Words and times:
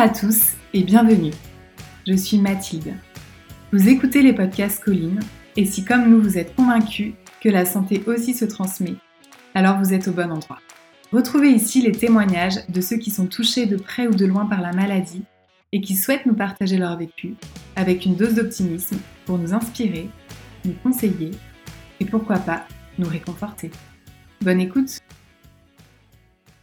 À 0.00 0.08
tous 0.08 0.54
et 0.72 0.82
bienvenue. 0.82 1.34
Je 2.06 2.14
suis 2.14 2.38
Mathilde. 2.38 2.94
Vous 3.70 3.86
écoutez 3.86 4.22
les 4.22 4.32
podcasts 4.32 4.82
Colline 4.82 5.20
et 5.58 5.66
si 5.66 5.84
comme 5.84 6.08
nous 6.08 6.22
vous 6.22 6.38
êtes 6.38 6.56
convaincus 6.56 7.12
que 7.42 7.50
la 7.50 7.66
santé 7.66 8.02
aussi 8.06 8.32
se 8.32 8.46
transmet, 8.46 8.94
alors 9.54 9.76
vous 9.76 9.92
êtes 9.92 10.08
au 10.08 10.12
bon 10.12 10.32
endroit. 10.32 10.60
Retrouvez 11.12 11.50
ici 11.50 11.82
les 11.82 11.92
témoignages 11.92 12.66
de 12.70 12.80
ceux 12.80 12.96
qui 12.96 13.10
sont 13.10 13.26
touchés 13.26 13.66
de 13.66 13.76
près 13.76 14.06
ou 14.06 14.14
de 14.14 14.24
loin 14.24 14.46
par 14.46 14.62
la 14.62 14.72
maladie 14.72 15.24
et 15.70 15.82
qui 15.82 15.94
souhaitent 15.94 16.24
nous 16.24 16.32
partager 16.32 16.78
leur 16.78 16.96
vécu 16.96 17.34
avec 17.76 18.06
une 18.06 18.16
dose 18.16 18.36
d'optimisme 18.36 18.96
pour 19.26 19.36
nous 19.36 19.52
inspirer, 19.52 20.08
nous 20.64 20.76
conseiller 20.82 21.32
et 22.00 22.06
pourquoi 22.06 22.38
pas 22.38 22.64
nous 22.98 23.06
réconforter. 23.06 23.70
Bonne 24.40 24.60
écoute 24.60 24.98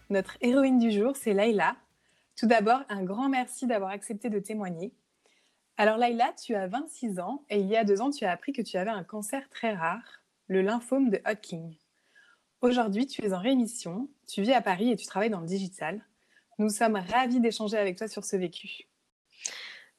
Notre 0.10 0.40
héroïne 0.42 0.80
du 0.80 0.90
jour, 0.90 1.12
c'est 1.16 1.34
Laïla. 1.34 1.76
Tout 2.38 2.46
d'abord, 2.46 2.82
un 2.90 3.04
grand 3.04 3.30
merci 3.30 3.66
d'avoir 3.66 3.90
accepté 3.90 4.30
de 4.30 4.38
témoigner. 4.38 4.94
Alors 5.76 5.98
Laïla, 5.98 6.34
tu 6.34 6.54
as 6.54 6.68
26 6.68 7.20
ans 7.20 7.44
et 7.50 7.60
il 7.60 7.68
y 7.68 7.76
a 7.76 7.84
deux 7.84 8.00
ans, 8.00 8.12
tu 8.12 8.26
as 8.26 8.32
appris 8.32 8.54
que 8.54 8.62
tu 8.62 8.78
avais 8.78 8.92
un 8.92 9.04
cancer 9.04 9.50
très 9.50 9.74
rare, 9.74 10.22
le 10.48 10.62
lymphome 10.62 11.10
de 11.10 11.20
Hodgkin. 11.26 11.72
Aujourd'hui, 12.62 13.08
tu 13.08 13.24
es 13.24 13.34
en 13.34 13.40
rémission, 13.40 14.08
tu 14.28 14.44
vis 14.44 14.54
à 14.54 14.62
Paris 14.62 14.92
et 14.92 14.96
tu 14.96 15.08
travailles 15.08 15.32
dans 15.32 15.40
le 15.40 15.48
digital. 15.48 16.06
Nous 16.60 16.70
sommes 16.70 16.96
ravis 16.96 17.40
d'échanger 17.40 17.78
avec 17.78 17.98
toi 17.98 18.08
sur 18.08 18.24
ce 18.24 18.36
vécu. 18.36 18.88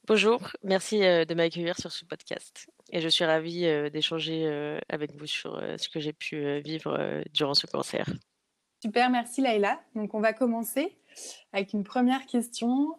Bonjour, 0.06 0.41
merci 0.62 1.05
euh, 1.05 1.25
de 1.25 1.34
m'accueillir 1.34 1.77
sur 1.77 1.91
ce 1.91 2.05
podcast. 2.05 2.69
Et 2.91 3.00
je 3.00 3.09
suis 3.09 3.25
ravie 3.25 3.66
euh, 3.66 3.91
d'échanger 3.91 4.47
euh, 4.47 4.78
avec 4.89 5.12
vous 5.16 5.27
sur 5.27 5.61
ce 5.77 5.89
que 5.89 5.98
j'ai 5.98 6.12
pu 6.12 6.61
vivre 6.61 7.22
durant 7.34 7.55
ce 7.55 7.66
cancer. 7.66 8.06
Super, 8.81 9.11
merci 9.11 9.41
Laïla. 9.41 9.81
Donc 9.97 10.14
on 10.14 10.20
va 10.20 10.33
commencer 10.33 10.97
avec 11.53 11.73
une 11.73 11.84
première 11.84 12.27
question 12.27 12.98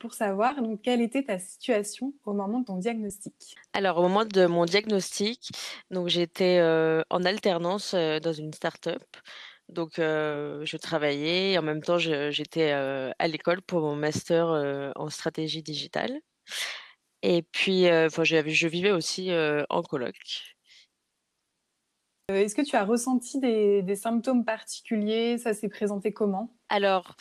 pour 0.00 0.14
savoir 0.14 0.60
donc, 0.62 0.82
quelle 0.82 1.00
était 1.00 1.24
ta 1.24 1.38
situation 1.38 2.14
au 2.24 2.32
moment 2.32 2.60
de 2.60 2.64
ton 2.64 2.76
diagnostic? 2.76 3.54
Alors 3.72 3.98
au 3.98 4.02
moment 4.02 4.24
de 4.24 4.46
mon 4.46 4.64
diagnostic, 4.64 5.50
j'étais 6.06 6.60
en 7.10 7.24
alternance 7.24 7.94
dans 7.94 8.32
une 8.32 8.52
start-up. 8.52 9.04
Donc 9.68 9.92
je 9.96 10.76
travaillais 10.76 11.52
et 11.52 11.58
en 11.58 11.62
même 11.62 11.82
temps 11.82 11.98
j'étais 11.98 12.72
à 12.72 13.28
l'école 13.28 13.62
pour 13.62 13.80
mon 13.80 13.96
master 13.96 14.92
en 14.96 15.08
stratégie 15.08 15.62
digitale. 15.62 16.20
Et 17.22 17.42
puis, 17.42 17.84
je 17.84 18.66
vivais 18.66 18.90
aussi 18.90 19.30
en 19.70 19.82
coloc. 19.82 20.16
Est-ce 22.34 22.54
que 22.54 22.62
tu 22.62 22.76
as 22.76 22.84
ressenti 22.84 23.38
des, 23.38 23.96
symptômes 23.96 24.44
particuliers? 24.44 25.38
Ça 25.38 25.54
s'est 25.54 25.68
présenté 25.68 26.12
comment? 26.12 26.54
Alors, 26.68 27.16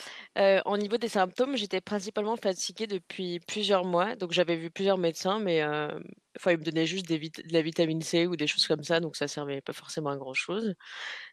au 0.66 0.78
niveau 0.78 0.98
des 0.98 1.10
symptômes, 1.10 1.58
j'étais 1.58 1.82
principalement 1.82 2.38
fatiguée 2.38 2.88
depuis 2.88 3.40
plusieurs 3.40 3.84
mois. 3.84 4.16
Donc, 4.16 4.32
j'avais 4.32 4.56
vu 4.56 4.70
plusieurs 4.72 4.98
médecins, 4.98 5.40
mais 5.40 5.62
enfin, 5.64 6.52
ils 6.52 6.58
me 6.58 6.64
donnaient 6.64 6.86
juste 6.86 7.08
de 7.10 7.20
la 7.52 7.62
vitamine 7.62 8.02
C 8.02 8.28
ou 8.28 8.36
des 8.38 8.48
choses 8.48 8.66
comme 8.66 8.84
ça. 8.84 9.00
Donc, 9.02 9.18
ça 9.18 9.28
servait 9.28 9.62
pas 9.62 9.74
forcément 9.74 10.10
à 10.10 10.16
grand-chose. 10.16 10.74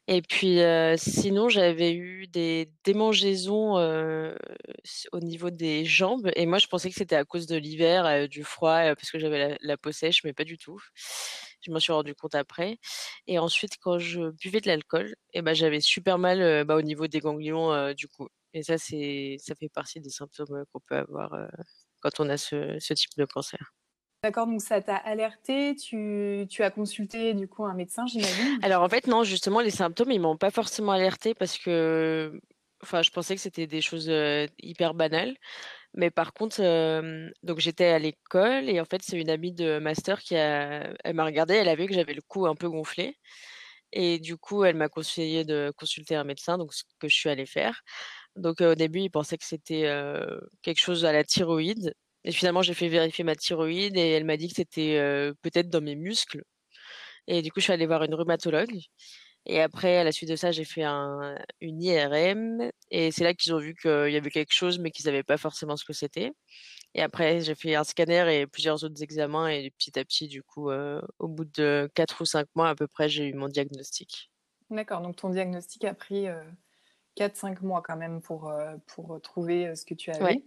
Et 0.08 0.22
puis, 0.22 0.58
sinon, 0.96 1.48
j'avais 1.48 1.94
eu 1.94 2.26
des 2.26 2.72
démangeaisons 2.84 3.76
au 5.12 5.20
niveau 5.20 5.50
des 5.50 5.84
jambes. 5.84 6.30
Et 6.34 6.46
moi, 6.46 6.58
je 6.58 6.66
pensais 6.66 6.88
que 6.90 6.96
c'était 6.96 7.16
à 7.16 7.24
cause 7.24 7.46
de 7.46 7.56
l'hiver, 7.56 8.28
du 8.28 8.42
froid, 8.42 8.94
parce 8.94 9.10
que 9.12 9.18
j'avais 9.18 9.56
la 9.60 9.76
peau 9.76 9.92
sèche, 9.92 10.24
mais 10.24 10.32
pas 10.32 10.44
du 10.44 10.58
tout. 10.58 10.80
Je 11.68 11.72
m'en 11.72 11.80
suis 11.80 11.92
rendu 11.92 12.14
compte 12.14 12.34
après. 12.34 12.78
Et 13.26 13.38
ensuite, 13.38 13.76
quand 13.80 13.98
je 13.98 14.30
buvais 14.30 14.60
de 14.60 14.66
l'alcool, 14.66 15.14
et 15.32 15.38
eh 15.38 15.42
ben, 15.42 15.54
j'avais 15.54 15.80
super 15.80 16.18
mal 16.18 16.64
bah, 16.64 16.76
au 16.76 16.82
niveau 16.82 17.06
des 17.06 17.20
ganglions 17.20 17.92
du 17.92 18.08
cou. 18.08 18.28
Et 18.54 18.62
ça, 18.62 18.78
c'est, 18.78 19.36
ça 19.38 19.54
fait 19.54 19.68
partie 19.68 20.00
des 20.00 20.10
symptômes 20.10 20.64
qu'on 20.72 20.80
peut 20.80 20.96
avoir 20.96 21.30
quand 22.00 22.20
on 22.20 22.28
a 22.28 22.36
ce, 22.36 22.76
ce 22.80 22.94
type 22.94 23.10
de 23.16 23.24
cancer. 23.26 23.74
D'accord, 24.24 24.48
donc 24.48 24.60
ça 24.60 24.80
t'a 24.80 24.96
alerté, 24.96 25.76
tu, 25.76 26.44
tu, 26.50 26.64
as 26.64 26.70
consulté 26.70 27.34
du 27.34 27.46
coup 27.46 27.64
un 27.64 27.74
médecin, 27.74 28.04
j'imagine? 28.06 28.58
Alors 28.62 28.82
en 28.82 28.88
fait, 28.88 29.06
non, 29.06 29.22
justement, 29.22 29.60
les 29.60 29.70
symptômes, 29.70 30.10
ils 30.10 30.20
m'ont 30.20 30.36
pas 30.36 30.50
forcément 30.50 30.90
alerté 30.90 31.34
parce 31.34 31.56
que 31.56 32.40
enfin, 32.82 33.02
je 33.02 33.10
pensais 33.10 33.36
que 33.36 33.40
c'était 33.40 33.68
des 33.68 33.80
choses 33.80 34.10
hyper 34.58 34.94
banales. 34.94 35.36
Mais 35.94 36.10
par 36.10 36.32
contre, 36.32 36.60
donc 37.42 37.58
j'étais 37.60 37.86
à 37.86 37.98
l'école 37.98 38.68
et 38.68 38.80
en 38.80 38.84
fait, 38.84 39.02
c'est 39.02 39.18
une 39.18 39.30
amie 39.30 39.52
de 39.52 39.78
master 39.78 40.20
qui 40.20 40.36
a 40.36 40.94
elle 41.04 41.14
m'a 41.14 41.24
regardée, 41.24 41.54
elle 41.54 41.68
a 41.68 41.74
vu 41.76 41.86
que 41.86 41.94
j'avais 41.94 42.14
le 42.14 42.22
cou 42.22 42.46
un 42.46 42.54
peu 42.54 42.68
gonflé 42.68 43.16
et 43.92 44.18
du 44.20 44.36
coup, 44.38 44.64
elle 44.64 44.76
m'a 44.76 44.88
conseillé 44.88 45.44
de 45.44 45.72
consulter 45.76 46.14
un 46.16 46.24
médecin, 46.24 46.58
donc 46.58 46.74
ce 46.74 46.84
que 47.00 47.08
je 47.08 47.16
suis 47.16 47.30
allée 47.30 47.46
faire. 47.46 47.82
Donc 48.36 48.60
au 48.60 48.74
début, 48.74 49.00
il 49.00 49.10
pensait 49.10 49.38
que 49.38 49.46
c'était, 49.46 49.90
quelque 50.62 50.80
chose 50.80 51.04
à 51.04 51.12
la 51.12 51.24
thyroïde 51.24 51.94
et 52.24 52.32
finalement, 52.32 52.62
j'ai 52.62 52.74
fait 52.74 52.88
vérifier 52.88 53.24
ma 53.24 53.36
thyroïde 53.36 53.96
et 53.96 54.10
elle 54.12 54.24
m'a 54.24 54.36
dit 54.36 54.48
que 54.48 54.56
c'était, 54.56 55.32
peut-être 55.42 55.70
dans 55.70 55.80
mes 55.82 55.96
muscles 55.96 56.42
et 57.28 57.42
du 57.42 57.52
coup, 57.52 57.60
je 57.60 57.64
suis 57.64 57.72
allée 57.72 57.86
voir 57.86 58.02
une 58.04 58.14
rhumatologue 58.14 58.80
et 59.48 59.62
après, 59.62 59.96
à 59.96 60.04
la 60.04 60.12
suite 60.12 60.28
de 60.28 60.36
ça, 60.36 60.50
j'ai 60.52 60.64
fait 60.64 60.82
un, 60.82 61.36
une 61.60 61.82
IRM 61.82 62.70
et 62.90 63.10
c'est 63.10 63.24
là 63.24 63.32
qu'ils 63.32 63.54
ont 63.54 63.58
vu 63.58 63.74
qu'il 63.74 64.10
y 64.10 64.16
avait 64.16 64.30
quelque 64.30 64.52
chose, 64.52 64.78
mais 64.78 64.90
qu'ils 64.90 65.04
savaient 65.04 65.22
pas 65.22 65.38
forcément 65.38 65.76
ce 65.76 65.86
que 65.86 65.94
c'était. 65.94 66.32
Et 66.94 67.02
après, 67.02 67.40
j'ai 67.40 67.54
fait 67.54 67.74
un 67.74 67.84
scanner 67.84 68.40
et 68.40 68.46
plusieurs 68.46 68.84
autres 68.84 69.02
examens 69.02 69.48
et 69.48 69.70
petit 69.70 69.98
à 69.98 70.04
petit, 70.04 70.28
du 70.28 70.42
coup, 70.42 70.70
au 70.70 71.28
bout 71.28 71.46
de 71.46 71.90
4 71.94 72.20
ou 72.20 72.24
5 72.26 72.46
mois 72.54 72.68
à 72.68 72.74
peu 72.74 72.86
près, 72.86 73.08
j'ai 73.08 73.26
eu 73.26 73.34
mon 73.34 73.48
diagnostic. 73.48 74.30
D'accord, 74.70 75.00
donc 75.00 75.16
ton 75.16 75.30
diagnostic 75.30 75.84
a 75.84 75.94
pris 75.94 76.26
4-5 77.16 77.62
mois 77.62 77.82
quand 77.82 77.96
même 77.96 78.20
pour, 78.20 78.52
pour 78.86 79.20
trouver 79.22 79.74
ce 79.74 79.84
que 79.84 79.94
tu 79.94 80.10
avais. 80.10 80.44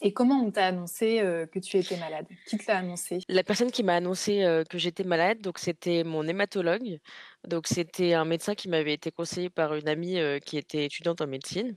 Et 0.00 0.12
comment 0.12 0.42
on 0.44 0.50
t'a 0.50 0.66
annoncé 0.66 1.18
que 1.50 1.58
tu 1.58 1.76
étais 1.76 1.96
malade? 1.96 2.26
Qui 2.46 2.56
te 2.58 2.70
l'a 2.70 2.78
annoncé? 2.78 3.18
La 3.28 3.42
personne 3.42 3.70
qui 3.70 3.82
m'a 3.82 3.96
annoncé 3.96 4.62
que 4.70 4.78
j'étais 4.78 5.04
malade, 5.04 5.40
donc 5.40 5.58
c'était 5.58 6.04
mon 6.04 6.26
hématologue. 6.26 6.98
Donc 7.46 7.66
c'était 7.66 8.14
un 8.14 8.24
médecin 8.24 8.54
qui 8.54 8.68
m'avait 8.68 8.94
été 8.94 9.10
conseillé 9.10 9.50
par 9.50 9.74
une 9.74 9.88
amie 9.88 10.18
qui 10.44 10.56
était 10.56 10.84
étudiante 10.84 11.20
en 11.20 11.26
médecine. 11.26 11.76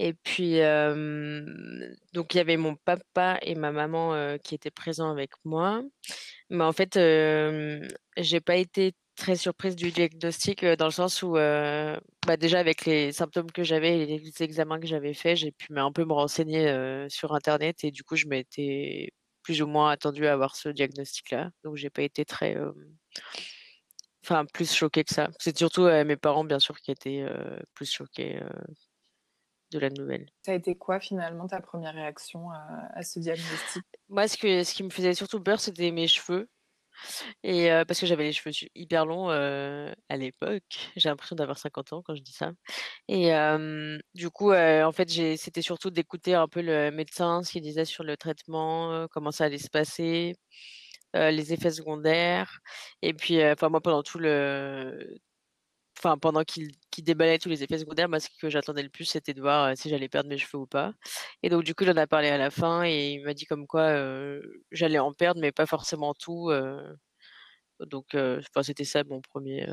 Et 0.00 0.14
puis 0.14 0.60
donc 2.12 2.34
il 2.34 2.36
y 2.36 2.40
avait 2.40 2.56
mon 2.56 2.76
papa 2.76 3.38
et 3.42 3.54
ma 3.54 3.72
maman 3.72 4.38
qui 4.42 4.54
étaient 4.54 4.70
présents 4.70 5.10
avec 5.10 5.32
moi. 5.44 5.82
Mais 6.50 6.64
en 6.64 6.72
fait, 6.72 6.94
j'ai 8.16 8.40
pas 8.40 8.56
été 8.56 8.94
très 9.18 9.36
surprise 9.36 9.76
du 9.76 9.90
diagnostic 9.90 10.64
dans 10.64 10.86
le 10.86 10.90
sens 10.92 11.22
où, 11.22 11.32
bah, 11.32 12.36
déjà 12.38 12.58
avec 12.60 12.86
les 12.86 13.12
symptômes 13.12 13.50
que 13.50 13.64
j'avais 13.64 14.00
et 14.00 14.18
les 14.18 14.42
examens 14.42 14.80
que 14.80 14.86
j'avais 14.86 15.12
faits, 15.12 15.36
j'ai 15.36 15.52
pu 15.52 15.76
un 15.76 15.92
peu 15.92 16.04
me 16.04 16.12
renseigner 16.12 17.06
sur 17.10 17.34
internet 17.34 17.84
et 17.84 17.90
du 17.90 18.04
coup, 18.04 18.16
je 18.16 18.26
m'étais 18.26 19.12
plus 19.42 19.60
ou 19.62 19.66
moins 19.66 19.90
attendue 19.90 20.26
à 20.26 20.32
avoir 20.32 20.56
ce 20.56 20.68
diagnostic-là. 20.68 21.50
Donc 21.64 21.76
j'ai 21.76 21.90
pas 21.90 22.02
été 22.02 22.24
très, 22.24 22.56
enfin 24.24 24.44
plus 24.46 24.72
choquée 24.74 25.04
que 25.04 25.12
ça. 25.12 25.28
C'est 25.38 25.56
surtout 25.56 25.84
mes 25.84 26.16
parents 26.16 26.44
bien 26.44 26.58
sûr 26.58 26.78
qui 26.80 26.90
étaient 26.90 27.26
plus 27.74 27.90
choqués 27.90 28.40
de 29.70 29.78
la 29.78 29.90
nouvelle. 29.90 30.26
Ça 30.46 30.52
a 30.52 30.54
été 30.54 30.76
quoi 30.76 31.00
finalement 31.00 31.46
ta 31.46 31.60
première 31.60 31.92
réaction 31.92 32.50
à, 32.50 32.88
à 32.94 33.02
ce 33.02 33.18
diagnostic? 33.18 33.82
Moi, 34.08 34.26
ce, 34.26 34.38
que, 34.38 34.64
ce 34.64 34.72
qui 34.72 34.82
me 34.82 34.90
faisait 34.90 35.12
surtout 35.12 35.42
peur, 35.42 35.60
c'était 35.60 35.90
mes 35.90 36.08
cheveux. 36.08 36.48
Et 37.44 37.68
parce 37.86 38.00
que 38.00 38.06
j'avais 38.06 38.24
les 38.24 38.32
cheveux 38.32 38.52
hyper 38.74 39.06
longs, 39.06 39.28
à 39.30 40.16
l'époque. 40.16 40.90
J'ai 40.96 41.08
l'impression 41.08 41.36
d'avoir 41.36 41.58
50 41.58 41.92
ans 41.92 42.02
quand 42.02 42.14
je 42.14 42.22
dis 42.22 42.32
ça 42.32 42.52
et 43.08 43.30
du 44.14 44.30
coup, 44.30 44.52
en 44.52 44.92
fait, 44.92 45.10
c'était 45.36 45.62
surtout 45.62 45.90
d'écouter 45.90 46.34
un 46.34 46.48
peu 46.48 46.62
le 46.62 46.90
médecin, 46.90 47.42
ce 47.42 47.52
qu'il 47.52 47.62
disait 47.62 47.84
sur 47.84 48.04
le 48.04 48.16
traitement, 48.16 49.06
comment 49.10 49.30
ça 49.32 49.44
allait 49.44 49.58
se 49.58 49.70
passer, 49.70 50.34
les 51.14 51.52
effets 51.52 51.70
secondaires 51.72 52.60
et 53.02 53.14
puis, 53.14 53.44
enfin 53.44 53.68
moi 53.70 53.80
pendant 53.80 54.02
tout 54.02 54.18
le 54.18 55.18
enfin 55.98 56.18
pendant 56.18 56.44
qu'il 56.44 56.70
déballait 56.98 57.38
tous 57.38 57.48
les 57.48 57.62
effets 57.62 57.78
secondaires, 57.78 58.08
moi 58.08 58.20
ce 58.20 58.28
que 58.40 58.48
j'attendais 58.48 58.82
le 58.82 58.88
plus 58.88 59.04
c'était 59.04 59.34
de 59.34 59.40
voir 59.40 59.76
si 59.76 59.88
j'allais 59.88 60.08
perdre 60.08 60.28
mes 60.28 60.38
cheveux 60.38 60.62
ou 60.62 60.66
pas. 60.66 60.92
Et 61.42 61.48
donc 61.48 61.64
du 61.64 61.74
coup, 61.74 61.84
il 61.84 61.90
en 61.90 61.96
a 61.96 62.06
parlé 62.06 62.28
à 62.28 62.38
la 62.38 62.50
fin 62.50 62.84
et 62.84 63.12
il 63.12 63.24
m'a 63.24 63.34
dit 63.34 63.46
comme 63.46 63.66
quoi 63.66 63.94
j'allais 64.70 64.98
en 64.98 65.12
perdre, 65.12 65.40
mais 65.40 65.52
pas 65.52 65.66
forcément 65.66 66.14
tout. 66.14 66.50
donc 67.80 68.06
enfin, 68.14 68.62
c'était 68.62 68.84
ça 68.84 69.04
mon 69.04 69.20
premier, 69.20 69.66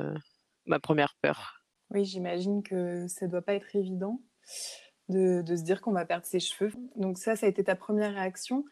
ma 0.65 0.79
première 0.79 1.15
peur. 1.21 1.61
Oui, 1.91 2.05
j'imagine 2.05 2.63
que 2.63 3.07
ça 3.07 3.27
doit 3.27 3.41
pas 3.43 3.53
être 3.53 3.75
évident 3.75 4.21
de, 5.09 5.43
se 5.47 5.63
dire 5.63 5.81
qu'on 5.81 5.91
va 5.91 6.05
perdre 6.05 6.25
ses 6.25 6.39
cheveux. 6.39 6.71
Donc 6.95 7.17
ça, 7.17 7.35
ça 7.35 7.45
a 7.45 7.49
été 7.49 7.63
ta 7.63 7.75
première 7.75 8.13
réaction. 8.13 8.65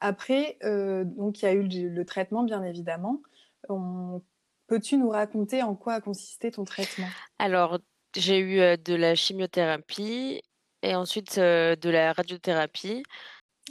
Après, 0.00 0.58
donc 0.62 1.42
il 1.42 1.44
y 1.44 1.48
a 1.48 1.52
eu 1.52 1.62
le, 1.62 1.88
le 1.88 2.04
traitement, 2.04 2.42
bien 2.44 2.62
évidemment. 2.62 3.20
On 3.68 4.22
Peux-tu 4.70 4.96
nous 4.98 5.08
raconter 5.08 5.64
en 5.64 5.74
quoi 5.74 5.94
a 5.94 6.00
consisté 6.00 6.52
ton 6.52 6.64
traitement? 6.64 7.08
Alors, 7.40 7.80
j'ai 8.16 8.38
eu 8.38 8.78
de 8.78 8.94
la 8.94 9.16
chimiothérapie 9.16 10.40
et 10.84 10.94
ensuite 10.94 11.40
de 11.40 11.90
la 11.90 12.12
radiothérapie. 12.12 13.02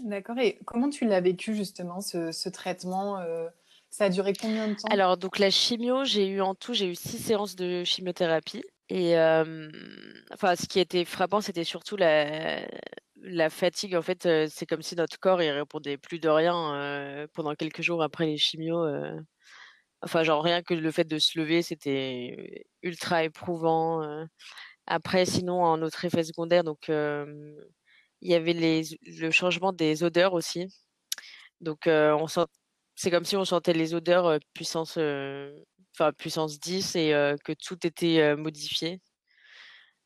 D'accord. 0.03 0.37
Et 0.39 0.59
comment 0.65 0.89
tu 0.89 1.05
l'as 1.05 1.21
vécu 1.21 1.55
justement 1.55 2.01
ce, 2.01 2.49
traitement 2.49 3.23
Ça 3.89 4.05
a 4.05 4.09
duré 4.09 4.33
combien 4.33 4.67
de 4.67 4.73
temps? 4.73 4.89
Alors, 4.89 5.15
donc 5.15 5.39
la 5.39 5.49
chimio, 5.49 6.03
j'ai 6.03 6.27
eu 6.27 6.41
en 6.41 6.53
tout, 6.53 6.73
j'ai 6.73 6.87
eu 6.87 6.95
six 6.95 7.17
séances 7.17 7.55
de 7.55 7.85
chimiothérapie. 7.85 8.65
Et 8.89 9.13
enfin, 10.33 10.57
ce 10.57 10.67
qui 10.67 10.81
était 10.81 11.05
frappant, 11.05 11.39
c'était 11.39 11.63
surtout 11.63 11.95
la, 11.95 12.59
la 13.21 13.49
fatigue, 13.49 13.95
en 13.95 14.01
fait, 14.01 14.27
c'est 14.49 14.65
comme 14.65 14.81
si 14.81 14.97
notre 14.97 15.17
corps, 15.17 15.41
il 15.41 15.51
répondait 15.51 15.97
plus 15.97 16.19
de 16.19 16.27
rien, 16.27 17.25
pendant 17.33 17.55
quelques 17.55 17.83
jours 17.83 18.03
après 18.03 18.25
les 18.25 18.37
chimios, 18.37 18.85
enfin, 20.01 20.23
genre, 20.23 20.43
rien 20.43 20.61
que 20.63 20.73
le 20.73 20.91
fait 20.91 21.05
de 21.05 21.19
se 21.19 21.39
lever, 21.39 21.61
c'était 21.61 22.65
ultra 22.83 23.23
éprouvant. 23.23 24.27
Après, 24.87 25.25
sinon, 25.25 25.63
en 25.63 25.81
autre 25.81 26.05
effet 26.05 26.23
secondaire, 26.23 26.63
donc 26.63 26.89
il 28.21 28.29
y 28.31 28.33
avait 28.33 28.53
les 28.53 28.83
le 29.05 29.31
changement 29.31 29.71
des 29.73 30.03
odeurs 30.03 30.33
aussi. 30.33 30.67
Donc 31.61 31.87
on 31.87 32.27
sent 32.27 32.45
c'est 32.95 33.11
comme 33.11 33.25
si 33.25 33.37
on 33.37 33.45
sentait 33.45 33.73
les 33.73 33.93
odeurs, 33.93 34.39
puissance, 34.53 34.97
enfin 35.95 36.11
puissance 36.17 36.59
10 36.59 36.95
et 36.97 37.35
que 37.45 37.53
tout 37.53 37.77
était, 37.87 38.35
modifié. 38.35 39.01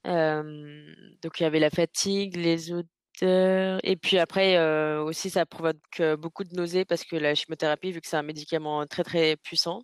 Donc 0.06 1.40
il 1.40 1.44
y 1.44 1.46
avait 1.46 1.60
la 1.60 1.70
fatigue, 1.72 2.36
les 2.36 2.72
odeurs 2.72 2.90
et 3.22 3.96
puis 4.02 4.18
après, 4.18 4.58
aussi 5.00 5.30
ça 5.30 5.46
provoque, 5.46 6.02
beaucoup 6.20 6.44
de 6.44 6.54
nausées 6.56 6.86
parce 6.86 7.04
que 7.04 7.16
la 7.16 7.36
chimiothérapie, 7.36 7.92
vu 7.92 8.02
que 8.02 8.08
c'est 8.08 8.18
un 8.18 8.24
médicament 8.24 8.86
très, 8.88 9.04
très 9.04 9.36
puissant, 9.38 9.84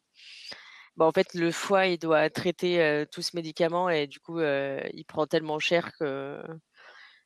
bah, 0.97 1.05
en 1.05 1.11
fait, 1.11 1.33
le 1.33 1.51
foie, 1.51 1.87
il 1.87 1.97
doit 1.99 2.29
traiter, 2.29 3.05
tout 3.11 3.21
ce 3.21 3.35
médicament 3.35 3.89
et 3.89 4.07
du 4.07 4.19
coup, 4.19 4.39
il 4.41 5.05
prend 5.07 5.27
tellement 5.27 5.59
cher 5.59 5.91
que 5.99 6.41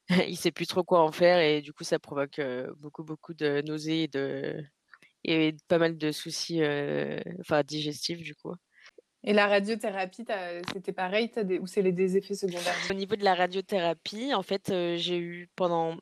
il 0.27 0.37
sait 0.37 0.51
plus 0.51 0.67
trop 0.67 0.83
quoi 0.83 1.01
en 1.03 1.11
faire 1.11 1.39
et 1.39 1.61
du 1.61 1.73
coup, 1.73 1.83
ça 1.83 1.99
provoque, 1.99 2.41
beaucoup, 2.77 3.03
beaucoup 3.03 3.33
de 3.33 3.61
nausées 3.61 4.03
et 4.03 4.07
de 4.07 4.63
et 5.25 5.55
pas 5.69 5.77
mal 5.79 5.97
de 5.97 6.11
soucis, 6.11 6.61
digestifs 7.65 8.21
du 8.21 8.35
coup. 8.35 8.53
Et 9.23 9.33
la 9.33 9.47
radiothérapie, 9.47 10.25
c'était 10.73 10.91
pareil, 10.91 11.31
des 11.43 11.59
ou 11.59 11.65
c'est 11.67 11.83
des 11.83 12.17
effets 12.17 12.33
secondaires? 12.33 12.75
Au 12.89 12.93
niveau 12.93 13.15
de 13.15 13.23
la 13.23 13.35
radiothérapie, 13.35 14.33
en 14.33 14.43
fait, 14.43 14.69
heu, 14.69 14.97
j'ai 14.97 15.17
eu 15.17 15.49
pendant, 15.55 15.95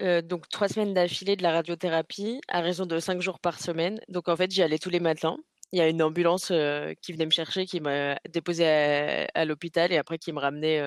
heu, 0.00 0.22
donc 0.22 0.48
3 0.48 0.68
semaines 0.68 0.94
d'affilée 0.94 1.36
de 1.36 1.42
la 1.42 1.52
radiothérapie 1.52 2.40
à 2.48 2.60
raison 2.60 2.86
de 2.86 2.98
5 3.00 3.20
jours 3.22 3.40
par 3.40 3.60
semaine. 3.60 4.00
Donc 4.08 4.28
en 4.28 4.36
fait, 4.36 4.50
j'y 4.50 4.62
allais 4.62 4.78
tous 4.78 4.90
les 4.90 5.00
matins. 5.00 5.36
Il 5.72 5.78
y 5.78 5.82
a 5.82 5.88
une 5.88 6.02
ambulance, 6.02 6.50
heu, 6.52 6.94
qui 7.02 7.12
venait 7.12 7.26
me 7.26 7.32
chercher, 7.32 7.66
qui 7.66 7.80
m'a 7.80 8.16
déposée 8.28 8.66
à 8.68 9.26
à 9.34 9.44
l'hôpital 9.44 9.92
et 9.92 9.96
après 9.98 10.18
qui 10.18 10.32
me 10.32 10.38
ramenait, 10.40 10.80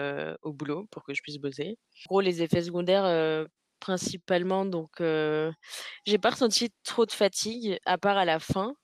au 0.44 0.54
boulot 0.54 0.88
pour 0.92 1.04
que 1.04 1.14
je 1.14 1.22
puisse 1.22 1.38
bosser. 1.38 1.78
En 2.06 2.16
gros, 2.16 2.22
les 2.22 2.42
effets 2.42 2.62
secondaires, 2.64 3.46
principalement 3.80 4.66
donc 4.66 4.92
j'ai 5.00 6.18
pas 6.18 6.30
ressenti 6.32 6.70
trop 6.84 7.06
de 7.06 7.12
fatigue 7.12 7.78
à 7.86 7.98
part 7.98 8.18
à 8.18 8.26
la 8.26 8.40
fin. 8.40 8.76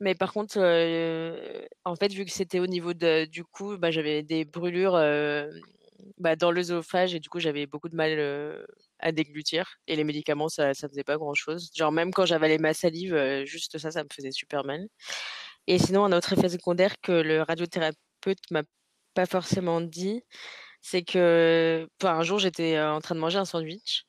Mais 0.00 0.14
par 0.14 0.32
contre, 0.32 0.58
en 1.84 1.96
fait, 1.96 2.12
vu 2.12 2.24
que 2.24 2.32
c'était 2.32 2.60
au 2.60 2.66
niveau 2.66 2.92
du 2.94 3.44
cou, 3.44 3.76
bah, 3.78 3.90
j'avais 3.90 4.22
des 4.22 4.44
brûlures, 4.44 4.98
bah, 6.18 6.36
dans 6.36 6.50
l'œsophage 6.50 7.14
et 7.14 7.20
du 7.20 7.28
coup, 7.28 7.40
j'avais 7.40 7.66
beaucoup 7.66 7.88
de 7.88 7.96
mal, 7.96 8.66
à 9.00 9.12
déglutir 9.12 9.76
et 9.86 9.96
les 9.96 10.04
médicaments, 10.04 10.48
ça 10.48 10.74
ça 10.74 10.88
faisait 10.88 11.04
pas 11.04 11.16
grand 11.16 11.34
chose. 11.34 11.70
Genre 11.74 11.92
même 11.92 12.12
quand 12.12 12.26
j'avalais 12.26 12.58
ma 12.58 12.74
salive, 12.74 13.44
juste 13.44 13.78
ça, 13.78 13.90
ça 13.92 14.02
me 14.02 14.08
faisait 14.12 14.32
super 14.32 14.64
mal 14.64 14.88
et 15.68 15.78
sinon 15.78 16.04
un 16.04 16.12
autre 16.12 16.32
effet 16.32 16.48
secondaire 16.48 16.94
que 17.02 17.12
le 17.12 17.42
radiothérapeute 17.42 18.40
m'a 18.50 18.62
pas 19.14 19.26
forcément 19.26 19.80
dit, 19.82 20.22
c'est 20.82 21.02
que 21.02 21.88
enfin, 22.00 22.18
un 22.18 22.22
jour, 22.22 22.38
j'étais, 22.38 22.80
en 22.80 23.00
train 23.00 23.14
de 23.14 23.20
manger 23.20 23.38
un 23.38 23.44
sandwich 23.44 24.04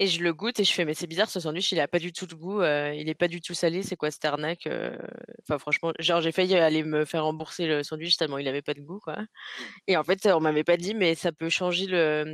et 0.00 0.06
je 0.08 0.22
le 0.22 0.32
goûte 0.34 0.60
et 0.60 0.64
je 0.64 0.72
fais: 0.72 0.84
«Mais 0.84 0.94
c'est 0.94 1.06
bizarre 1.06 1.30
ce 1.30 1.40
sandwich, 1.40 1.72
il 1.72 1.80
a 1.80 1.88
pas 1.88 1.98
du 2.00 2.12
tout 2.12 2.26
de 2.26 2.34
goût, 2.34 2.60
heu, 2.62 2.94
il 2.94 3.08
est 3.08 3.14
pas 3.14 3.28
du 3.28 3.40
tout 3.40 3.54
salé, 3.54 3.82
c'est 3.82 3.96
quoi 3.96 4.10
cette 4.10 4.24
arnaque?» 4.24 4.66
heu, 4.66 4.98
enfin 5.42 5.58
franchement, 5.58 5.92
genre 6.00 6.20
j'ai 6.20 6.32
failli 6.32 6.54
aller 6.56 6.82
me 6.84 7.04
faire 7.04 7.24
rembourser 7.24 7.66
le 7.66 7.82
sandwich 7.84 8.16
tellement 8.16 8.38
il 8.38 8.48
avait 8.48 8.62
pas 8.62 8.74
de 8.74 8.80
goût, 8.82 9.00
quoi 9.00 9.18
et 9.88 9.96
en 9.96 10.04
fait, 10.04 10.26
on 10.26 10.40
m'avait 10.40 10.64
pas 10.64 10.76
dit, 10.78 10.94
mais 10.94 11.14
ça 11.14 11.32
peut 11.32 11.48
changer 11.50 11.86
le, 11.86 12.24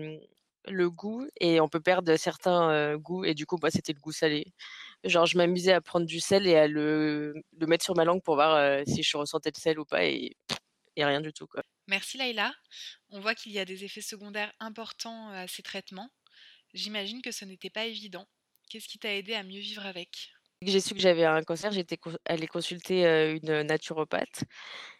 mmh, 0.68 0.72
le 0.72 0.90
goût 0.90 1.26
et 1.40 1.60
on 1.60 1.68
peut 1.68 1.80
perdre 1.80 2.16
certains, 2.16 2.72
heu, 2.94 2.98
goûts 2.98 3.24
et 3.24 3.34
du 3.34 3.46
coup, 3.46 3.58
moi, 3.60 3.70
c'était 3.70 3.92
le 3.94 4.00
goût 4.00 4.12
salé. 4.12 4.52
Genre 5.04 5.26
je 5.26 5.36
m'amusais 5.38 5.72
à 5.74 5.80
prendre 5.82 6.06
du 6.06 6.20
sel 6.20 6.46
et 6.48 6.56
à 6.56 6.68
le 6.68 7.34
le 7.58 7.66
mettre 7.68 7.84
sur 7.84 7.96
ma 7.96 8.04
langue 8.06 8.22
pour 8.24 8.36
voir, 8.36 8.82
si 8.88 9.02
je 9.04 9.16
ressentais 9.18 9.52
le 9.56 9.60
sel 9.60 9.78
ou 9.80 9.84
pas 9.86 10.04
et 10.06 10.36
et 10.96 11.04
rien 11.06 11.20
du 11.22 11.32
tout, 11.34 11.46
quoi. 11.48 11.62
Merci 11.88 12.16
Laïla. 12.18 12.54
On 13.10 13.20
voit 13.20 13.34
qu'il 13.34 13.52
y 13.52 13.58
a 13.58 13.64
des 13.64 13.84
effets 13.84 14.00
secondaires 14.00 14.52
importants 14.60 15.28
à 15.30 15.46
ces 15.48 15.62
traitements. 15.62 16.10
J'imagine 16.74 17.22
que 17.22 17.32
ce 17.32 17.44
n'était 17.44 17.70
pas 17.70 17.86
évident. 17.86 18.26
Qu'est-ce 18.68 18.88
qui 18.88 18.98
t'a 18.98 19.14
aidé 19.14 19.34
à 19.34 19.42
mieux 19.42 19.60
vivre 19.60 19.84
avec? 19.84 20.30
J'ai 20.62 20.80
su 20.80 20.94
que 20.94 21.00
j'avais 21.00 21.24
un 21.24 21.42
cancer, 21.42 21.72
j'étais 21.72 21.98
allée 22.26 22.46
consulter, 22.46 23.38
une 23.42 23.62
naturopathe 23.62 24.44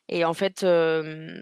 et 0.09 0.25
en 0.25 0.35
fait, 0.35 0.67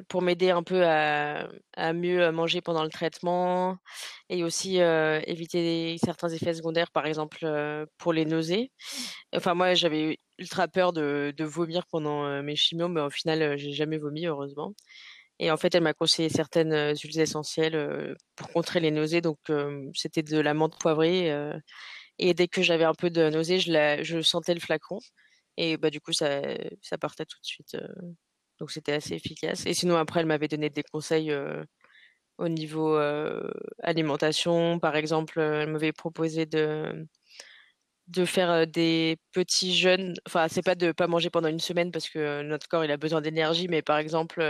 pour 0.09 0.23
m'aider 0.23 0.51
un 0.51 0.63
peu 0.63 0.85
à 0.85 1.49
mieux 1.95 2.31
manger 2.33 2.61
pendant 2.61 2.83
le 2.83 2.91
traitement 2.91 3.79
et 4.29 4.45
aussi, 4.45 4.77
éviter 4.79 5.97
certains 6.05 6.29
effets 6.29 6.53
secondaires, 6.53 6.91
par 6.91 7.07
exemple, 7.07 7.47
pour 7.97 8.13
les 8.13 8.27
nausées. 8.27 8.73
Enfin 9.35 9.55
moi, 9.55 9.75
j'avais 9.75 10.19
ultra 10.39 10.69
peur 10.69 10.93
de 10.93 11.45
vomir 11.45 11.87
pendant, 11.87 12.43
mes 12.43 12.57
chimios, 12.57 12.89
mais 12.89 13.01
au 13.01 13.11
final, 13.11 13.57
j'ai 13.57 13.73
jamais 13.73 13.99
vomi 13.99 14.27
heureusement 14.27 14.75
et 15.41 15.51
en 15.51 15.57
fait, 15.57 15.75
elle 15.75 15.83
m'a 15.85 15.95
conseillé 15.95 16.29
certaines, 16.31 16.95
huiles 17.03 17.21
essentielles, 17.21 18.17
pour 18.37 18.49
contrer 18.51 18.81
les 18.81 18.91
nausées. 18.91 19.21
Donc 19.23 19.39
c'était 19.95 20.23
de 20.23 20.39
la 20.41 20.55
menthe 20.55 20.79
poivrée, 20.81 21.33
et 22.19 22.35
dès 22.35 22.49
que 22.49 22.63
j'avais 22.63 22.85
un 22.85 22.95
peu 22.95 23.11
de 23.11 23.31
nausée, 23.31 23.59
je 23.61 24.23
sentais 24.23 24.55
le 24.55 24.61
flacon. 24.61 24.99
Et 25.59 25.77
bah, 25.79 25.91
du 25.91 26.01
coup 26.01 26.13
ça 26.13 26.43
partait 27.01 27.27
tout 27.27 27.39
de 27.43 27.47
suite, 27.47 27.77
donc 28.61 28.71
c'était 28.73 28.95
assez 28.95 29.15
efficace. 29.15 29.67
Et 29.67 29.75
sinon 29.75 29.97
après 29.97 30.21
elle 30.21 30.27
m'avait 30.27 30.49
donné 30.49 30.71
des 30.71 30.83
conseils, 30.85 31.33
au 32.39 32.49
niveau, 32.49 32.97
heu, 32.99 33.51
alimentation. 33.83 34.79
Par 34.81 34.97
exemple, 34.97 35.41
elle 35.41 35.71
m'avait 35.71 35.93
proposé 35.93 36.47
de 36.47 37.07
de 38.09 38.25
faire, 38.25 38.67
des 38.67 39.19
petits 39.33 39.75
jeûnes. 39.77 40.15
Enfin, 40.27 40.49
c'est 40.49 40.63
pas 40.63 40.75
de 40.75 40.93
pas 40.93 41.07
manger 41.07 41.29
pendant 41.31 41.49
une 41.49 41.59
semaine 41.61 41.93
parce 41.93 42.09
que 42.09 42.43
notre 42.43 42.67
corps, 42.69 42.85
il 42.85 42.91
a 42.91 42.97
besoin 42.97 43.21
d'énergie, 43.21 43.69
mais 43.69 43.83
par 43.83 43.99
exemple, 43.99 44.41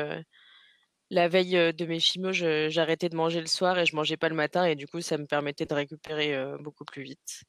la 1.11 1.29
veille, 1.29 1.75
de 1.75 1.87
mes 1.87 2.01
chimios, 2.01 2.33
je 2.33 2.69
j'arrêtais 2.69 3.09
de 3.09 3.17
manger 3.17 3.41
le 3.41 3.47
soir 3.47 3.79
et 3.79 3.87
je 3.87 3.97
mangeais 3.97 4.17
pas 4.17 4.29
le 4.29 4.35
matin 4.35 4.65
et 4.65 4.75
du 4.77 4.87
coup, 4.87 5.01
ça 5.01 5.19
me 5.19 5.27
permettait 5.27 5.67
de 5.67 5.75
récupérer, 5.75 6.37
beaucoup 6.61 6.85
plus 6.85 7.03
vite. 7.03 7.43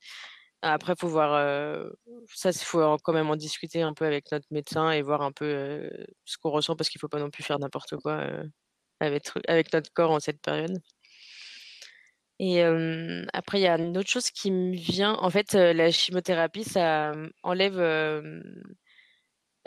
Après, 0.61 0.93
faut 0.97 1.07
voir, 1.07 1.31
ça, 2.33 2.49
il 2.51 2.57
faut 2.57 2.97
quand 3.03 3.13
même 3.13 3.29
en 3.29 3.35
discuter 3.37 3.81
un 3.81 3.93
peu 3.93 4.05
avec 4.05 4.31
notre 4.31 4.47
médecin 4.51 4.91
et 4.91 5.01
voir 5.01 5.21
un 5.21 5.31
peu, 5.31 5.89
ce 6.25 6.37
qu'on 6.37 6.49
ressent 6.51 6.75
parce 6.75 6.89
qu'il 6.89 6.99
faut 6.99 7.07
pas 7.09 7.19
non 7.19 7.29
plus 7.29 7.43
faire 7.43 7.59
n'importe 7.59 7.95
quoi, 7.97 8.25
avec 8.99 9.29
avec 9.47 9.73
notre 9.73 9.91
corps 9.93 10.11
en 10.11 10.19
cette 10.19 10.41
période. 10.41 10.77
Et 12.39 12.61
après 13.33 13.59
il 13.59 13.63
y 13.63 13.67
a 13.67 13.77
une 13.77 13.97
autre 13.97 14.09
chose 14.09 14.31
qui 14.31 14.51
me 14.51 14.75
vient, 14.75 15.13
en 15.15 15.29
fait, 15.29 15.53
la 15.53 15.91
chimiothérapie 15.91 16.63
ça, 16.63 17.13
enlève, 17.43 17.79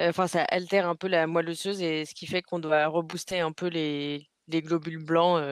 enfin 0.01 0.27
ça 0.27 0.43
altère 0.45 0.89
un 0.89 0.97
peu 0.97 1.09
la 1.09 1.27
moelle 1.27 1.51
osseuse 1.51 1.83
et 1.83 2.05
ce 2.05 2.15
qui 2.15 2.27
fait 2.27 2.43
qu'on 2.43 2.59
doit 2.59 2.87
rebooster 2.87 3.41
un 3.41 3.53
peu 3.53 3.67
les 3.69 4.29
les 4.49 4.63
globules 4.63 5.05
blancs, 5.05 5.43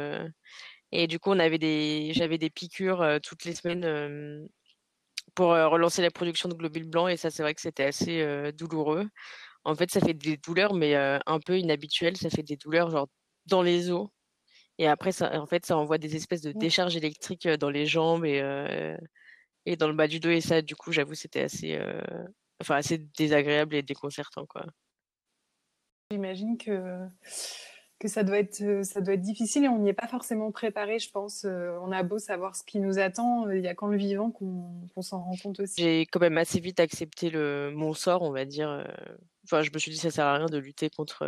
et 0.93 1.07
du 1.07 1.19
coup 1.21 1.31
on 1.31 1.39
avait 1.39 1.59
des 1.59 2.13
j'avais 2.15 2.39
des 2.39 2.51
piqûres, 2.51 3.21
toutes 3.23 3.45
les 3.45 3.55
semaines, 3.55 4.49
pour, 5.35 5.51
relancer 5.51 6.03
la 6.03 6.11
production 6.11 6.49
de 6.49 6.55
globules 6.55 6.89
blancs 6.89 7.11
et 7.11 7.17
ça 7.17 7.31
c'est 7.31 7.43
vrai 7.43 7.55
que 7.55 7.61
c'était 7.61 7.85
assez, 7.85 8.53
douloureux. 8.53 9.09
En 9.65 9.75
fait, 9.77 9.91
ça 9.91 10.01
fait 10.01 10.15
des 10.15 10.37
douleurs 10.39 10.75
mais, 10.75 10.95
un 10.97 11.41
peu 11.45 11.59
inhabituelles, 11.59 12.17
ça 12.17 12.31
fait 12.31 12.43
des 12.43 12.57
douleurs 12.57 12.91
genre 12.91 13.09
dans 13.47 13.63
les 13.63 13.91
os 13.91 14.09
et 14.79 14.89
après 14.89 15.13
ça 15.13 15.41
en 15.41 15.47
fait, 15.47 15.67
ça 15.67 15.77
envoie 15.79 15.99
des 15.99 16.17
espèces 16.17 16.43
de 16.43 16.53
Mmh. 16.53 16.59
décharges 16.59 16.97
électriques, 16.97 17.49
dans 17.49 17.71
les 17.71 17.87
jambes 17.87 18.25
et 18.25 18.41
et 19.67 19.77
dans 19.77 19.89
le 19.89 19.95
bas 19.95 20.09
du 20.09 20.21
dos 20.21 20.31
et 20.31 20.41
ça, 20.41 20.63
du 20.63 20.77
coup, 20.77 20.93
j'avoue, 20.93 21.15
c'était 21.15 21.43
assez, 21.43 21.79
enfin 22.61 22.77
assez 22.77 22.99
désagréable 22.99 23.75
et 23.75 23.83
déconcertant, 23.83 24.47
quoi. 24.47 24.67
J'imagine 26.13 26.59
que 26.59 27.09
que 27.99 28.09
ça 28.09 28.25
doit 28.25 28.39
être, 28.39 28.63
heu, 28.63 28.83
ça 28.83 29.01
doit 29.03 29.15
être 29.15 29.21
difficile 29.21 29.65
et 29.65 29.69
on 29.69 29.79
n'y 29.79 29.91
est 29.91 29.93
pas 29.93 30.09
forcément 30.09 30.51
préparé, 30.53 30.99
je 30.99 31.11
pense, 31.11 31.45
heu, 31.45 31.79
on 31.83 31.93
a 31.93 32.03
beau 32.03 32.19
savoir 32.19 32.57
ce 32.57 32.65
qui 32.65 32.81
nous 32.81 32.99
attend, 32.99 33.47
heu, 33.47 33.59
il 33.59 33.63
y 33.65 33.69
a 33.69 33.75
qu'en 33.75 33.89
le 33.89 33.99
vivant 33.99 34.31
qu'on 34.31 34.89
qu'on 34.95 35.03
s'en 35.03 35.23
rend 35.23 35.37
compte 35.37 35.61
aussi. 35.61 35.79
J'ai 35.79 36.03
quand 36.07 36.21
même 36.21 36.39
assez 36.39 36.61
vite 36.61 36.81
accepté 36.81 37.31
le 37.31 37.71
mon 37.75 37.95
sort, 37.95 38.23
on 38.23 38.33
va 38.33 38.45
dire, 38.45 38.85
enfin, 39.45 39.63
je 39.63 39.71
me 39.73 39.79
suis 39.79 39.91
dit: 39.93 39.97
«Ça 39.99 40.11
sert 40.11 40.27
à 40.27 40.37
rien 40.37 40.47
de 40.47 40.59
lutter 40.59 40.91
contre, 40.91 41.25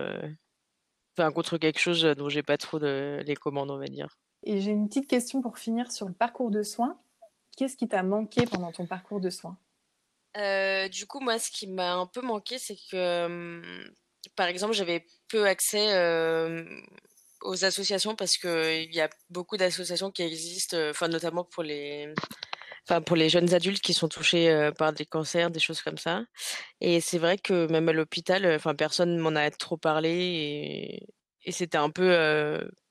enfin 1.16 1.32
contre 1.32 1.56
quelque 1.58 1.78
chose, 1.78 2.02
dont 2.02 2.28
j'ai 2.28 2.42
pas 2.42 2.58
trop 2.58 2.78
de 2.78 3.22
les 3.26 3.34
commandes», 3.36 3.70
on 3.70 3.78
va 3.78 3.86
dire. 3.86 4.18
Et 4.44 4.60
j'ai 4.60 4.70
une 4.70 4.86
petite 4.86 5.08
question 5.08 5.40
pour 5.42 5.58
finir 5.58 5.90
sur 5.90 6.06
le 6.06 6.14
parcours 6.14 6.52
de 6.52 6.62
soins. 6.62 7.00
Qu'est-ce 7.56 7.76
qui 7.76 7.88
t'a 7.88 8.04
manqué 8.04 8.46
pendant 8.46 8.70
ton 8.72 8.86
parcours 8.86 9.20
de 9.20 9.30
soins? 9.30 9.58
Heu, 10.36 10.88
du 10.88 11.06
coup, 11.06 11.20
moi, 11.20 11.38
ce 11.38 11.50
qui 11.50 11.66
m'a 11.66 11.94
un 11.94 12.06
peu 12.06 12.20
manqué, 12.22 12.58
c'est 12.58 12.76
que, 12.90 12.96
hem, 12.96 13.90
par 14.36 14.46
exemple, 14.46 14.74
j'avais 14.74 15.04
peu 15.28 15.46
accès, 15.46 15.84
hem, 15.86 16.82
aux 17.42 17.64
associations 17.64 18.14
parce 18.16 18.36
qu'il 18.38 18.94
y 18.94 19.00
a 19.00 19.10
beaucoup 19.30 19.56
d'associations 19.56 20.10
qui 20.10 20.22
existent, 20.22 20.76
heu, 20.76 20.90
enfin 20.90 21.08
notamment 21.08 21.44
pour 21.44 21.62
les 21.64 22.12
enfin 22.88 23.00
pour 23.02 23.16
les 23.16 23.28
jeunes 23.28 23.52
adultes 23.54 23.80
qui 23.82 23.94
sont 23.94 24.08
touchés, 24.08 24.70
par 24.78 24.92
des 24.92 25.06
cancers, 25.06 25.50
des 25.50 25.60
choses 25.60 25.82
comme 25.82 25.98
ça. 25.98 26.24
Et 26.80 27.00
c'est 27.00 27.18
vrai 27.18 27.38
que 27.38 27.66
même 27.70 27.88
à 27.88 27.92
l'hôpital, 27.92 28.46
enfin 28.54 28.74
personne 28.74 29.18
m'en 29.18 29.36
a 29.36 29.50
trop 29.50 29.76
parlé 29.76 31.04
et 31.44 31.52
c'était 31.52 31.78
un 31.78 31.90
peu, 31.90 32.12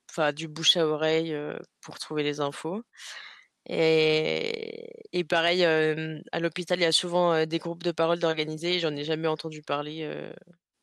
enfin 0.10 0.34
du 0.34 0.48
bouche 0.48 0.78
à 0.78 0.86
oreille, 0.88 1.36
pour 1.82 2.00
trouver 2.00 2.24
les 2.24 2.40
infos 2.42 2.84
Et, 3.70 5.24
pareil, 5.30 5.64
à 5.64 6.40
l'hôpital, 6.40 6.80
il 6.80 6.84
y 6.84 6.86
a 6.86 6.92
souvent 6.92 7.46
des 7.46 7.60
groupes 7.60 7.84
de 7.84 7.92
parole 7.92 8.20
d'organisés. 8.20 8.80
J'en 8.80 8.96
ai 8.96 9.04
jamais 9.04 9.28
entendu 9.28 9.62
parler. 9.62 10.10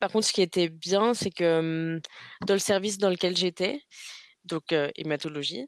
Par 0.01 0.11
contre, 0.11 0.27
ce 0.27 0.33
qui 0.33 0.43
était 0.43 0.69
bien, 0.69 1.15
c'est 1.15 1.31
que 1.31 2.01
dans 2.47 2.55
le 2.55 2.61
service 2.61 2.99
dans 2.99 3.11
lequel 3.11 3.37
j'étais, 3.37 3.83
donc 4.45 4.73
hématologie, 4.97 5.67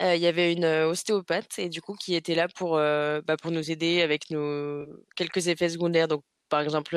il 0.00 0.16
y 0.16 0.26
avait 0.26 0.52
une 0.52 0.64
ostéopathe 0.64 1.58
et 1.58 1.68
du 1.68 1.80
coup 1.80 1.94
qui 1.94 2.14
était 2.14 2.34
là 2.34 2.48
pour, 2.48 2.72
bah, 2.76 3.36
pour 3.40 3.50
nous 3.50 3.70
aider 3.70 4.02
avec 4.02 4.30
nos 4.30 4.84
quelques 5.16 5.48
effets 5.48 5.68
secondaires. 5.70 6.08
Donc 6.08 6.24
par 6.48 6.60
exemple, 6.60 6.96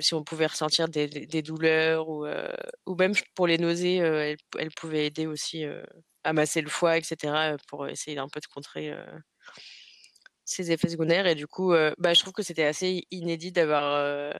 si 0.00 0.14
on 0.14 0.24
pouvait 0.24 0.46
ressentir 0.46 0.88
des, 0.88 1.08
douleurs 1.42 2.08
ou, 2.08 2.26
ou 2.86 2.94
même 2.96 3.14
pour 3.34 3.46
les 3.46 3.58
nausées, 3.58 3.96
elle, 3.96 4.70
pouvait 4.76 5.06
aider 5.06 5.26
aussi 5.26 5.64
à 6.24 6.32
masser 6.32 6.60
le 6.60 6.68
foie, 6.68 6.96
etc., 6.96 7.56
pour 7.68 7.88
essayer 7.88 8.18
un 8.18 8.28
peu 8.28 8.40
de 8.40 8.46
contrer 8.46 8.94
ces 10.44 10.70
effets 10.72 10.88
secondaires. 10.88 11.26
Et 11.26 11.34
du 11.34 11.46
coup, 11.46 11.72
bah, 11.98 12.14
je 12.14 12.20
trouve 12.20 12.32
que 12.32 12.42
c'était 12.42 12.64
assez 12.64 13.04
inédit 13.10 13.52
d'avoir 13.52 14.34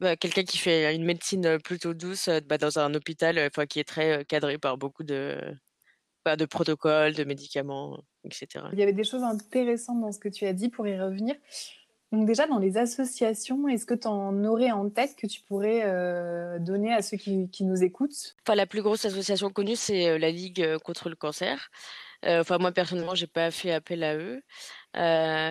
bah, 0.00 0.16
quelqu'un 0.16 0.44
qui 0.44 0.58
fait 0.58 0.94
une 0.94 1.04
médecine 1.04 1.58
plutôt 1.60 1.94
douce 1.94 2.28
bah, 2.46 2.58
dans 2.58 2.78
un 2.78 2.94
hôpital 2.94 3.50
qui 3.68 3.80
est 3.80 3.84
très 3.84 4.24
cadré 4.24 4.58
par 4.58 4.76
beaucoup 4.76 5.04
de, 5.04 5.38
bah, 6.24 6.36
de 6.36 6.44
protocoles, 6.44 7.14
de 7.14 7.24
médicaments, 7.24 7.98
etc. 8.24 8.64
Il 8.72 8.78
y 8.78 8.82
avait 8.82 8.92
des 8.92 9.04
choses 9.04 9.22
intéressantes 9.22 10.00
dans 10.00 10.12
ce 10.12 10.18
que 10.18 10.28
tu 10.28 10.44
as 10.44 10.52
dit 10.52 10.68
pour 10.68 10.86
y 10.88 10.98
revenir. 10.98 11.36
Donc 12.12 12.26
déjà, 12.26 12.46
dans 12.46 12.58
les 12.58 12.76
associations, 12.76 13.66
est-ce 13.68 13.84
que 13.84 13.94
tu 13.94 14.06
en 14.06 14.44
aurais 14.44 14.70
en 14.70 14.88
tête 14.88 15.16
que 15.16 15.26
tu 15.26 15.40
pourrais 15.42 15.80
donner 16.60 16.92
à 16.92 17.02
ceux 17.02 17.16
qui, 17.16 17.48
nous 17.60 17.82
écoutent? 17.82 18.36
Enfin, 18.46 18.54
La 18.54 18.66
plus 18.66 18.82
grosse 18.82 19.04
association 19.04 19.50
connue, 19.50 19.76
c'est 19.76 20.18
la 20.18 20.30
Ligue 20.30 20.78
contre 20.78 21.08
le 21.08 21.16
cancer. 21.16 21.68
Enfin, 22.24 22.58
moi, 22.58 22.72
personnellement, 22.72 23.14
j'ai 23.14 23.26
pas 23.26 23.50
fait 23.50 23.72
appel 23.72 24.04
à 24.04 24.16
eux. 24.16 24.40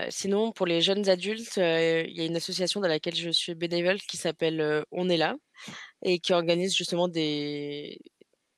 sinon, 0.09 0.53
pour 0.53 0.65
les 0.65 0.81
jeunes 0.81 1.09
adultes, 1.09 1.57
il 1.57 2.13
y 2.15 2.21
a 2.21 2.25
une 2.25 2.37
association 2.37 2.79
dans 2.79 2.87
laquelle 2.87 3.15
je 3.15 3.29
suis 3.31 3.53
bénévole 3.53 3.97
qui 3.97 4.17
s'appelle 4.17 4.85
On 4.91 5.09
est 5.09 5.17
là 5.17 5.35
et 6.03 6.19
qui 6.19 6.33
organise 6.33 6.75
justement 6.75 7.07
des. 7.07 7.99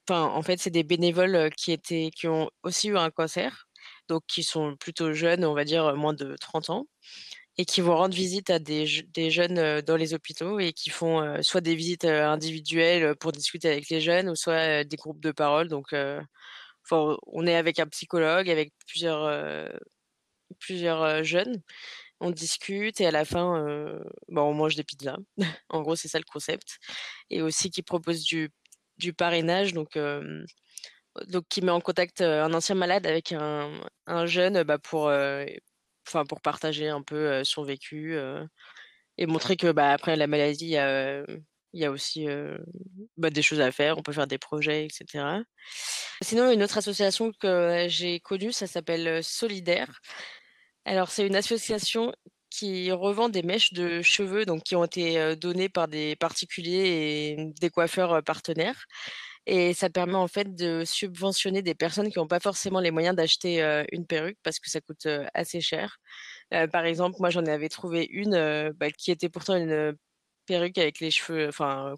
Enfin, 0.09 0.23
en 0.23 0.41
fait, 0.41 0.59
c'est 0.59 0.69
des 0.69 0.83
bénévoles 0.83 1.49
qui 1.57 1.71
étaient, 1.71 2.11
qui 2.15 2.27
ont 2.27 2.49
aussi 2.63 2.89
eu 2.89 2.97
un 2.97 3.09
cancer, 3.11 3.67
donc 4.07 4.23
qui 4.27 4.43
sont 4.43 4.75
plutôt 4.77 5.13
jeunes, 5.13 5.43
on 5.43 5.53
va 5.53 5.65
dire 5.65 5.95
moins 5.97 6.13
de 6.13 6.35
30 6.39 6.69
ans, 6.69 6.87
et 7.57 7.65
qui 7.65 7.81
vont 7.81 7.95
rendre 7.95 8.15
visite 8.15 8.49
à 8.49 8.59
des, 8.59 8.85
des 9.13 9.31
jeunes 9.31 9.81
dans 9.81 9.95
les 9.97 10.13
hôpitaux 10.13 10.59
et 10.59 10.73
qui 10.73 10.89
font 10.89 11.41
soit 11.41 11.61
des 11.61 11.75
visites 11.75 12.05
individuelles 12.05 13.15
pour 13.15 13.31
discuter 13.31 13.69
avec 13.69 13.89
les 13.89 14.01
jeunes, 14.01 14.29
ou 14.29 14.35
soit 14.35 14.83
des 14.83 14.97
groupes 14.97 15.21
de 15.21 15.31
parole. 15.31 15.67
Donc, 15.67 15.93
on 16.91 17.47
est 17.47 17.55
avec 17.55 17.79
un 17.79 17.87
psychologue, 17.87 18.49
avec 18.49 18.73
plusieurs, 18.87 19.71
plusieurs 20.59 21.23
jeunes. 21.23 21.61
On 22.19 22.31
discute 22.31 23.01
et 23.01 23.07
à 23.07 23.11
la 23.11 23.25
fin, 23.25 23.63
bon, 24.29 24.41
on 24.43 24.53
mange 24.53 24.75
des 24.75 24.83
pizzas. 24.83 25.17
en 25.69 25.81
gros, 25.81 25.95
c'est 25.95 26.07
ça 26.07 26.19
le 26.19 26.25
concept. 26.31 26.77
Et 27.29 27.41
aussi 27.41 27.71
qui 27.71 27.81
propose 27.83 28.23
du, 28.23 28.51
du 28.97 29.13
parrainage, 29.13 29.73
donc, 29.73 29.97
donc 31.27 31.45
qui 31.49 31.61
met 31.61 31.71
en 31.71 31.81
contact 31.81 32.21
un 32.21 32.53
ancien 32.53 32.75
malade 32.75 33.07
avec 33.07 33.31
un, 33.31 33.71
un 34.05 34.25
jeune 34.27 34.63
bah, 34.63 34.77
pour, 34.77 35.11
enfin, 36.07 36.25
pour 36.25 36.41
partager 36.41 36.89
un 36.89 37.01
peu 37.01 37.43
son 37.43 37.63
vécu 37.63 38.17
et 39.17 39.25
montrer 39.25 39.57
que 39.57 39.71
bah, 39.71 39.91
après 39.91 40.15
la 40.15 40.27
maladie, 40.27 40.75
il 41.73 41.79
y 41.79 41.85
a 41.85 41.91
aussi 41.91 42.27
bah, 43.17 43.29
des 43.29 43.41
choses 43.41 43.59
à 43.59 43.71
faire, 43.71 43.97
on 43.97 44.01
peut 44.01 44.13
faire 44.13 44.27
des 44.27 44.37
projets, 44.37 44.85
etc. 44.85 45.43
Sinon, 46.21 46.51
une 46.51 46.63
autre 46.63 46.77
association 46.77 47.31
que 47.39 47.85
j'ai 47.89 48.19
connue, 48.19 48.51
ça 48.51 48.67
s'appelle 48.67 49.23
Solidaire. 49.23 49.99
Alors, 50.85 51.09
c'est 51.11 51.27
une 51.27 51.35
association 51.35 52.13
qui 52.49 52.91
revend 52.91 53.29
des 53.29 53.43
mèches 53.43 53.73
de 53.73 54.01
cheveux 54.01 54.45
donc 54.45 54.63
qui 54.63 54.75
ont 54.75 54.85
été 54.85 55.35
données 55.35 55.69
par 55.69 55.87
des 55.87 56.15
particuliers 56.15 57.35
et 57.37 57.53
des 57.59 57.69
coiffeurs 57.69 58.23
partenaires. 58.23 58.85
Et 59.49 59.73
ça 59.73 59.89
permet 59.89 60.15
en 60.15 60.27
fait 60.27 60.55
de 60.55 60.83
subventionner 60.85 61.61
des 61.61 61.73
personnes 61.73 62.11
qui 62.11 62.19
n'ont 62.19 62.27
pas 62.27 62.41
forcément 62.41 62.81
les 62.81 62.91
moyens 62.91 63.15
d'acheter 63.15 63.61
une 63.93 64.05
perruque 64.05 64.37
parce 64.43 64.59
que 64.59 64.69
ça 64.69 64.81
coûte 64.81 65.07
assez 65.33 65.61
cher. 65.61 65.99
par 66.71 66.85
exemple, 66.85 67.15
moi 67.19 67.29
j'en 67.29 67.45
avais 67.45 67.69
trouvé 67.69 68.05
une 68.11 68.71
bah, 68.77 68.91
qui 68.91 69.09
était 69.11 69.29
pourtant 69.29 69.55
une 69.55 69.95
perruque 70.47 70.77
avec 70.77 70.99
les 70.99 71.11
cheveux 71.11 71.49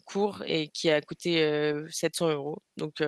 courts 0.05 0.43
et 0.45 0.69
qui 0.69 0.91
a 0.91 1.01
coûté 1.01 1.73
700 1.89 2.29
euros. 2.31 2.59
Donc 2.77 3.01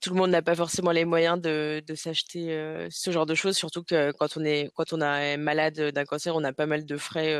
tout 0.00 0.10
le 0.10 0.16
monde 0.16 0.30
n'a 0.30 0.42
pas 0.42 0.54
forcément 0.54 0.92
les 0.92 1.04
moyens 1.04 1.40
de, 1.40 1.82
s'acheter 1.96 2.86
ce 2.90 3.10
genre 3.10 3.26
de 3.26 3.34
choses, 3.34 3.56
surtout 3.56 3.82
que 3.82 4.12
quand 4.12 4.36
on 4.36 4.44
est 4.44 4.70
quand 4.74 4.92
on 4.92 5.00
est 5.00 5.36
malade 5.38 5.80
d'un 5.92 6.04
cancer, 6.04 6.36
on 6.36 6.44
a 6.44 6.52
pas 6.52 6.66
mal 6.66 6.84
de 6.86 6.96
frais 6.96 7.36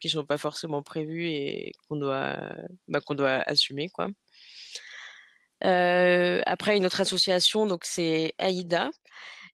qui 0.00 0.08
sont 0.08 0.24
pas 0.24 0.38
forcément 0.38 0.82
prévus 0.82 1.26
et 1.28 1.72
qu'on 1.88 1.96
doit 1.96 2.36
bah, 2.88 3.00
qu'on 3.00 3.14
doit 3.14 3.42
assumer 3.46 3.90
quoi. 3.90 4.08
Après 5.60 6.76
une 6.76 6.86
autre 6.86 7.00
association, 7.00 7.66
donc 7.66 7.84
c'est 7.84 8.34
Aïda. 8.38 8.90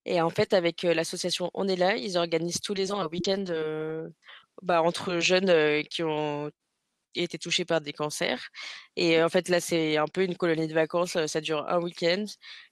Et 0.06 0.20
en 0.20 0.30
fait, 0.30 0.52
avec 0.54 0.82
l'association 0.82 1.50
On 1.54 1.68
est 1.68 1.76
là, 1.76 1.96
ils 1.96 2.18
organisent 2.18 2.61
tous 2.61 2.75
les 2.75 2.92
ans 2.92 3.00
un 3.00 3.08
week-end 3.08 3.44
bah, 4.62 4.82
entre 4.82 5.18
jeunes 5.18 5.82
qui 5.84 6.02
ont 6.02 6.50
été 7.14 7.38
touchés 7.38 7.64
par 7.64 7.80
des 7.80 7.92
cancers. 7.92 8.49
Et 8.96 9.23
en 9.23 9.28
fait, 9.28 9.49
là, 9.49 9.61
c'est 9.61 9.96
un 9.96 10.06
peu 10.06 10.25
une 10.25 10.37
colonie 10.37 10.66
de 10.68 10.75
vacances. 10.75 11.16
Ça 11.26 11.40
dure 11.40 11.66
un 11.68 11.80
week-end 11.80 12.25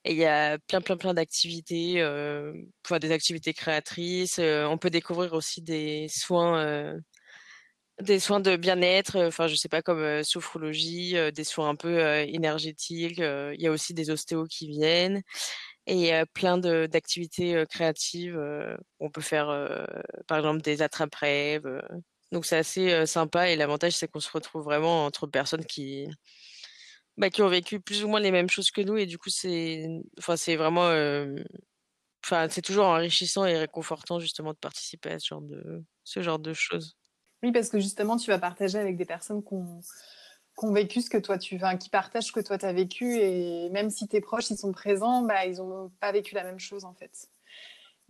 et 0.04 0.12
il 0.12 0.18
y 0.18 0.24
a 0.24 0.58
plein, 0.58 0.80
plein, 0.80 0.96
plein 0.96 1.14
d'activités, 1.14 2.00
euh, 2.00 2.52
des 3.00 3.12
activités 3.12 3.52
créatrices. 3.54 4.38
on 4.38 4.78
peut 4.78 4.90
découvrir 4.90 5.32
aussi 5.34 5.62
des 5.62 6.08
soins, 6.08 6.96
des 8.02 8.18
soins 8.20 8.40
de 8.40 8.56
bien-être. 8.56 9.18
Enfin, 9.26 9.46
je 9.48 9.54
sais 9.56 9.68
pas, 9.68 9.82
comme 9.82 10.22
sophrologie, 10.24 11.14
des 11.34 11.44
soins 11.44 11.68
un 11.70 11.76
peu 11.76 11.98
énergétiques. 12.28 13.18
Il 13.18 13.60
y 13.60 13.66
a 13.66 13.70
aussi 13.70 13.94
des 13.94 14.10
ostéos 14.10 14.44
qui 14.46 14.68
viennent 14.68 15.22
et 15.86 16.12
plein 16.34 16.58
d'activités 16.58 17.64
créatives. 17.70 18.40
on 19.00 19.10
peut 19.10 19.20
faire, 19.22 19.48
par 20.28 20.38
exemple, 20.38 20.62
des 20.62 20.82
attrape-rêves 20.82 21.82
donc 22.32 22.46
c'est 22.46 22.56
assez 22.56 23.06
sympa 23.06 23.50
et 23.50 23.56
l'avantage 23.56 23.92
c'est 23.94 24.08
qu'on 24.08 24.20
se 24.20 24.30
retrouve 24.32 24.64
vraiment 24.64 25.04
entre 25.04 25.26
personnes 25.26 25.66
qui 25.66 26.08
bah, 27.16 27.30
qui 27.30 27.42
ont 27.42 27.48
vécu 27.48 27.80
plus 27.80 28.04
ou 28.04 28.08
moins 28.08 28.20
les 28.20 28.30
mêmes 28.30 28.48
choses 28.50 28.70
que 28.70 28.80
nous 28.80 28.96
et 28.96 29.06
du 29.06 29.18
coup 29.18 29.30
c'est 29.30 29.86
enfin 30.18 30.36
c'est 30.36 30.56
vraiment 30.56 30.90
enfin 32.24 32.48
c'est 32.50 32.62
toujours 32.62 32.86
enrichissant 32.86 33.44
et 33.44 33.56
réconfortant 33.58 34.18
justement 34.20 34.52
de 34.52 34.58
participer 34.58 35.10
à 35.12 35.18
ce 35.18 35.26
genre 35.28 35.42
de 35.42 35.84
ce 36.04 36.22
genre 36.22 36.38
de 36.38 36.52
choses. 36.52 36.96
Oui 37.42 37.52
parce 37.52 37.68
que 37.68 37.78
justement 37.78 38.16
tu 38.16 38.30
vas 38.30 38.38
partager 38.38 38.78
avec 38.78 38.96
des 38.96 39.04
personnes 39.04 39.42
qui 39.42 39.54
ont, 39.54 40.72
vécu 40.72 41.00
ce 41.00 41.10
que 41.10 41.18
toi 41.18 41.38
tu 41.38 41.56
enfin, 41.56 41.76
qui 41.76 41.88
partagent 41.88 42.26
ce 42.26 42.32
que 42.32 42.40
toi 42.40 42.56
tu 42.56 42.66
as 42.66 42.72
vécu 42.72 43.16
et 43.16 43.68
même 43.70 43.90
si 43.90 44.06
tes 44.06 44.20
proches 44.20 44.50
ils 44.50 44.56
sont 44.56 44.70
présents 44.70 45.22
bah 45.22 45.44
ils 45.44 45.60
ont 45.60 45.90
pas 45.98 46.12
vécu 46.12 46.36
la 46.36 46.44
même 46.44 46.60
chose 46.60 46.84
en 46.84 46.94
fait 46.94 47.28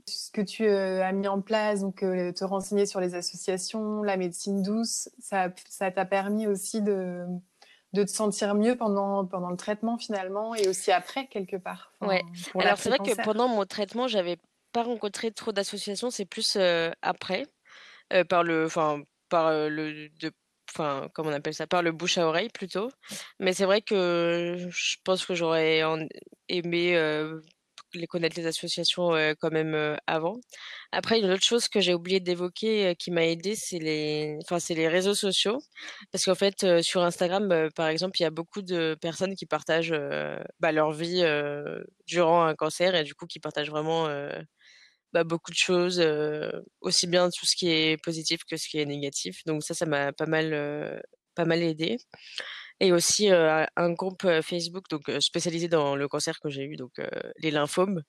ce 0.08 0.30
que 0.30 0.40
tu 0.40 0.66
euh, 0.66 1.04
as 1.04 1.12
mis 1.12 1.28
en 1.28 1.40
place, 1.40 1.80
donc 1.80 2.02
euh, 2.02 2.32
te 2.32 2.44
renseigner 2.44 2.86
sur 2.86 3.00
les 3.00 3.14
associations, 3.14 4.02
la 4.02 4.16
médecine 4.16 4.62
douce, 4.62 5.08
ça 5.18 5.50
t'a 5.90 6.04
permis 6.04 6.46
aussi 6.46 6.82
de, 6.82 7.24
de 7.92 8.02
te 8.02 8.10
sentir 8.10 8.54
mieux 8.54 8.76
pendant, 8.76 9.24
pendant 9.26 9.50
le 9.50 9.56
traitement 9.56 9.98
finalement 9.98 10.54
et 10.54 10.68
aussi 10.68 10.90
après 10.92 11.26
quelque 11.26 11.56
part. 11.56 11.92
ouais. 12.00 12.22
Alors 12.58 12.78
c'est 12.78 12.88
vrai 12.88 12.98
que 12.98 13.22
pendant 13.22 13.48
mon 13.48 13.64
traitement, 13.64 14.08
j'avais 14.08 14.38
pas 14.72 14.82
rencontré 14.82 15.30
trop 15.32 15.52
d'associations, 15.52 16.10
c'est 16.10 16.24
plus 16.24 16.56
euh, 16.56 16.90
après, 17.02 17.46
par 18.28 18.42
le, 18.42 18.66
enfin 18.66 19.02
par 19.32 19.50
le, 19.50 20.10
enfin 20.70 21.08
comment 21.14 21.30
on 21.30 21.32
appelle 21.32 21.54
ça, 21.54 21.66
par 21.66 21.82
le 21.82 21.92
bouche 21.92 22.18
à 22.18 22.26
oreille 22.26 22.50
plutôt. 22.50 22.90
Mais 23.40 23.54
c'est 23.54 23.64
vrai 23.64 23.80
que 23.82 24.68
je 24.70 24.96
pense 25.04 25.24
que 25.26 25.34
j'aurais 25.34 25.82
aimé 26.48 26.94
les 27.94 28.06
connaître 28.06 28.38
les 28.38 28.46
associations 28.46 29.10
quand 29.40 29.50
même 29.50 29.96
avant. 30.06 30.36
Après, 30.92 31.18
une 31.20 31.30
autre 31.30 31.44
chose 31.44 31.68
que 31.68 31.80
j'ai 31.80 31.94
oublié 31.94 32.20
d'évoquer 32.20 32.94
qui 32.98 33.10
m'a 33.10 33.24
aidé, 33.26 33.54
c'est 33.54 33.78
les, 33.78 34.38
enfin, 34.42 34.58
c'est 34.58 34.74
les 34.74 34.88
réseaux 34.88 35.14
sociaux. 35.14 35.58
Parce 36.10 36.24
qu'en 36.24 36.34
fait, 36.34 36.82
sur 36.82 37.02
Instagram, 37.02 37.68
par 37.74 37.88
exemple, 37.88 38.18
il 38.20 38.24
y 38.24 38.26
a 38.26 38.30
beaucoup 38.30 38.62
de 38.62 38.96
personnes 39.00 39.34
qui 39.34 39.46
partagent 39.46 39.94
bah, 40.60 40.72
leur 40.72 40.92
vie 40.92 41.22
durant 42.06 42.44
un 42.44 42.54
cancer 42.54 42.94
et 42.94 43.04
du 43.04 43.14
coup 43.14 43.26
qui 43.26 43.40
partagent 43.40 43.70
vraiment 43.70 44.08
bah, 45.12 45.25
beaucoup 45.25 45.50
de 45.50 45.57
choses, 45.57 46.02
aussi 46.81 47.07
bien 47.07 47.31
tout 47.31 47.47
ce 47.47 47.57
qui 47.57 47.69
est 47.71 48.02
positif 48.02 48.45
que 48.45 48.57
ce 48.57 48.69
qui 48.69 48.78
est 48.78 48.87
négatif. 48.87 49.42
Donc 49.47 49.62
ça, 49.62 49.75
ça 49.75 49.87
m'a 49.87 50.12
pas 50.12 50.26
mal, 50.26 51.02
pas 51.35 51.45
mal 51.45 51.62
aidé 51.62 51.99
et 52.81 52.92
aussi 52.92 53.28
un 53.31 53.90
groupe 53.92 54.26
Facebook 54.42 54.87
donc 54.90 55.11
spécialisé 55.21 55.69
dans 55.69 55.95
le 55.97 56.09
cancer 56.09 56.40
que 56.40 56.49
j'ai 56.50 56.64
eu, 56.64 56.76
donc 56.76 56.92
les 57.38 57.50
lymphomes, 57.52 58.02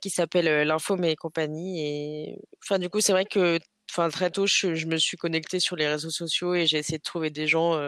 qui 0.00 0.10
s'appelle 0.10 0.66
Lymphome 0.66 1.04
et 1.04 1.16
compagnie. 1.16 1.80
Et 1.86 2.38
enfin, 2.62 2.78
du 2.78 2.90
coup, 2.90 3.00
c'est 3.00 3.12
vrai 3.12 3.24
que 3.24 3.58
enfin, 3.90 4.08
très 4.10 4.30
tôt, 4.30 4.46
je, 4.46 4.86
me 4.86 4.96
suis 4.98 5.16
connectée 5.16 5.60
sur 5.60 5.76
les 5.76 5.88
réseaux 5.88 6.10
sociaux 6.10 6.54
et 6.54 6.66
j'ai 6.66 6.78
essayé 6.78 6.98
de 6.98 7.02
trouver 7.02 7.30
des 7.30 7.46
gens 7.46 7.78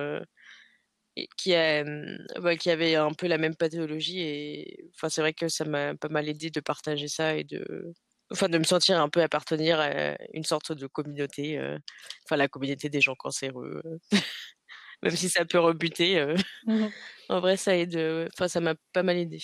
qui, 1.37 1.53
bah, 2.41 2.57
qui 2.57 2.71
avaient 2.71 2.95
un 2.97 3.13
peu 3.13 3.27
la 3.27 3.39
même 3.39 3.57
pathologie. 3.57 4.21
Et 4.21 4.91
enfin, 4.95 5.09
c'est 5.09 5.21
vrai 5.21 5.33
que 5.35 5.49
ça 5.49 5.65
m'a 5.65 5.95
pas 5.95 6.09
mal 6.09 6.29
aidé 6.29 6.51
de 6.51 6.61
partager 6.61 7.09
ça 7.09 7.37
et 7.37 7.45
de 7.45 7.95
enfin 8.33 8.49
de 8.49 8.59
me 8.59 8.65
sentir 8.65 9.01
un 9.01 9.09
peu 9.09 9.23
appartenir 9.23 9.81
à 9.81 10.17
une 10.33 10.45
sorte 10.45 10.73
de 10.73 10.87
communauté, 10.87 11.59
enfin 12.27 12.37
la 12.37 12.49
communauté 12.49 12.89
des 12.91 13.01
gens 13.01 13.15
cancéreux, 13.17 13.83
même 15.03 15.17
si 15.17 15.29
ça 15.31 15.45
peut 15.45 15.59
rebuter, 15.61 16.25
mmh 16.67 16.89
en 17.29 17.41
vrai 17.41 17.57
ça 17.57 17.77
aide, 17.77 17.97
enfin 18.35 18.49
ça 18.49 18.61
m'a 18.61 18.75
pas 18.93 19.03
mal 19.03 19.17
aidé. 19.19 19.41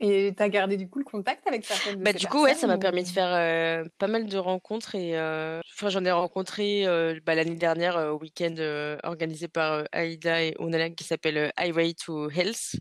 Et 0.00 0.32
tu 0.34 0.42
as 0.42 0.48
gardé 0.48 0.76
du 0.78 0.88
coup 0.88 0.98
le 0.98 1.04
contact 1.04 1.46
avec 1.46 1.64
certaines 1.64 2.00
de 2.00 2.04
Bah, 2.04 2.12
ces 2.12 2.18
du 2.18 2.26
coup, 2.26 2.42
ouais, 2.42 2.54
ça 2.54 2.66
m'a 2.66 2.78
permis 2.78 3.02
de 3.02 3.08
faire, 3.08 3.84
pas 3.98 4.06
mal 4.06 4.26
de 4.26 4.38
rencontres 4.38 4.94
et 4.94 5.14
enfin, 5.18 5.88
j'en 5.90 6.04
ai 6.04 6.10
rencontré, 6.10 6.84
bah, 7.24 7.34
l'année 7.34 7.56
dernière, 7.56 7.96
au 7.96 8.18
week-end, 8.18 8.54
organisé 9.02 9.48
par, 9.48 9.84
Aïda 9.92 10.42
et 10.42 10.54
Onana 10.58 10.90
qui 10.90 11.04
s'appelle, 11.04 11.52
Highway 11.56 11.94
to 11.94 12.30
Health 12.30 12.76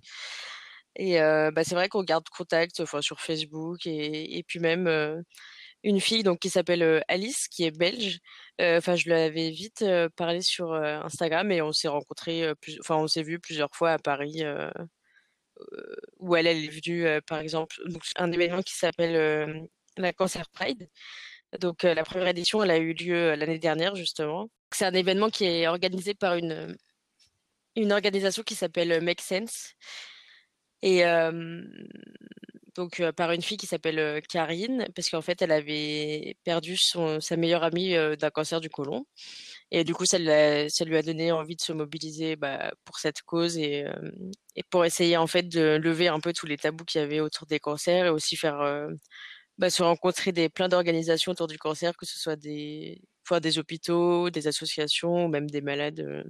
et 0.96 1.20
bah, 1.20 1.64
c'est 1.64 1.76
vrai 1.76 1.90
qu'on 1.90 2.04
garde 2.04 2.28
contact, 2.30 2.80
enfin, 2.80 3.02
sur 3.02 3.22
Facebook 3.22 3.86
et 3.86 4.44
puis 4.48 4.60
même, 4.60 5.24
une 5.84 6.02
fille 6.02 6.24
donc 6.24 6.40
qui 6.40 6.50
s'appelle, 6.50 7.04
Alice 7.08 7.48
qui 7.48 7.64
est 7.64 7.78
belge, 7.78 8.20
enfin, 8.60 8.96
je 8.96 9.06
lui 9.06 9.14
avais 9.14 9.50
vite, 9.50 9.86
parlé 10.16 10.42
sur, 10.42 10.74
Instagram 10.74 11.52
et 11.52 11.62
on 11.62 11.72
s'est 11.72 11.88
rencontrés, 11.88 12.52
enfin, 12.80 12.98
on 12.98 13.08
s'est 13.08 13.24
vus 13.24 13.40
plusieurs 13.40 13.74
fois 13.74 13.92
à 13.94 14.00
Paris, 14.00 14.44
où 16.20 16.36
elle, 16.36 16.48
elle 16.48 16.66
est 16.66 16.68
venue, 16.68 17.22
par 17.28 17.40
exemple 17.40 17.76
un 18.16 18.32
événement 18.32 18.62
qui 18.62 18.76
s'appelle, 18.76 19.70
la 19.98 20.14
Cancer 20.14 20.50
Pride. 20.50 20.90
Donc 21.60 21.84
la 21.84 22.04
première 22.04 22.28
édition, 22.28 22.62
elle 22.64 22.72
a 22.72 22.78
eu 22.78 22.94
lieu, 22.94 23.36
l'année 23.36 23.60
dernière 23.60 23.96
justement. 23.96 24.50
C'est 24.72 24.86
un 24.86 24.94
événement 24.94 25.30
qui 25.30 25.46
est 25.46 25.68
organisé 25.68 26.14
par 26.14 26.36
une, 26.36 26.78
une 27.76 27.92
organisation 27.92 28.44
qui 28.44 28.56
s'appelle, 28.56 29.02
Make 29.02 29.22
Sense 29.22 29.74
et 30.82 31.04
donc 32.76 33.02
par 33.18 33.32
une 33.32 33.42
fille 33.42 33.58
qui 33.58 33.66
s'appelle, 33.68 34.22
Karine, 34.30 34.88
parce 34.96 35.10
qu'en 35.10 35.22
fait, 35.22 35.42
elle 35.42 35.52
avait 35.52 36.38
perdu 36.44 36.78
son 36.78 37.20
sa 37.20 37.36
meilleure 37.36 37.64
amie, 37.64 37.94
d'un 38.18 38.30
cancer 38.30 38.62
du 38.62 38.70
côlon 38.70 39.06
et 39.72 39.84
du 39.84 39.94
coup, 39.94 40.06
ça 40.06 40.18
ça 40.70 40.86
lui 40.86 40.98
a 40.98 41.02
donné 41.04 41.32
envie 41.32 41.56
de 41.56 41.62
se 41.62 41.74
mobiliser, 41.74 42.36
bah, 42.36 42.72
pour 42.86 43.00
cette 43.00 43.22
cause 43.24 43.58
et 43.58 43.86
et 44.56 44.64
pour 44.70 44.86
essayer 44.86 45.18
en 45.18 45.28
fait 45.28 45.44
de 45.44 45.78
lever 45.82 46.08
un 46.10 46.20
peu 46.20 46.34
tous 46.34 46.46
les 46.48 46.58
tabous 46.58 46.86
qu'il 46.86 47.02
y 47.02 47.04
avait 47.04 47.20
autour 47.22 47.48
des 47.48 47.60
cancers 47.60 48.06
et 48.08 48.10
aussi 48.10 48.36
faire, 48.38 48.90
bah, 49.58 49.70
se 49.70 49.84
rencontrer 49.84 50.32
des 50.32 50.50
plein 50.50 50.70
d'organisations 50.70 51.32
autour 51.34 51.48
du 51.48 51.58
cancer, 51.58 51.96
que 51.98 52.06
ce 52.06 52.18
soit 52.20 52.36
des 52.38 53.02
enfin 53.26 53.40
des 53.42 53.60
hôpitaux, 53.60 54.30
des 54.30 54.48
associations 54.48 55.26
ou 55.26 55.28
même 55.30 55.50
des 55.50 55.62
malades. 55.62 56.24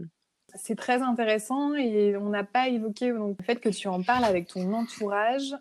C'est 0.56 0.76
très 0.76 1.02
intéressant 1.02 1.76
et 1.76 2.16
on 2.18 2.30
n'a 2.30 2.44
pas 2.44 2.68
évoqué 2.68 3.10
le 3.10 3.36
fait 3.46 3.58
que 3.58 3.70
tu 3.70 3.88
en 3.88 4.02
parles 4.04 4.26
avec 4.26 4.48
ton 4.48 4.74
entourage, 4.74 5.56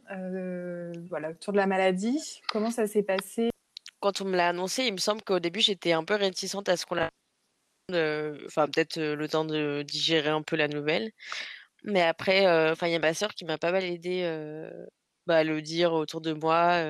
voilà, 1.08 1.30
autour 1.30 1.52
de 1.52 1.58
la 1.58 1.66
maladie. 1.66 2.40
Comment 2.48 2.70
ça 2.70 2.86
s'est 2.86 3.02
passé? 3.02 3.50
Quand 4.00 4.20
on 4.20 4.24
me 4.26 4.36
l'a 4.36 4.48
annoncé, 4.48 4.84
il 4.84 4.92
me 4.92 4.98
semble 4.98 5.22
qu'au 5.22 5.40
début, 5.40 5.60
j'étais 5.60 5.92
un 5.92 6.04
peu 6.04 6.14
réticente 6.14 6.68
à 6.68 6.76
ce 6.76 6.86
qu'on 6.86 6.94
la 6.94 7.10
heu, 7.92 8.38
enfin 8.46 8.66
peut-être, 8.66 8.98
heu, 8.98 9.14
le 9.14 9.28
temps 9.28 9.44
de 9.44 9.82
digérer 9.82 10.28
un 10.28 10.42
peu 10.42 10.56
la 10.56 10.68
nouvelle. 10.68 11.10
Mais 11.84 12.02
après, 12.02 12.46
enfin 12.70 12.86
il 12.86 12.92
y 12.92 12.96
a 12.96 12.98
ma 12.98 13.14
sœur 13.14 13.34
qui 13.34 13.44
m'a 13.44 13.58
pas 13.58 13.72
mal 13.72 13.84
aidée, 13.84 14.22
bah, 15.26 15.38
à 15.38 15.44
le 15.44 15.62
dire 15.62 15.92
autour 15.92 16.20
de 16.20 16.32
moi, 16.32 16.82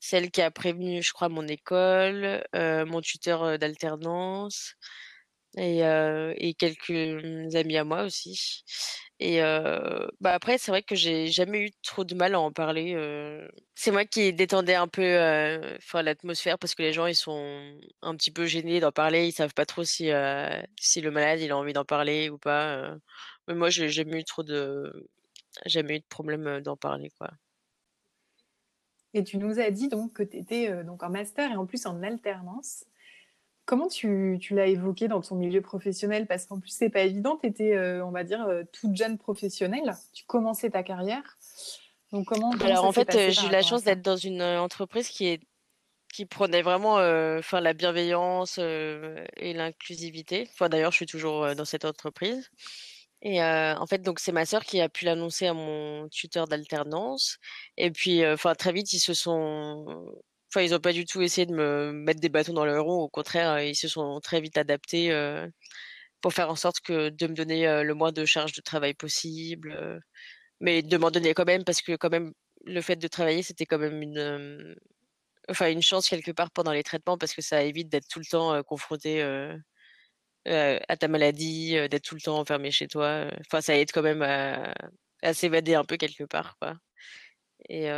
celle 0.00 0.30
qui 0.30 0.42
a 0.42 0.50
prévenu, 0.50 1.02
je 1.02 1.12
crois, 1.12 1.28
mon 1.28 1.46
école, 1.46 2.44
mon 2.54 3.00
tuteur, 3.00 3.58
d'alternance 3.58 4.74
et 5.56 6.54
quelques, 6.58 6.90
mmh, 6.90 7.56
amis 7.56 7.76
à 7.76 7.84
moi 7.84 8.02
aussi 8.04 8.64
et 9.20 9.40
bah, 10.20 10.34
après 10.34 10.58
c'est 10.58 10.70
vrai 10.72 10.82
que 10.82 10.96
j'ai 10.96 11.28
jamais 11.28 11.66
eu 11.66 11.70
trop 11.82 12.04
de 12.04 12.14
mal 12.14 12.34
à 12.34 12.40
en 12.40 12.52
parler. 12.52 12.96
C'est 13.74 13.90
moi 13.90 14.04
qui 14.04 14.32
détendais 14.32 14.74
un 14.74 14.88
peu, 14.88 15.02
l'atmosphère 15.94 16.58
parce 16.58 16.74
que 16.74 16.82
les 16.82 16.92
gens 16.92 17.06
ils 17.06 17.14
sont 17.14 17.78
un 18.02 18.16
petit 18.16 18.30
peu 18.32 18.46
gênés 18.46 18.80
d'en 18.80 18.92
parler. 18.92 19.26
Ils 19.26 19.32
savent 19.32 19.54
pas 19.54 19.66
trop 19.66 19.84
si, 19.84 20.10
si 20.80 21.00
le 21.00 21.10
malade 21.10 21.40
il 21.40 21.52
a 21.52 21.56
envie 21.56 21.72
d'en 21.72 21.84
parler 21.84 22.28
ou 22.28 22.38
pas. 22.38 22.96
Mais 23.48 23.54
moi 23.54 23.70
j'ai 23.70 23.88
jamais 23.88 24.20
eu 24.20 24.24
trop 24.24 24.42
de 24.42 25.08
jamais 25.66 25.96
eu 25.96 26.00
de 26.00 26.06
problème, 26.08 26.60
d'en 26.60 26.76
parler, 26.76 27.10
quoi. 27.18 27.30
Et 29.16 29.22
tu 29.22 29.38
nous 29.38 29.60
as 29.60 29.70
dit 29.70 29.88
donc 29.88 30.14
que 30.14 30.24
tu 30.24 30.38
étais, 30.38 30.82
donc 30.82 31.04
en 31.04 31.10
master 31.10 31.52
et 31.52 31.56
en 31.56 31.66
plus 31.66 31.86
en 31.86 32.02
alternance. 32.02 32.84
Comment 33.66 33.88
tu 33.88 34.38
tu 34.40 34.54
l'as 34.54 34.66
évoqué 34.66 35.08
dans 35.08 35.20
ton 35.22 35.36
milieu 35.36 35.62
professionnel? 35.62 36.26
Parce 36.26 36.46
qu'en 36.46 36.60
plus 36.60 36.70
c'est 36.70 36.90
pas 36.90 37.00
évident, 37.00 37.38
tu 37.40 37.46
étais, 37.48 37.74
heu, 37.74 38.04
on 38.04 38.10
va 38.10 38.22
dire, 38.24 38.46
heu, 38.46 38.66
toute 38.72 38.94
jeune 38.94 39.16
professionnelle. 39.16 39.94
Tu 40.12 40.24
commençais 40.26 40.70
ta 40.70 40.82
carrière. 40.82 41.38
Donc 42.12 42.26
comment 42.26 42.50
comment 42.50 42.64
Alors 42.64 42.84
en 42.84 42.92
fait, 42.92 43.06
passé 43.06 43.32
j'ai 43.32 43.46
eu 43.46 43.50
la 43.50 43.62
chance 43.62 43.82
d'être 43.84 44.02
dans 44.02 44.16
une, 44.16 44.42
heu, 44.42 44.58
entreprise 44.60 45.08
qui 45.08 45.26
est 45.26 45.40
qui 46.12 46.26
prônait 46.26 46.62
vraiment, 46.62 46.98
enfin 47.38 47.60
la 47.60 47.72
bienveillance, 47.72 48.58
et 48.58 49.52
l'inclusivité. 49.52 50.46
Enfin 50.52 50.68
d'ailleurs, 50.68 50.92
je 50.92 50.96
suis 50.98 51.06
toujours, 51.06 51.56
dans 51.56 51.64
cette 51.64 51.84
entreprise 51.84 52.50
et 53.22 53.42
en 53.42 53.86
fait, 53.88 54.02
donc 54.02 54.20
c'est 54.20 54.30
ma 54.30 54.44
sœur 54.46 54.64
qui 54.64 54.80
a 54.80 54.88
pu 54.88 55.06
l'annoncer 55.06 55.46
à 55.46 55.54
mon 55.54 56.08
tuteur 56.10 56.46
d'alternance 56.46 57.38
et 57.76 57.90
puis, 57.90 58.24
enfin 58.26 58.54
très 58.54 58.72
vite, 58.72 58.92
ils 58.92 59.00
se 59.00 59.14
sont 59.14 60.06
ils 60.62 60.74
ont 60.74 60.80
pas 60.80 60.92
du 60.92 61.04
tout 61.06 61.22
essayé 61.22 61.46
de 61.46 61.54
me 61.54 61.92
mettre 61.92 62.20
des 62.20 62.28
bâtons 62.28 62.52
dans 62.52 62.64
les 62.64 62.76
roues. 62.78 63.02
Au 63.02 63.08
contraire, 63.08 63.54
heu, 63.56 63.64
ils 63.66 63.74
se 63.76 63.88
sont 63.88 64.20
très 64.20 64.40
vite 64.40 64.56
adaptés, 64.58 65.10
heu, 65.12 65.50
pour 66.22 66.32
faire 66.34 66.50
en 66.50 66.56
sorte 66.56 66.80
que 66.80 67.10
de 67.10 67.26
me 67.28 67.34
donner, 67.34 67.66
heu, 67.68 67.84
le 67.84 67.94
moins 67.94 68.12
de 68.12 68.24
charge 68.26 68.52
de 68.54 68.62
travail 68.62 68.94
possible, 68.94 70.00
mais 70.60 70.82
de 70.82 70.96
m'en 70.98 71.10
donner 71.12 71.34
quand 71.34 71.46
même 71.46 71.64
parce 71.64 71.82
que 71.82 71.96
quand 71.96 72.10
même 72.10 72.32
le 72.66 72.80
fait 72.82 72.96
de 72.96 73.08
travailler, 73.08 73.42
c'était 73.42 73.66
quand 73.66 73.78
même 73.78 74.02
une, 74.02 74.76
enfin 75.48 75.70
une 75.70 75.82
chance 75.82 76.08
quelque 76.08 76.32
part 76.32 76.50
pendant 76.52 76.72
les 76.72 76.82
traitements 76.82 77.18
parce 77.18 77.34
que 77.34 77.42
ça 77.42 77.62
évite 77.64 77.88
d'être 77.90 78.08
tout 78.08 78.20
le 78.20 78.26
temps, 78.26 78.62
confronté, 78.64 79.22
à 80.46 80.96
ta 80.96 81.08
maladie, 81.08 81.72
d'être 81.88 82.02
tout 82.04 82.14
le 82.14 82.20
temps 82.20 82.38
enfermé 82.38 82.70
chez 82.70 82.88
toi, 82.88 83.26
enfin 83.40 83.60
ça 83.60 83.76
aide 83.78 83.92
quand 83.92 84.02
même 84.02 84.22
à 84.22 84.74
à 85.22 85.32
s'évader 85.34 85.74
un 85.74 85.84
peu 85.84 85.96
quelque 85.96 86.24
part, 86.24 86.56
quoi 86.60 86.76
et 87.68 87.88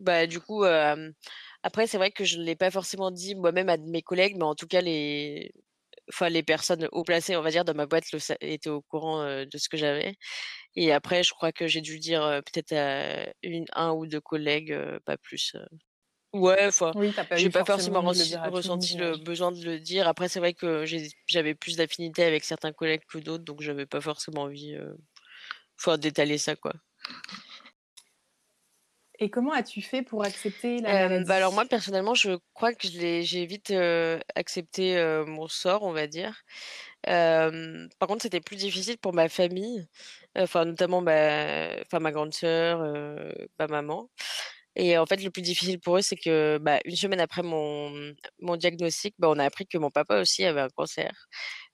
bah, 0.00 0.26
du 0.26 0.40
coup, 0.40 0.64
après 1.62 1.86
c'est 1.86 1.98
vrai 1.98 2.10
que 2.12 2.24
je 2.24 2.38
l'ai 2.40 2.56
pas 2.56 2.70
forcément 2.70 3.10
dit 3.10 3.34
moi-même 3.34 3.68
à 3.68 3.76
mes 3.78 4.02
collègues, 4.02 4.36
mais 4.36 4.44
en 4.44 4.54
tout 4.54 4.66
cas 4.66 4.80
les 4.80 5.52
enfin 6.10 6.28
les 6.30 6.42
personnes 6.42 6.88
haut 6.92 7.04
placées, 7.04 7.36
on 7.36 7.42
va 7.42 7.50
dire, 7.50 7.64
dans 7.66 7.74
ma 7.74 7.86
boîte 7.86 8.12
le 8.12 8.18
étaient 8.40 8.70
au 8.70 8.82
courant, 8.82 9.24
de 9.24 9.58
ce 9.58 9.68
que 9.68 9.76
j'avais 9.76 10.16
et 10.76 10.92
après 10.92 11.22
je 11.24 11.32
crois 11.34 11.52
que 11.52 11.66
j'ai 11.68 11.80
dû 11.82 11.94
le 11.94 12.00
dire, 12.00 12.22
peut-être 12.46 12.72
à 12.74 13.32
une 13.42 13.66
1 13.74 13.92
ou 13.92 14.06
2 14.06 14.20
collègues, 14.20 14.76
pas 15.06 15.16
plus. 15.18 15.56
Ouais, 16.34 16.66
enfin, 16.66 16.94
Oui, 16.94 17.10
j'ai 17.36 17.48
pas 17.50 17.64
forcément 17.64 18.02
ressenti 18.02 18.96
le 18.98 19.16
besoin 19.16 19.52
de 19.52 19.64
le 19.64 19.80
dire. 19.80 20.08
Après 20.08 20.28
c'est 20.28 20.40
vrai 20.40 20.54
que 20.54 20.84
j'avais 21.26 21.54
plus 21.54 21.76
d'affinité 21.76 22.24
avec 22.24 22.44
certains 22.44 22.72
collègues 22.72 23.02
que 23.08 23.18
d'autres, 23.18 23.44
donc 23.44 23.62
j'avais 23.62 23.86
pas 23.86 24.00
forcément 24.02 24.42
envie, 24.42 24.76
enfin 25.80 25.98
d'étaler 25.98 26.38
ça, 26.38 26.56
quoi. 26.56 26.74
Et 29.20 29.30
comment 29.30 29.52
as-tu 29.52 29.82
fait 29.82 30.02
pour 30.02 30.24
accepter 30.24 30.80
la 30.80 31.20
bah, 31.24 31.36
alors 31.36 31.52
moi 31.52 31.64
personnellement, 31.64 32.14
je 32.14 32.38
crois 32.54 32.72
que 32.72 32.86
j'ai 32.88 33.46
vite, 33.46 33.72
accepté, 34.36 34.96
mon 35.26 35.48
sort, 35.48 35.82
on 35.82 35.92
va 35.92 36.06
dire. 36.06 36.42
Par 37.04 38.08
contre, 38.08 38.22
c'était 38.22 38.40
plus 38.40 38.56
difficile 38.56 38.98
pour 38.98 39.12
ma 39.14 39.28
famille, 39.28 39.86
enfin 40.36 40.64
notamment 40.64 41.00
ma 41.00 41.68
enfin 41.84 41.98
ma 42.00 42.12
grande 42.12 42.32
sœur, 42.34 42.80
ma 43.58 43.66
maman 43.66 44.08
et 44.76 44.96
en 44.96 45.06
fait, 45.06 45.20
le 45.24 45.30
plus 45.30 45.42
difficile 45.42 45.80
pour 45.80 45.96
eux, 45.98 46.02
c'est 46.02 46.14
que, 46.16 46.58
bah, 46.62 46.78
1 46.86 46.94
semaine 46.94 47.20
après 47.20 47.42
mon, 47.42 48.14
mon 48.40 48.56
diagnostic, 48.56 49.12
bah, 49.18 49.28
on 49.28 49.36
a 49.40 49.44
appris 49.44 49.66
que 49.66 49.76
mon 49.76 49.90
papa 49.90 50.20
aussi 50.20 50.44
avait 50.44 50.60
un 50.60 50.68
cancer. 50.68 51.10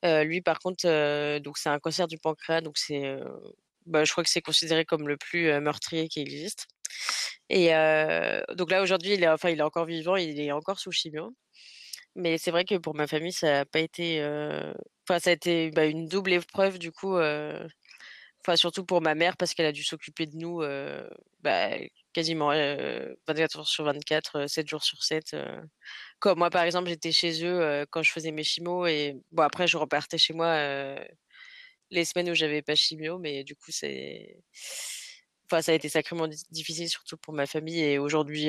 Lui 0.02 0.40
par 0.40 0.58
contre, 0.60 1.38
donc 1.40 1.58
c'est 1.58 1.68
un 1.68 1.78
cancer 1.78 2.06
du 2.08 2.16
pancréas, 2.18 2.62
donc 2.62 2.78
c'est, 2.78 3.16
bah, 3.86 4.04
je 4.04 4.12
crois 4.12 4.24
que 4.24 4.30
c'est 4.30 4.40
considéré 4.42 4.84
comme 4.86 5.06
le 5.08 5.18
plus, 5.18 5.52
meurtrier 5.60 6.08
qui 6.08 6.20
existe 6.20 6.66
et 7.50 7.68
donc 8.56 8.70
là 8.70 8.82
aujourd'hui, 8.82 9.14
il 9.14 9.22
est 9.24 9.28
enfin 9.28 9.50
il 9.50 9.58
est 9.60 9.62
encore 9.62 9.86
vivant, 9.86 10.16
il 10.16 10.40
est 10.40 10.52
encore 10.52 10.78
sous 10.80 10.92
chimio. 10.92 11.34
Mais 12.16 12.38
c'est 12.38 12.50
vrai 12.52 12.64
que 12.64 12.76
pour 12.76 12.94
ma 12.96 13.06
famille, 13.08 13.32
ça 13.32 13.60
a 13.60 13.64
pas 13.66 13.80
été, 13.80 14.20
enfin 15.08 15.18
ça 15.20 15.30
a 15.30 15.32
été, 15.34 15.70
bah, 15.72 15.86
une 15.86 16.06
double 16.08 16.32
épreuve 16.34 16.78
du 16.78 16.92
coup, 16.92 17.16
enfin 17.16 18.56
surtout 18.56 18.84
pour 18.86 19.00
ma 19.02 19.14
mère 19.14 19.36
parce 19.36 19.54
qu'elle 19.54 19.66
a 19.66 19.72
dû 19.72 19.84
s'occuper 19.84 20.26
de 20.26 20.36
nous, 20.36 20.62
bah, 21.42 21.70
quasiment, 22.14 22.52
heu, 22.54 23.16
24 23.28 23.58
heures 23.60 23.68
sur 23.68 23.84
24, 23.84 24.40
heu, 24.44 24.48
7 24.48 24.68
jours 24.68 24.84
sur 24.84 25.02
7, 25.04 25.34
heu. 25.34 25.44
Comme 26.20 26.38
moi, 26.38 26.50
par 26.50 26.64
exemple, 26.64 26.88
j'étais 26.90 27.12
chez 27.12 27.44
eux, 27.46 27.86
quand 27.90 28.02
je 28.04 28.12
faisais 28.12 28.32
mes 28.32 28.44
chimios 28.44 28.86
et 28.86 29.16
bon 29.32 29.42
après 29.44 29.66
je 29.68 29.76
repartais 29.78 30.18
chez 30.18 30.34
moi, 30.34 30.56
les 31.90 32.04
semaines 32.04 32.30
où 32.30 32.34
j'avais 32.34 32.62
pas 32.62 32.74
chimio, 32.74 33.18
mais 33.18 33.44
du 33.44 33.54
coup 33.56 33.70
c'est 33.72 34.38
ça 35.62 35.72
a 35.72 35.74
été 35.74 35.88
sacrément 35.88 36.28
difficile 36.50 36.88
surtout 36.88 37.16
pour 37.16 37.34
ma 37.34 37.46
famille 37.46 37.80
et 37.80 37.98
aujourd'hui, 37.98 38.48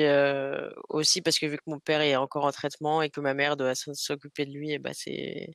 aussi 0.88 1.22
parce 1.22 1.38
que 1.38 1.46
vu 1.46 1.56
que 1.58 1.62
mon 1.66 1.78
père 1.78 2.00
est 2.00 2.16
encore 2.16 2.44
en 2.44 2.52
traitement 2.52 3.02
et 3.02 3.10
que 3.10 3.20
ma 3.20 3.34
mère 3.34 3.56
doit 3.56 3.74
s'occuper 3.74 4.46
de 4.46 4.52
lui 4.52 4.78
bah, 4.78 4.90
c'est 4.92 5.50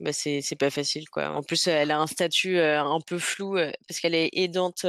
bah, 0.00 0.12
c'est 0.12 0.40
c'est 0.42 0.56
pas 0.56 0.70
facile, 0.70 1.08
quoi. 1.10 1.28
En 1.30 1.42
plus, 1.42 1.66
elle 1.66 1.90
a 1.90 1.98
un 2.00 2.06
statut, 2.06 2.58
un 2.58 3.00
peu 3.06 3.18
flou, 3.18 3.56
parce 3.86 4.00
qu'elle 4.00 4.14
est 4.14 4.30
aidante, 4.32 4.86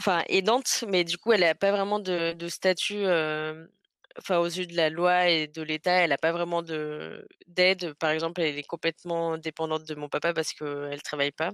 enfin 0.00 0.22
aidante, 0.28 0.84
mais 0.88 1.04
du 1.04 1.18
coup, 1.18 1.32
elle 1.32 1.44
a 1.44 1.54
pas 1.54 1.70
vraiment 1.70 1.98
de 1.98 2.48
statut, 2.48 3.04
enfin 4.18 4.38
aux 4.38 4.46
yeux 4.46 4.66
de 4.66 4.74
la 4.76 4.90
loi 4.90 5.28
et 5.28 5.46
de 5.48 5.62
l'État, 5.62 5.92
elle 5.92 6.12
a 6.12 6.18
pas 6.18 6.32
vraiment 6.32 6.62
de 6.62 7.26
d'aide. 7.46 7.94
Par 7.94 8.10
exemple, 8.10 8.40
elle 8.42 8.58
est 8.58 8.62
complètement 8.64 9.38
dépendante 9.38 9.84
de 9.86 9.94
mon 9.94 10.08
papa 10.08 10.34
parce 10.34 10.52
qu'elle 10.54 11.02
travaille 11.02 11.32
pas 11.32 11.50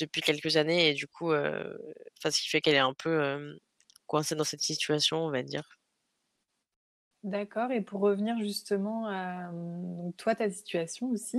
depuis 0.00 0.22
quelques 0.22 0.56
années 0.56 0.88
et 0.90 0.94
du 0.94 1.06
coup, 1.08 1.32
enfin 1.34 2.30
ce 2.30 2.40
qui 2.42 2.48
fait 2.48 2.60
qu'elle 2.60 2.74
est 2.76 2.78
un 2.78 2.94
peu, 2.94 3.58
coincée 4.06 4.34
dans 4.36 4.44
cette 4.44 4.62
situation, 4.62 5.18
on 5.26 5.30
va 5.30 5.42
dire. 5.42 5.64
D'accord 7.24 7.70
et 7.70 7.80
pour 7.82 8.00
revenir 8.00 8.36
justement 8.40 9.06
à, 9.06 9.52
mmh, 9.52 10.12
toi, 10.18 10.34
ta 10.34 10.50
situation 10.50 11.08
aussi, 11.10 11.36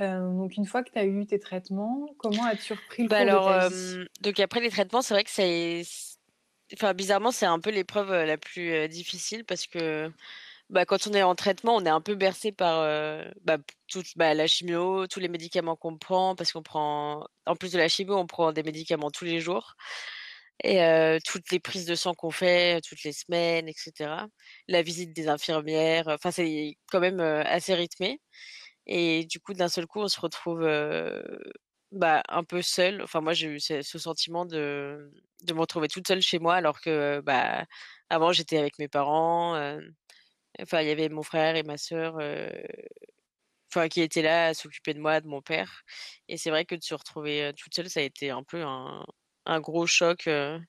heu, 0.00 0.20
donc 0.36 0.56
une 0.56 0.66
fois 0.66 0.82
que 0.84 0.90
tu 0.92 0.98
as 0.98 1.06
eu 1.06 1.26
tes 1.26 1.38
traitements, 1.40 2.06
comment 2.18 2.44
as-tu 2.44 2.74
repris 2.74 3.04
le 3.04 3.08
Bah, 3.08 3.18
cours 3.18 3.28
de 3.30 3.38
alors, 3.38 3.48
ta 3.48 3.58
vie? 3.58 3.76
donc 4.20 4.38
après 4.40 4.60
les 4.60 4.70
traitements, 4.70 5.02
c'est 5.02 5.14
vrai 5.14 5.24
que 5.24 5.30
c'est 5.30 5.82
enfin 6.74 6.94
bizarrement, 6.94 7.30
c'est 7.32 7.46
un 7.46 7.60
peu 7.60 7.70
l'épreuve, 7.70 8.10
la 8.12 8.38
plus, 8.38 8.88
difficile 8.88 9.44
parce 9.44 9.66
que, 9.66 10.10
bah, 10.70 10.84
quand 10.86 11.06
on 11.08 11.12
est 11.14 11.22
en 11.22 11.34
traitement, 11.34 11.76
on 11.76 11.84
est 11.86 11.90
un 11.90 12.00
peu 12.02 12.14
bercé 12.16 12.52
par, 12.52 12.82
heu, 12.84 13.24
bah, 13.42 13.58
toute 13.88 14.06
bah, 14.16 14.34
la 14.34 14.46
chimio, 14.46 15.06
tous 15.08 15.20
les 15.20 15.28
médicaments 15.28 15.76
qu'on 15.76 15.98
prend 15.98 16.34
parce 16.36 16.52
qu'on 16.52 16.62
prend 16.62 17.26
en 17.46 17.56
plus 17.56 17.72
de 17.72 17.78
la 17.78 17.88
chimio, 17.88 18.16
on 18.16 18.26
prend 18.26 18.52
des 18.52 18.62
médicaments 18.64 19.10
tous 19.10 19.24
les 19.26 19.40
jours 19.40 19.74
et 20.64 20.78
toutes 21.26 21.50
les 21.50 21.60
prises 21.60 21.86
de 21.86 21.94
sang 21.96 22.14
qu'on 22.14 22.30
fait 22.30 22.80
toutes 22.88 23.02
les 23.04 23.12
semaines 23.12 23.68
et 23.68 23.74
cetera. 23.76 24.28
La 24.68 24.82
visite 24.82 25.12
des 25.14 25.28
infirmières, 25.28 26.08
enfin 26.08 26.30
c'est 26.30 26.76
quand 26.90 27.00
même, 27.00 27.20
assez 27.20 27.74
rythmé 27.74 28.20
et 28.86 29.24
du 29.26 29.40
coup, 29.40 29.54
d'un 29.54 29.68
seul 29.68 29.86
coup, 29.86 30.00
on 30.00 30.08
se 30.08 30.20
retrouve, 30.20 30.62
bah, 31.92 32.22
un 32.28 32.44
peu 32.44 32.62
seul. 32.62 33.02
Enfin 33.02 33.20
moi, 33.20 33.32
j'ai 33.34 33.48
eu 33.48 33.60
ce 33.60 33.82
sentiment 33.98 34.44
de 34.46 35.10
de 35.44 35.54
me 35.54 35.60
retrouver 35.60 35.88
toute 35.88 36.06
seule 36.06 36.22
chez 36.22 36.38
moi 36.38 36.54
alors 36.54 36.80
que, 36.80 37.20
bah, 37.20 37.64
avant 38.10 38.32
j'étais 38.32 38.58
avec 38.58 38.78
mes 38.78 38.88
parents, 38.88 39.56
heu, 39.56 39.80
enfin 40.62 40.82
il 40.82 40.88
y 40.88 40.92
avait 40.92 41.08
mon 41.10 41.22
frère 41.24 41.56
et 41.56 41.62
ma 41.64 41.78
sœur, 41.78 42.18
heu, 42.20 42.50
enfin 43.70 43.88
qui 43.88 44.00
étaient 44.02 44.22
là 44.22 44.48
à 44.48 44.54
s'occuper 44.54 44.94
de 44.94 45.00
moi, 45.00 45.20
de 45.20 45.26
mon 45.28 45.42
père 45.42 45.82
et 46.28 46.36
c'est 46.36 46.50
vrai 46.50 46.64
que 46.64 46.74
de 46.74 46.82
se 46.82 46.94
retrouver, 46.94 47.48
heu, 47.50 47.52
toute 47.54 47.74
seule, 47.74 47.90
ça 47.90 48.00
a 48.00 48.02
été 48.04 48.30
un 48.30 48.42
peu 48.44 48.62
un 48.64 49.04
un 49.46 49.60
gros 49.60 49.86
choc, 49.88 50.26
heu 50.28 50.60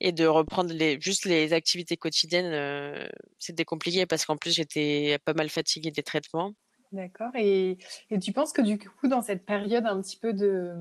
et 0.00 0.12
de 0.12 0.26
reprendre 0.26 0.72
les 0.74 1.00
juste 1.00 1.26
les 1.26 1.52
activités 1.54 1.96
quotidiennes, 1.98 3.08
c'était 3.38 3.64
compliqué 3.66 4.06
parce 4.06 4.24
qu'en 4.26 4.36
plus 4.38 4.52
j'étais 4.54 5.18
pas 5.24 5.34
mal 5.34 5.48
fatiguée 5.50 5.90
des 5.92 6.02
traitements. 6.04 6.54
D'accord 6.94 7.30
et 7.34 7.78
et 8.10 8.18
tu 8.20 8.32
penses 8.32 8.52
que 8.52 8.62
du 8.62 8.78
coup, 8.78 9.08
dans 9.08 9.20
cette 9.22 9.44
période 9.44 9.84
un 9.86 10.00
petit 10.00 10.16
peu 10.16 10.32
de, 10.32 10.72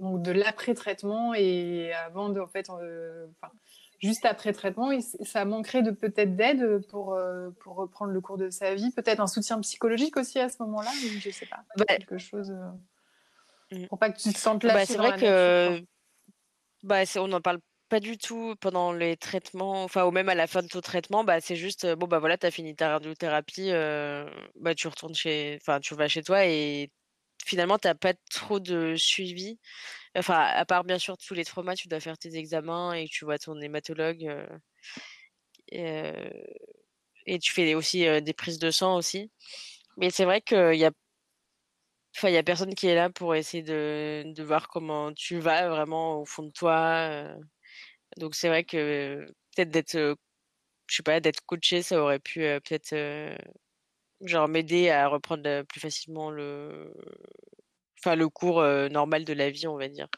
donc 0.00 0.22
de 0.22 0.32
l'après-traitement 0.32 1.34
et 1.34 1.92
avant 1.92 2.30
de 2.30 2.40
en 2.40 2.46
fait, 2.48 2.70
heu, 2.70 3.28
enfin, 3.42 3.52
juste 4.00 4.24
après 4.24 4.52
traitement, 4.54 4.90
ça 5.22 5.44
manquerait 5.44 5.82
de 5.82 5.90
peut-être 5.90 6.36
d'aide, 6.36 6.86
pour, 6.88 7.14
heu, 7.14 7.54
pour 7.60 7.76
reprendre 7.76 8.12
le 8.12 8.20
cours 8.22 8.38
de 8.38 8.48
sa 8.50 8.74
vie? 8.74 8.92
Peut-être 8.92 9.20
un 9.20 9.26
soutien 9.26 9.60
psychologique 9.60 10.16
aussi 10.16 10.38
à 10.38 10.48
ce 10.48 10.56
moment-là? 10.62 10.96
Je 11.18 11.30
sais 11.30 11.46
pas, 11.46 11.64
Ouais. 11.76 11.98
quelque 11.98 12.16
chose, 12.18 12.50
heu, 12.50 12.56
Mmh. 13.72 13.86
pour 13.88 13.98
pas 13.98 14.10
que 14.12 14.18
tu 14.20 14.32
te 14.32 14.38
sentes 14.38 14.64
Bah, 14.66 14.86
lâchée 14.86 14.86
c'est 14.86 14.98
vrai 14.98 15.12
que, 15.14 15.84
bah, 16.84 17.04
on 17.18 17.28
n'en 17.28 17.40
parle 17.42 17.60
pas 17.88 18.00
du 18.00 18.18
tout 18.18 18.54
pendant 18.60 18.92
les 18.92 19.16
traitements, 19.16 19.84
enfin 19.84 20.04
ou 20.06 20.10
même 20.10 20.28
à 20.28 20.34
la 20.34 20.46
fin 20.46 20.62
de 20.62 20.68
ton 20.68 20.80
traitement, 20.80 21.24
bah, 21.24 21.40
c'est 21.40 21.56
juste, 21.56 21.86
bon, 21.96 22.06
bah, 22.06 22.18
voilà, 22.18 22.38
tu 22.38 22.46
as 22.46 22.50
fini 22.50 22.74
ta 22.76 22.90
radiothérapie, 22.90 23.70
bah, 24.56 24.74
tu 24.74 24.88
retournes 24.88 25.14
chez 25.14 25.58
enfin 25.60 25.80
tu 25.80 25.94
vas 25.94 26.08
chez 26.08 26.22
toi 26.22 26.46
et 26.46 26.90
finalement 27.46 27.78
tu 27.78 27.88
as 27.88 27.94
pas 27.94 28.14
trop 28.30 28.60
de 28.60 28.94
suivi. 28.96 29.58
Enfin, 30.16 30.40
à 30.40 30.64
part 30.66 30.84
bien 30.84 30.98
sûr 30.98 31.16
tous 31.18 31.34
les 31.34 31.44
traumas, 31.44 31.74
tu 31.76 31.88
dois 31.88 32.00
faire 32.00 32.18
tes 32.18 32.36
examens 32.36 32.94
et 32.94 33.06
tu 33.08 33.24
vois 33.26 33.38
ton 33.38 33.60
hématologue, 33.60 34.26
et 35.72 37.38
tu 37.40 37.52
fais 37.52 37.74
aussi, 37.74 38.04
des 38.22 38.32
prises 38.34 38.58
de 38.58 38.70
sang 38.70 38.96
aussi. 38.96 39.30
Mais 39.98 40.10
c'est 40.10 40.24
vrai 40.24 40.40
qu'il 40.42 40.76
y 40.76 40.84
a 40.86 40.90
enfin, 42.16 42.28
il 42.28 42.34
y 42.34 42.36
a 42.38 42.42
personne 42.44 42.74
qui 42.74 42.86
est 42.86 42.94
là 42.94 43.10
pour 43.10 43.34
essayer 43.34 43.62
de 43.64 44.42
voir 44.44 44.68
comment 44.68 45.12
tu 45.12 45.38
vas 45.40 45.68
vraiment 45.68 46.20
au 46.20 46.24
fond 46.24 46.44
de 46.44 46.52
toi, 46.52 47.34
donc 48.16 48.34
c'est 48.34 48.48
vrai 48.48 48.64
que 48.64 49.26
peut-être 49.56 49.70
d'être, 49.70 50.16
je 50.88 50.96
sais 50.96 51.02
pas, 51.04 51.20
d'être 51.20 51.42
coachée, 51.46 51.82
ça 51.82 52.00
aurait 52.02 52.20
pu, 52.20 52.40
peut-être, 52.40 52.94
genre 54.22 54.48
m'aider 54.48 54.90
à 54.90 55.08
reprendre, 55.08 55.62
plus 55.64 55.80
facilement 55.80 56.30
le 56.30 56.92
enfin 57.98 58.14
le 58.16 58.28
cours, 58.28 58.62
normal 58.90 59.24
de 59.24 59.32
la 59.32 59.50
vie, 59.50 59.66
on 59.66 59.76
va 59.76 59.88
dire. 59.88 60.08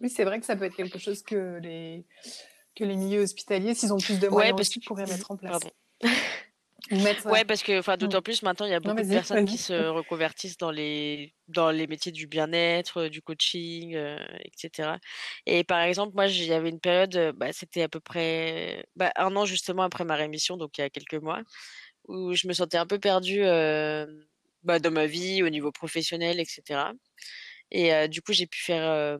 Oui, 0.00 0.10
c'est 0.10 0.24
vrai 0.24 0.38
que 0.40 0.46
ça 0.46 0.56
peut 0.56 0.64
être 0.64 0.76
quelque 0.76 0.98
chose 0.98 1.22
que 1.22 1.58
les 1.58 2.06
que 2.76 2.84
les 2.84 2.96
milieux 2.96 3.22
hospitaliers, 3.22 3.74
s'ils 3.74 3.92
ont 3.94 4.00
plus 4.00 4.20
de 4.20 4.28
Ouais, 4.30 4.52
moyens 4.52 4.54
parce 4.54 4.68
aussi, 4.68 4.78
que 4.80 4.80
pourraient 4.80 5.06
mmh, 5.06 5.08
mettre 5.08 5.30
en 5.30 5.36
place. 5.36 5.60
pardon. 5.60 5.70
Mettre 6.90 7.26
ouais. 7.26 7.40
Ouais, 7.40 7.44
parce 7.44 7.62
que 7.62 7.78
enfin, 7.78 7.96
d'autant 7.96 8.22
plus 8.22 8.42
maintenant, 8.42 8.66
il 8.66 8.70
y 8.72 8.74
a 8.74 8.80
Non, 8.84 8.94
beaucoup 8.94 9.02
de 9.02 9.08
personnes 9.08 9.44
qui 9.44 9.58
se 9.58 9.88
reconvertissent 9.88 10.56
dans 10.56 10.70
les 10.70 11.34
dans 11.48 11.70
les 11.70 11.86
métiers 11.86 12.12
du 12.12 12.26
bien-être, 12.26 13.08
du 13.08 13.22
coaching, 13.22 13.94
heu 13.96 14.18
et 14.44 14.50
cetera. 14.56 14.98
Et 15.46 15.64
par 15.64 15.80
exemple, 15.82 16.14
moi, 16.14 16.26
il 16.26 16.44
y 16.44 16.52
avait 16.52 16.70
une 16.70 16.80
période, 16.80 17.34
bah, 17.36 17.52
c'était 17.52 17.82
à 17.82 17.88
peu 17.88 18.00
près, 18.00 18.86
bah, 18.96 19.12
1 19.16 19.34
an 19.36 19.44
justement 19.46 19.82
après 19.82 20.04
ma 20.04 20.14
rémission, 20.16 20.56
donc 20.56 20.78
il 20.78 20.82
y 20.82 20.84
a 20.84 20.90
quelques 20.90 21.14
mois, 21.14 21.42
où 22.08 22.34
je 22.34 22.48
me 22.48 22.52
sentais 22.54 22.78
un 22.78 22.86
peu 22.86 22.98
perdue, 23.00 23.42
bah, 24.64 24.78
dans 24.80 24.90
ma 24.90 25.06
vie, 25.06 25.42
au 25.42 25.48
niveau 25.50 25.72
professionnel 25.72 26.40
et 26.40 26.44
cetera. 26.44 26.92
Et 27.72 28.08
du 28.08 28.22
coup, 28.22 28.32
j'ai 28.34 28.46
pu 28.46 28.60
faire, 28.62 29.18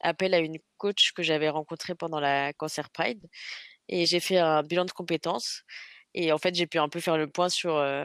appel 0.00 0.34
à 0.34 0.38
une 0.40 0.58
coach 0.78 1.12
que 1.12 1.22
j'avais 1.22 1.48
rencontrée 1.50 1.94
pendant 1.96 2.20
la 2.20 2.52
Cancer 2.54 2.90
Pride 2.90 3.26
et 3.88 4.06
j'ai 4.06 4.20
fait 4.20 4.38
un 4.38 4.62
bilan 4.64 4.84
de 4.86 4.92
compétences 4.92 5.62
et 6.14 6.32
en 6.32 6.38
fait, 6.38 6.54
j'ai 6.54 6.66
pu 6.66 6.78
un 6.78 6.88
peu 6.88 7.00
faire 7.00 7.16
le 7.18 7.28
point 7.28 7.48
sur, 7.48 7.76
heu, 7.76 8.04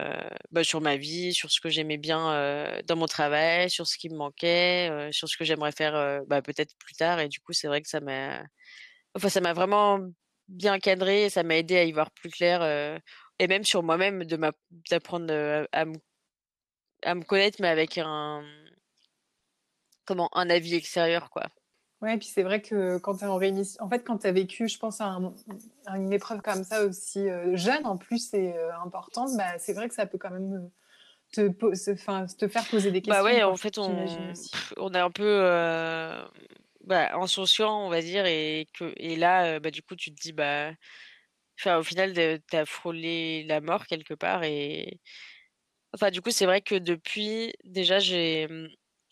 bah, 0.52 0.64
sur 0.64 0.80
ma 0.80 0.96
vie, 0.96 1.34
sur 1.34 1.50
ce 1.50 1.60
que 1.60 1.68
j'aimais 1.70 1.98
bien, 1.98 2.32
heu, 2.34 2.82
dans 2.86 2.96
mon 2.96 3.06
travail, 3.06 3.70
sur 3.70 3.86
ce 3.86 3.98
qui 3.98 4.08
me 4.10 4.16
manquait, 4.16 4.88
heu, 4.90 5.12
sur 5.12 5.28
ce 5.28 5.36
que 5.36 5.44
j'aimerais 5.44 5.72
faire, 5.72 5.94
heu, 5.96 6.20
bah, 6.28 6.42
peut-être 6.42 6.74
plus 6.78 6.94
tard 6.94 7.20
et 7.20 7.28
du 7.28 7.40
coup, 7.40 7.52
c'est 7.52 7.68
vrai 7.68 7.82
que 7.82 7.88
ça 7.88 8.00
m'a 8.00 8.42
enfin, 9.16 9.28
ça 9.30 9.40
m'a 9.40 9.52
vraiment 9.54 10.00
bien 10.48 10.78
cadré 10.80 11.30
ça 11.30 11.42
m'a 11.44 11.56
aidé 11.56 11.76
à 11.78 11.84
y 11.84 11.92
voir 11.92 12.10
plus 12.12 12.30
clair, 12.30 12.62
heu 12.62 12.98
et 13.40 13.48
même 13.48 13.64
sur 13.64 13.82
moi-même 13.82 14.24
de 14.24 14.36
m'app 14.36 14.56
d'apprendre, 14.90 15.32
à 15.72 15.84
me 15.86 15.94
à 17.02 17.14
me 17.14 17.22
connaître, 17.22 17.58
mais 17.60 17.68
avec 17.68 17.98
un 17.98 18.42
comment? 20.06 20.30
Un 20.32 20.48
avis 20.50 20.74
extérieur, 20.74 21.28
quoi. 21.30 21.48
Ouais 22.02 22.14
et 22.14 22.18
puis 22.18 22.28
c'est 22.28 22.42
vrai 22.42 22.60
que 22.60 22.98
quand 22.98 23.16
tu 23.16 23.24
es 23.24 23.80
en 23.80 23.88
fait, 23.88 24.04
quand 24.04 24.18
tu 24.18 24.26
as 24.26 24.32
vécu, 24.32 24.68
je 24.68 24.78
pense 24.78 25.00
à 25.00 25.06
un 25.06 25.34
à 25.86 25.96
une 25.98 26.12
épreuve 26.12 26.42
comme 26.42 26.62
ça 26.64 26.84
aussi, 26.84 27.20
heu, 27.28 27.56
jeune 27.56 27.86
en 27.86 27.96
plus 27.96 28.34
et 28.34 28.52
heu, 28.54 28.70
importante, 28.84 29.30
bah, 29.36 29.58
c'est 29.58 29.72
vrai 29.72 29.88
que 29.88 29.94
ça 29.94 30.04
peut 30.06 30.18
quand 30.18 30.30
même, 30.30 30.54
heu, 30.54 30.70
te 31.32 32.36
te 32.36 32.48
faire 32.48 32.68
poser 32.68 32.90
des 32.92 33.02
Bah, 33.04 33.22
questions, 33.22 33.22
ouais, 33.22 33.42
en 33.44 33.56
fait, 33.56 33.78
on 33.78 34.92
est 34.92 34.98
un 34.98 35.10
peu, 35.10 35.24
heu, 35.24 36.28
bah, 36.84 37.16
insouciant, 37.16 37.86
on 37.86 37.88
va 37.90 38.00
dire 38.02 38.26
et 38.26 38.66
que 38.74 38.92
et 38.96 39.16
là, 39.16 39.60
bah, 39.60 39.70
du 39.70 39.82
coup, 39.82 39.94
tu 39.96 40.10
te 40.14 40.20
dis, 40.20 40.32
bah, 40.32 40.72
au 41.66 41.82
final, 41.82 42.14
tu 42.14 42.56
as 42.56 42.66
frôlé 42.66 43.44
la 43.44 43.60
mort 43.60 43.86
quelque 43.86 44.14
part 44.14 44.44
et 44.44 45.00
enfin, 45.94 46.10
du 46.10 46.22
coup, 46.22 46.30
c'est 46.30 46.46
vrai 46.46 46.62
que 46.62 46.74
depuis, 46.76 47.54
déjà, 47.64 47.98
j'ai, 48.00 48.48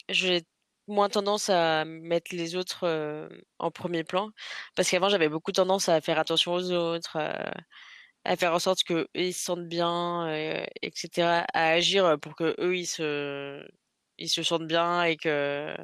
j'ai 0.09 0.42
moins 0.88 1.09
tendance 1.09 1.49
à 1.51 1.85
mettre 1.87 2.35
les 2.37 2.57
autres, 2.57 2.87
heu, 2.87 3.29
en 3.59 3.70
1er 3.70 4.05
plan. 4.05 4.31
Parce 4.77 4.90
qu'avant, 4.90 5.09
j'avais 5.09 5.29
beaucoup 5.31 5.53
tendance 5.53 5.88
à 5.88 6.01
faire 6.01 6.18
attention 6.18 6.55
aux 6.55 6.70
autres, 6.73 7.16
à 8.25 8.37
faire 8.37 8.55
en 8.55 8.61
sorte 8.61 8.85
qu'eux, 8.85 9.09
ils 9.14 9.35
se 9.35 9.44
sentent 9.44 9.68
bien, 9.68 10.29
heu 10.29 10.64
et 10.83 10.92
cetera, 10.94 11.47
à 11.55 11.68
agir, 11.70 12.18
pour 12.23 12.37
qu'eux, 12.37 12.57
ils 12.77 12.87
se 12.87 13.66
ils 14.18 14.29
se 14.31 14.42
sentent 14.44 14.66
bien 14.68 15.05
et 15.05 15.16
que 15.16 15.75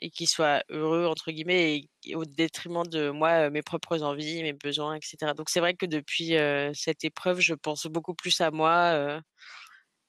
et 0.00 0.10
qu'ils 0.10 0.28
soient 0.28 0.62
«heureux» 0.70 1.06
entre 1.06 1.30
guillemets 1.32 1.82
et 2.04 2.14
au 2.16 2.24
détriment 2.24 2.84
de 2.86 3.10
moi, 3.10 3.50
mes 3.50 3.62
propres 3.62 4.02
envies, 4.02 4.42
mes 4.42 4.52
besoins 4.54 4.96
et 4.96 5.00
cetera. 5.02 5.34
Donc 5.34 5.50
c'est 5.50 5.60
vrai 5.60 5.74
que 5.76 5.86
depuis, 5.86 6.34
cette 6.74 7.04
épreuve, 7.04 7.40
je 7.40 7.54
pense 7.54 7.86
beaucoup 7.86 8.14
plus 8.14 8.40
à 8.42 8.50
moi, 8.52 9.20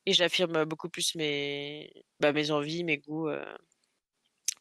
et 0.08 0.14
j'affirme 0.14 0.66
beaucoup 0.66 0.90
plus 0.90 1.16
mes, 1.16 1.92
bah, 2.22 2.34
mes 2.34 2.52
envies, 2.52 2.84
mes 2.86 2.98
goûts, 3.00 3.30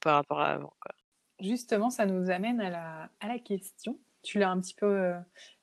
par 0.09 0.17
rapport 0.17 0.41
à 0.41 0.53
avant, 0.55 0.73
quoi. 0.81 0.95
Justement, 1.41 1.91
ça 1.91 2.05
nous 2.07 2.31
amène 2.31 2.61
à 2.61 2.69
la 2.71 3.11
à 3.21 3.29
la 3.29 3.39
question. 3.39 4.01
Tu 4.23 4.39
l'as 4.41 4.51
un 4.51 4.61
petit 4.61 4.75
peu, 4.75 4.87
heu, 4.87 5.15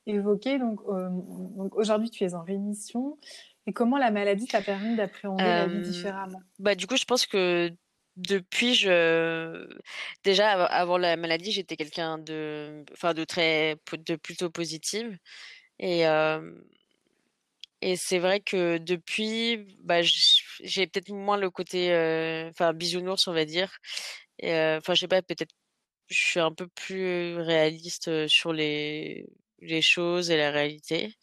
évoqué 0.06 0.58
donc 0.58 0.80
hem, 0.90 1.22
donc 1.58 1.76
aujourd'hui, 1.76 2.10
tu 2.10 2.24
es 2.24 2.34
en 2.34 2.44
rémission 2.44 3.18
et 3.68 3.74
comment 3.74 3.98
la 3.98 4.12
maladie 4.12 4.48
t'a 4.48 4.62
permis 4.62 4.96
d'appréhender 4.96 5.54
la 5.54 5.68
vie 5.68 5.82
Hem, 5.82 5.82
différemment? 5.82 6.44
bah, 6.60 6.76
du 6.76 6.88
coup, 6.88 6.96
je 6.98 7.04
pense 7.06 7.26
que 7.28 7.72
depuis, 8.16 8.76
je 8.76 9.68
déjà 10.24 10.52
av 10.54 10.68
avant 10.72 10.98
la 10.98 11.18
maladie, 11.18 11.52
j'étais 11.52 11.76
quelqu'un 11.78 12.18
de 12.20 12.86
enfin, 12.94 13.14
de 13.14 13.24
très 13.26 13.76
de 13.98 14.16
plutôt 14.16 14.50
positive 14.50 15.18
et 15.80 16.02
hem 16.02 16.64
et 17.82 17.98
c'est 17.98 18.20
vrai 18.20 18.40
que 18.40 18.78
depuis, 18.78 19.78
bah, 19.84 20.02
j'ai 20.02 20.88
peut-être 20.88 21.10
moins 21.12 21.38
le 21.38 21.50
côté, 21.52 21.90
enfin 22.50 22.74
bisounours, 22.74 23.28
on 23.28 23.34
va 23.34 23.46
dire 23.46 23.78
et 24.40 24.54
enfin, 24.78 24.94
je 24.94 25.02
sais 25.02 25.08
pas, 25.08 25.22
peut-être 25.22 25.54
je 26.08 26.16
suis 26.16 26.40
un 26.40 26.52
peu 26.54 26.68
plus 26.68 27.38
réaliste, 27.38 28.28
sur 28.28 28.54
les 28.54 29.28
les 29.60 29.82
choses 29.82 30.30
et 30.32 30.38
la 30.38 30.52
réalité. 30.52 31.16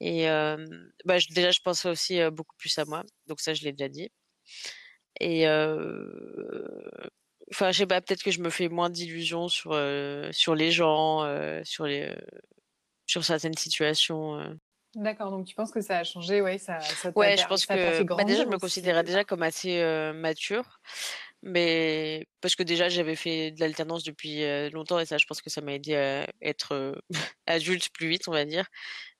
Et 0.00 0.26
bah, 1.04 1.16
déjà, 1.30 1.50
je 1.50 1.60
pensais 1.60 1.88
aussi, 1.88 2.20
beaucoup 2.30 2.56
plus 2.58 2.76
à 2.78 2.84
moi, 2.84 3.02
donc 3.26 3.40
ça, 3.40 3.54
je 3.54 3.62
l'ai 3.64 3.72
déjà 3.72 3.88
dit. 3.88 4.10
Et 5.20 5.46
enfin, 7.52 7.72
je 7.72 7.78
sais 7.78 7.86
pas, 7.86 8.00
peut-être 8.00 8.22
que 8.22 8.30
je 8.30 8.40
me 8.40 8.50
fais 8.50 8.68
moins 8.68 8.90
d'illusions 8.90 9.48
sur, 9.48 9.78
sur 10.32 10.54
les 10.54 10.70
gens, 10.70 11.24
sur 11.64 11.86
les, 11.86 12.14
sur 13.06 13.24
certaines 13.24 13.56
situations, 13.56 14.58
D'accord, 14.94 15.30
donc 15.30 15.44
tu 15.44 15.54
penses 15.54 15.72
que 15.72 15.82
ça 15.82 15.98
a 15.98 16.04
changé, 16.04 16.40
ouais, 16.40 16.56
ça 16.56 16.80
ça 16.80 17.12
Ouais, 17.14 17.36
je 17.36 17.46
pense 17.46 17.66
que 17.66 18.02
bah, 18.02 18.24
déjà, 18.24 18.44
je 18.44 18.48
me 18.48 18.58
considérais 18.58 19.04
déjà 19.04 19.24
comme 19.24 19.42
assez, 19.42 19.82
mature, 20.14 20.80
mais 21.46 22.26
parce 22.40 22.54
que 22.56 22.62
déjà, 22.62 22.88
j'avais 22.88 23.16
fait 23.16 23.52
de 23.52 23.60
l'alternance 23.60 24.04
depuis, 24.04 24.42
longtemps 24.70 24.98
et 24.98 25.06
ça, 25.06 25.18
je 25.18 25.26
pense 25.26 25.40
que 25.40 25.50
ça 25.50 25.60
m'a 25.60 25.74
aidé 25.74 25.94
à 25.94 26.26
être, 26.42 27.00
adulte 27.46 27.88
plus 27.90 28.08
vite, 28.08 28.28
on 28.28 28.32
va 28.32 28.44
dire. 28.44 28.66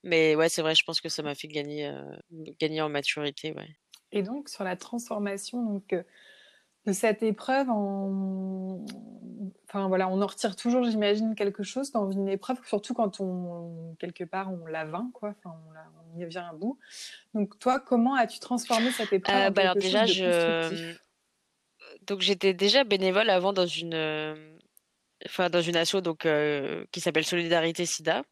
Mais 0.02 0.34
ouais, 0.36 0.48
c'est 0.48 0.62
vrai, 0.62 0.74
je 0.74 0.84
pense 0.84 1.00
que 1.00 1.08
ça 1.08 1.22
m'a 1.22 1.34
fait 1.34 1.48
gagner, 1.48 1.90
gagner 2.60 2.82
en 2.82 2.88
maturité, 2.88 3.52
ouais. 3.52 3.68
Et 4.12 4.22
donc 4.22 4.48
sur 4.48 4.64
la 4.64 4.76
transformation 4.76 5.62
donc, 5.62 5.94
de 6.86 6.92
cette 6.92 7.22
épreuve 7.22 7.68
en 7.68 8.84
enfin 9.68 9.88
voilà, 9.88 10.08
on 10.08 10.22
en 10.22 10.26
retire 10.26 10.54
toujours 10.56 10.84
j'imagine 10.84 11.34
quelque 11.34 11.62
chose 11.62 11.90
dans 11.90 12.10
une 12.10 12.28
épreuve, 12.28 12.58
surtout 12.64 12.94
quand 12.94 13.20
on 13.20 13.96
quelque 13.98 14.24
part 14.24 14.52
on 14.52 14.66
la 14.66 14.84
vainc 14.84 15.12
quoi, 15.12 15.34
enfin 15.38 15.56
on, 16.14 16.20
y 16.20 16.24
vient 16.24 16.48
à 16.48 16.54
bout. 16.54 16.78
Donc 17.34 17.58
toi, 17.58 17.78
comment 17.78 18.14
as-tu 18.14 18.38
transformé 18.38 18.90
cette 18.90 19.12
épreuve 19.12 19.36
euh, 19.36 19.48
en 19.48 19.50
bah 19.50 19.62
alors 19.62 19.74
déjà 19.74 20.06
je 20.06 20.94
donc 22.07 22.21
j'étais 22.21 22.55
déjà 22.55 22.85
bénévole 22.85 23.31
avant 23.31 23.53
dans 23.53 23.66
une 23.66 24.57
enfin 25.25 25.49
dans 25.51 25.62
une 25.62 25.77
asso 25.77 25.97
donc 26.03 26.27
euh, 26.27 26.85
qui 26.92 27.01
s'appelle 27.01 27.25
Solidarité 27.25 27.87
Sida, 27.87 28.23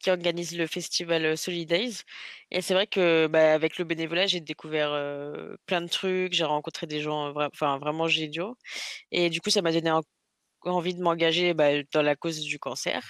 qui 0.00 0.10
organise 0.10 0.56
le 0.56 0.66
festival 0.66 1.24
euh, 1.24 1.36
Solidays. 1.36 2.02
Et 2.50 2.60
c'est 2.60 2.74
vrai 2.74 2.86
que 2.86 3.26
bah, 3.28 3.54
avec 3.54 3.78
le 3.78 3.84
bénévolat, 3.84 4.26
j'ai 4.26 4.40
découvert 4.40 4.92
euh, 4.92 5.56
plein 5.66 5.80
de 5.80 5.88
trucs, 5.88 6.32
j'ai 6.34 6.44
rencontré 6.44 6.86
des 6.86 7.00
gens 7.00 7.34
enfin 7.52 7.78
vraiment 7.78 8.08
géniaux. 8.08 8.56
Et 9.10 9.30
du 9.30 9.40
coup, 9.40 9.50
ça 9.50 9.62
m'a 9.62 9.72
donné 9.72 9.90
envie 10.64 10.94
de 10.94 11.02
m'engager 11.02 11.54
bah, 11.54 11.82
dans 11.92 12.02
la 12.02 12.16
cause 12.16 12.40
du 12.40 12.58
cancer. 12.58 13.02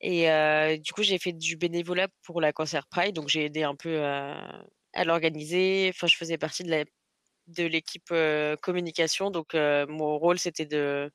Et 0.00 0.78
du 0.78 0.92
coup, 0.92 1.02
j'ai 1.02 1.18
fait 1.18 1.32
du 1.32 1.56
bénévolat 1.56 2.08
pour 2.24 2.40
la 2.40 2.52
Cancer 2.52 2.86
Pride, 2.88 3.14
donc 3.14 3.28
j'ai 3.28 3.44
aidé 3.44 3.64
un 3.64 3.74
peu 3.76 4.02
à, 4.04 4.64
à 4.94 5.04
l'organiser. 5.04 5.90
Enfin, 5.94 6.06
je 6.06 6.16
faisais 6.16 6.38
partie 6.38 6.64
de 6.64 6.70
la 6.70 6.84
de 7.50 7.64
l'équipe 7.64 8.12
communication, 8.62 9.30
donc 9.30 9.54
mon 9.54 10.18
rôle 10.18 10.38
c'était 10.38 10.66
de 10.66 11.10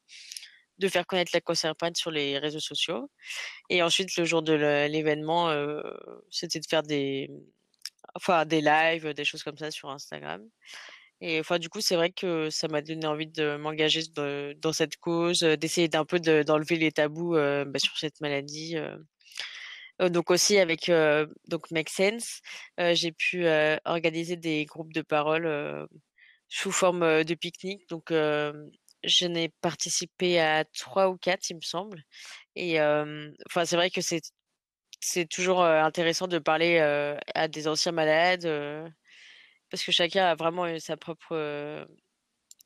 de 0.78 0.88
faire 0.90 1.08
connaître 1.08 1.32
la 1.34 1.42
Concerpad 1.42 1.96
sur 1.96 2.12
les 2.12 2.38
réseaux 2.38 2.60
sociaux. 2.60 3.10
Et 3.70 3.82
ensuite, 3.82 4.16
le 4.18 4.26
jour 4.26 4.42
de 4.42 4.54
l'événement, 4.88 5.50
c'était 6.30 6.60
de 6.60 6.66
faire 6.70 6.84
des, 6.84 7.30
enfin, 8.14 8.46
des 8.46 8.62
lives, 8.62 9.14
des 9.14 9.26
choses 9.26 9.44
comme 9.44 9.58
ça 9.58 9.72
sur 9.72 9.90
Instagram. 9.90 10.42
Et 11.22 11.40
enfin, 11.40 11.60
du 11.60 11.70
coup, 11.70 11.80
c'est 11.80 11.96
vrai 11.96 12.12
que 12.12 12.50
ça 12.50 12.68
m'a 12.68 12.82
donné 12.82 13.08
envie 13.08 13.28
de 13.28 13.56
m'engager 13.56 14.02
dans 14.58 14.74
cette 14.74 14.98
cause, 14.98 15.40
d'essayer 15.40 15.88
d'un 15.88 16.06
peu 16.06 16.20
d'enlever 16.20 16.76
les 16.76 16.92
tabous 16.92 17.36
bah, 17.36 17.80
sur 17.80 17.98
cette 17.98 18.20
maladie. 18.20 18.76
Donc 20.00 20.30
aussi 20.30 20.58
avec 20.58 20.92
donc 21.48 21.72
Make 21.72 21.90
Sense, 21.90 22.42
j'ai 22.78 23.14
pu 23.14 23.48
organiser 23.86 24.36
des 24.36 24.66
groupes 24.66 24.92
de 24.92 25.02
parole 25.02 25.88
sous 26.48 26.72
forme 26.72 27.24
de 27.24 27.34
pique-nique. 27.36 27.88
Donc 27.90 28.12
je 28.12 29.26
n'ai 29.28 29.50
participé 29.62 30.40
à 30.40 30.66
trois 30.66 31.10
ou 31.10 31.18
quatre, 31.18 31.50
il 31.50 31.58
me 31.58 31.62
semble. 31.62 32.04
Et 32.56 32.80
enfin, 32.82 33.66
c'est 33.66 33.76
vrai 33.76 33.90
que 33.90 34.02
c'est 34.02 34.22
c'est 35.02 35.28
toujours 35.28 35.64
intéressant 35.64 36.28
de 36.28 36.40
parler 36.40 36.80
à 37.36 37.48
des 37.48 37.68
anciens 37.68 37.92
malades 37.92 38.48
parce 39.70 39.84
que 39.84 39.92
chacun 39.92 40.26
a 40.26 40.36
vraiment 40.36 40.80
sa 40.80 40.98
propre 40.98 41.88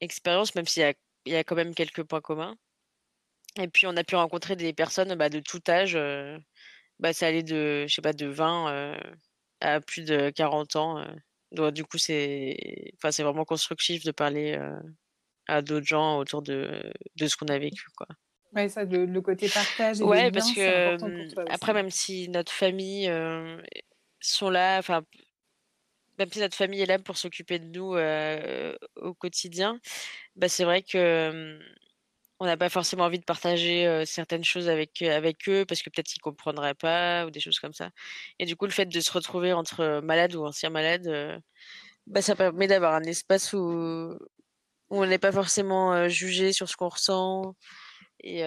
expérience, 0.02 0.56
même 0.56 0.68
s'il 0.68 0.82
y 0.84 0.86
a, 0.86 0.94
il 1.26 1.34
y 1.34 1.36
a 1.36 1.44
quand 1.44 1.56
même 1.56 1.76
quelques 1.76 2.04
points 2.04 2.22
communs. 2.22 2.56
Et 3.58 3.68
puis 3.68 3.88
on 3.88 3.96
a 3.98 4.04
pu 4.04 4.16
rencontrer 4.16 4.56
des 4.56 4.74
personnes 4.74 5.16
bah, 5.16 5.30
de 5.30 5.40
tout 5.40 5.62
âge. 5.68 5.98
bah, 7.00 7.14
ça 7.14 7.28
allait 7.28 7.44
de, 7.44 7.86
je 7.88 7.94
sais 7.94 8.02
pas, 8.02 8.14
de 8.14 8.28
20 8.28 8.96
à 9.62 9.82
plus 9.82 10.04
de 10.06 10.30
40 10.30 10.76
ans. 10.76 11.06
Donc 11.52 11.74
du 11.74 11.84
coup, 11.84 11.98
c'est, 11.98 12.56
enfin, 12.98 13.12
c'est 13.12 13.24
vraiment 13.24 13.46
constructif 13.46 14.04
de 14.04 14.12
parler 14.12 14.60
à 15.48 15.62
d'autres 15.62 15.86
gens 15.86 16.20
autour 16.20 16.42
de, 16.42 16.92
de 17.16 17.28
ce 17.28 17.36
qu'on 17.36 17.48
a 17.48 17.58
vécu, 17.58 17.86
quoi. 17.98 18.08
Ouais, 18.54 18.68
ça, 18.70 18.84
le, 18.84 19.06
le 19.06 19.22
côté 19.22 19.48
partage. 19.48 20.02
Et 20.02 20.04
ouais, 20.04 20.32
parce 20.32 20.52
que 20.54 21.52
après, 21.52 21.74
même 21.74 21.92
si 21.92 22.30
notre 22.30 22.52
famille 22.52 23.08
euh, 23.08 23.62
sont 24.20 24.50
là, 24.50 24.80
enfin, 24.80 25.04
même 26.18 26.30
si 26.32 26.40
notre 26.40 26.56
famille 26.56 26.82
est 26.82 26.88
là 26.88 27.00
pour 27.00 27.18
s'occuper 27.18 27.60
de 27.60 27.66
nous 27.66 27.96
euh, 27.96 28.76
au 28.96 29.14
quotidien, 29.14 29.80
bah, 30.36 30.50
c'est 30.50 30.64
vrai 30.64 30.82
que 30.82 31.60
on 32.40 32.46
n'a 32.46 32.58
pas 32.58 32.70
forcément 32.70 33.04
envie 33.04 33.20
de 33.20 33.26
partager 33.26 33.86
euh, 33.86 34.06
certaines 34.06 34.44
choses 34.44 34.70
avec 34.70 35.02
avec 35.02 35.48
eux 35.50 35.66
parce 35.66 35.82
que 35.82 35.90
peut-être 35.90 36.08
qu'ils 36.08 36.22
comprendraient 36.22 36.74
pas 36.74 37.26
ou 37.26 37.32
des 37.32 37.40
choses 37.40 37.60
comme 37.60 37.74
ça. 37.74 37.90
Et 38.40 38.46
du 38.46 38.56
coup, 38.56 38.66
le 38.66 38.72
fait 38.72 38.86
de 38.86 39.00
se 39.00 39.12
retrouver 39.12 39.54
entre 39.54 40.00
malades 40.02 40.36
ou 40.36 40.46
anciens 40.46 40.70
malades, 40.70 41.42
bah, 42.08 42.22
ça 42.22 42.36
permet 42.36 42.68
d'avoir 42.68 42.94
un 42.96 43.04
espace 43.04 43.54
où 43.54 44.18
où 44.90 45.04
on 45.04 45.06
n'est 45.06 45.20
pas 45.20 45.32
forcément 45.32 46.08
jugé 46.10 46.54
sur 46.54 46.68
ce 46.68 46.76
qu'on 46.76 46.90
ressent 46.90 47.56
et 48.24 48.44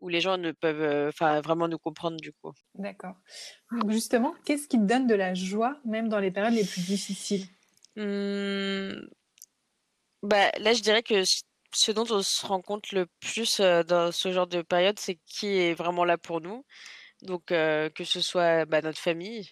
où 0.00 0.08
les 0.08 0.20
gens 0.20 0.36
ne 0.36 0.52
peuvent 0.52 1.08
enfin 1.08 1.40
vraiment 1.40 1.68
nous 1.68 1.78
comprendre 1.78 2.18
du 2.20 2.32
coup. 2.32 2.52
D'accord. 2.74 3.16
justement, 3.88 4.34
qu'est-ce 4.44 4.68
qui 4.68 4.78
te 4.78 4.84
donne 4.84 5.06
de 5.06 5.14
la 5.14 5.34
joie 5.34 5.78
même 5.84 6.08
dans 6.08 6.20
les 6.20 6.30
périodes 6.30 6.54
les 6.54 6.64
plus 6.64 6.84
difficiles? 6.84 7.46
Mmh. 7.96 9.06
bah, 10.22 10.50
Là, 10.58 10.72
je 10.72 10.82
dirais 10.82 11.02
que 11.02 11.24
ce 11.74 11.92
dont 11.92 12.06
on 12.10 12.22
se 12.22 12.46
rend 12.46 12.62
compte 12.62 12.92
le 12.92 13.06
plus 13.20 13.60
dans 13.60 14.12
ce 14.12 14.32
genre 14.32 14.46
de 14.46 14.62
période, 14.62 14.98
c'est 14.98 15.16
qui 15.26 15.48
est 15.48 15.74
vraiment 15.74 16.04
là 16.04 16.18
pour 16.18 16.40
nous. 16.40 16.64
Donc, 17.22 17.46
que 17.46 18.04
ce 18.04 18.20
soit 18.20 18.64
bah, 18.66 18.82
notre 18.82 18.98
famille, 18.98 19.50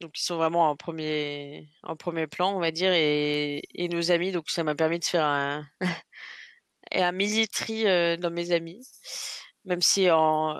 donc 0.00 0.18
ils 0.18 0.22
sont 0.22 0.36
vraiment 0.36 0.70
en 0.70 0.76
premier 0.76 1.68
en 1.82 1.96
premier 1.96 2.26
plan 2.26 2.54
on 2.56 2.60
va 2.60 2.70
dire 2.70 2.92
et, 2.94 3.62
nos 3.92 4.10
amis 4.10 4.32
donc 4.32 4.48
ça 4.50 4.64
m'a 4.64 4.74
permis 4.74 4.98
de 4.98 5.04
faire 5.04 5.24
un 5.24 5.66
un 6.92 7.12
mini 7.12 7.46
dans 8.18 8.30
mes 8.32 8.52
amis 8.52 8.86
même 9.66 9.82
si 9.82 10.10
en 10.10 10.56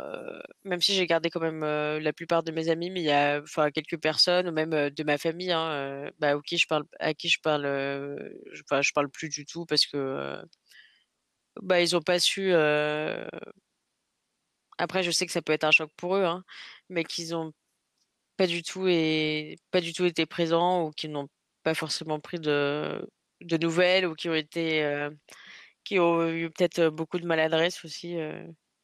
même 0.64 0.80
si 0.82 0.94
j'ai 0.94 1.06
gardé 1.06 1.30
quand 1.30 1.40
même 1.40 1.62
la 1.62 2.12
plupart 2.12 2.42
de 2.42 2.52
mes 2.52 2.68
amis 2.68 2.90
mais 2.90 3.00
il 3.00 3.06
y 3.06 3.10
a 3.10 3.42
quelques 3.74 4.00
personnes 4.00 4.48
ou 4.48 4.52
même 4.52 4.70
de 4.70 5.04
ma 5.04 5.18
famille 5.18 5.52
hein, 5.52 6.10
bah 6.18 6.34
qui 6.46 6.58
je 6.58 6.66
parle 6.66 6.84
à 6.98 7.14
qui 7.14 7.28
je 7.28 7.40
parle 7.40 7.64
je 7.64 8.92
parle 8.92 9.08
plus 9.10 9.30
du 9.30 9.46
tout 9.46 9.64
parce 9.66 9.86
que 9.86 10.42
bah 11.62 11.80
ils 11.80 11.96
ont 11.96 12.02
pas 12.02 12.18
su 12.20 12.52
après 14.78 15.02
je 15.02 15.10
sais 15.10 15.26
que 15.26 15.32
ça 15.32 15.42
peut 15.42 15.52
être 15.52 15.64
un 15.64 15.70
choc 15.70 15.90
pour 15.96 16.16
eux 16.16 16.24
hein, 16.24 16.44
mais 16.88 17.04
qu'ils 17.04 17.34
ont 17.34 17.52
pas 18.36 18.46
du 18.46 18.62
tout 18.62 18.88
et 18.88 19.58
pas 19.70 19.80
du 19.80 19.92
tout 19.92 20.06
été 20.06 20.26
présents 20.26 20.86
ou 20.86 20.90
qui 20.92 21.08
n'ont 21.08 21.28
pas 21.62 21.74
forcément 21.74 22.20
pris 22.20 22.40
de, 22.40 23.06
de 23.42 23.56
nouvelles 23.58 24.06
ou 24.06 24.14
qui 24.14 24.28
ont 24.28 24.34
été 24.34 25.08
qui 25.84 25.98
ont 25.98 26.28
eu 26.28 26.50
peut-être 26.50 26.88
beaucoup 26.88 27.18
de 27.18 27.26
maladresse 27.26 27.84
aussi 27.84 28.16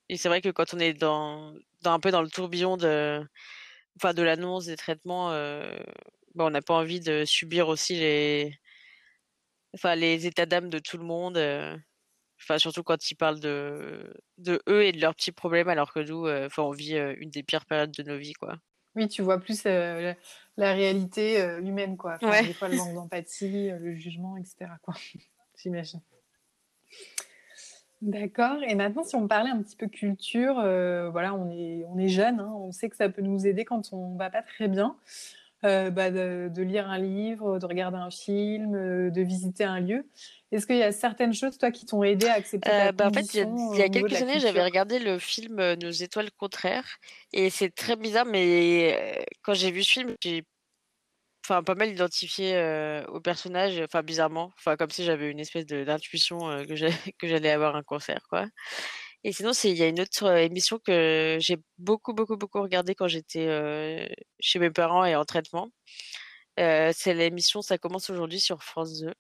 et 0.09 0.17
c'est 0.17 0.29
vrai 0.29 0.41
que 0.43 0.51
quand 0.51 0.75
on 0.75 0.79
est 0.79 0.95
dans, 0.95 1.55
dans 1.83 1.93
un 1.93 2.01
peu 2.01 2.11
dans 2.11 2.23
le 2.23 2.31
tourbillon 2.31 2.77
de 2.77 3.27
enfin 3.97 4.15
de 4.15 4.23
l'annonce 4.23 4.67
des 4.67 4.77
traitements 4.77 5.31
bah, 6.35 6.45
on 6.45 6.51
n'a 6.51 6.63
pas 6.63 6.75
envie 6.75 7.01
de 7.01 7.25
subir 7.25 7.69
aussi 7.69 7.95
les 7.97 8.59
enfin 9.75 9.95
les 9.95 10.27
états 10.27 10.47
d'âme 10.47 10.69
de 10.71 10.79
tout 10.79 10.99
le 10.99 11.05
monde 11.05 11.39
enfin 12.41 12.59
surtout 12.59 12.83
quand 12.83 13.11
ils 13.11 13.15
parlent 13.15 13.41
de 13.41 14.15
de 14.39 14.61
eux 14.69 14.85
et 14.85 14.93
de 14.93 15.01
leurs 15.01 15.15
petits 15.15 15.33
problèmes 15.33 15.69
alors 15.69 15.93
que 15.93 16.01
nous 16.01 16.29
enfin 16.29 16.63
on 16.63 16.71
vit 16.71 16.97
une 16.97 17.31
des 17.31 17.43
pires 17.43 17.67
périodes 17.67 17.93
de 17.93 18.03
nos 18.03 18.19
vies 18.19 18.35
quoi 18.35 18.57
oui, 18.97 19.09
tu 19.09 19.21
vois 19.21 19.39
plus 19.39 19.63
euh, 19.67 20.15
la, 20.57 20.73
réalité 20.73 21.41
euh, 21.41 21.61
humaine, 21.61 21.99
quoi. 21.99 22.17
Des 22.17 22.55
fois, 22.55 22.69
le 22.69 22.77
manque 22.77 22.95
d'empathie, 22.95 23.71
euh, 23.71 23.79
le 23.79 23.95
jugement, 23.95 24.39
etc. 24.39 24.71
Quoi. 24.83 24.95
J'imagine. 25.63 26.01
D'accord. 28.01 28.63
Et 28.67 28.75
maintenant, 28.75 29.05
si 29.05 29.15
on 29.15 29.29
parlait 29.29 29.51
un 29.51 29.63
petit 29.63 29.77
peu 29.77 29.87
culture, 29.87 30.55
voilà, 30.55 31.35
on 31.35 31.51
est, 31.51 31.85
on 31.89 31.99
est 31.99 32.09
jeune, 32.09 32.41
hein, 32.41 32.53
on 32.55 32.71
sait 32.71 32.89
que 32.89 32.97
ça 32.97 33.09
peut 33.09 33.23
nous 33.23 33.47
aider 33.47 33.65
quand 33.65 33.93
on 33.93 34.17
va 34.17 34.31
pas 34.31 34.43
très 34.43 34.69
bien. 34.69 34.97
Bah, 35.63 36.11
de, 36.13 36.49
de, 36.49 36.63
lire 36.63 36.89
un 36.89 36.99
livre, 36.99 37.59
de 37.59 37.67
regarder 37.67 37.97
un 37.97 38.11
film, 38.11 39.11
de 39.11 39.23
visiter 39.23 39.65
un 39.65 39.81
lieu. 39.81 40.07
Est-ce 40.53 40.67
qu'il 40.67 40.77
y 40.77 40.83
a 40.83 40.93
certaines 40.93 41.35
choses, 41.35 41.59
toi, 41.59 41.73
qui 41.73 41.87
t'ont 41.87 42.05
aidé 42.05 42.29
à 42.29 42.35
accepter 42.35 42.71
ta 42.71 42.89
euh, 42.89 42.93
bah, 42.93 43.09
En 43.09 43.13
fait, 43.13 43.35
il 43.35 43.79
y 43.79 43.83
a, 43.83 43.89
quelques 43.89 44.23
années, 44.23 44.39
j'avais 44.39 44.63
regardé 44.63 44.99
le 45.01 45.19
film 45.19 45.59
euh, 45.59 45.75
Nos 45.75 45.91
étoiles 45.91 46.31
contraires. 46.31 46.99
Et 47.33 47.51
c'est 47.51 47.75
très 47.75 47.97
bizarre, 47.97 48.27
mais 48.27 49.19
euh, 49.19 49.25
quand 49.43 49.55
j'ai 49.55 49.73
vu 49.73 49.83
ce 49.83 49.93
film, 49.93 50.15
j'ai 50.23 50.45
enfin, 51.45 51.65
pas 51.65 51.75
mal 51.75 51.91
identifié 51.91 52.57
au 53.09 53.21
personnage, 53.21 53.81
enfin, 53.81 54.03
bizarrement. 54.03 54.53
Enfin, 54.59 54.77
comme 54.77 54.91
si 54.91 55.05
j'avais 55.05 55.31
une 55.31 55.41
espèce 55.41 55.67
d'intuition 55.67 56.39
que 57.19 57.27
j'allais 57.29 57.51
avoir 57.51 57.75
un 57.75 57.83
concert, 57.83 58.21
quoi. 58.29 58.47
Et 59.25 59.33
sinon, 59.33 59.53
il 59.65 59.77
y 59.77 59.83
a 59.83 59.89
une 59.89 60.01
autre 60.01 60.27
émission 60.39 60.79
que 60.79 61.37
j'ai 61.41 61.57
beaucoup, 61.79 62.15
beaucoup, 62.15 62.37
beaucoup 62.37 62.63
regardée 62.63 62.95
quand 62.95 63.09
j'étais 63.09 64.15
chez 64.41 64.59
mes 64.59 64.71
parents 64.71 65.05
et 65.05 65.17
en 65.17 65.25
traitement. 65.25 65.71
c'est 66.59 67.15
l'émission 67.15 67.63
Ça 67.63 67.79
commence 67.79 68.11
aujourd'hui 68.11 68.41
sur 68.41 68.63
France 68.63 69.01
2. 69.01 69.13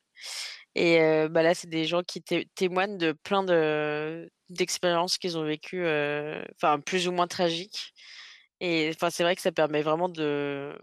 Et 0.75 0.99
bah 1.31 1.43
là, 1.43 1.55
c'est 1.55 1.69
des 1.69 1.87
gens 1.87 2.03
qui 2.03 2.23
témoignent 2.55 2.99
de 2.99 3.13
plein 3.13 3.43
de 3.45 4.31
d'expériences 4.51 5.19
qu'ils 5.19 5.39
ont 5.39 5.45
vécues, 5.45 5.85
plus 6.87 7.09
ou 7.09 7.13
moins 7.13 7.27
tragiques. 7.27 7.95
Et 8.61 8.91
enfin, 8.95 9.11
c'est 9.11 9.23
vrai 9.25 9.37
que 9.37 9.43
ça 9.43 9.53
permet 9.53 9.83
vraiment 9.83 10.09
de 10.09 10.75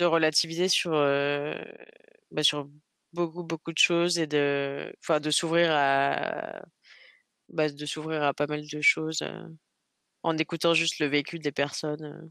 relativiser 0.00 0.68
sur 0.68 0.92
bah, 0.92 2.42
sur 2.42 2.68
beaucoup 3.12 3.44
beaucoup 3.44 3.72
de 3.72 3.78
choses 3.78 4.18
et 4.18 4.26
de 4.26 4.92
de 5.08 5.30
s'ouvrir 5.30 5.70
à 5.72 6.62
bah, 7.48 7.68
de 7.68 7.86
s'ouvrir 7.86 8.22
à 8.22 8.34
pas 8.34 8.46
mal 8.46 8.66
de 8.66 8.80
choses 8.80 9.22
en 10.22 10.36
écoutant 10.38 10.74
juste 10.74 10.98
le 10.98 11.06
vécu 11.06 11.38
des 11.38 11.52
personnes 11.52 12.30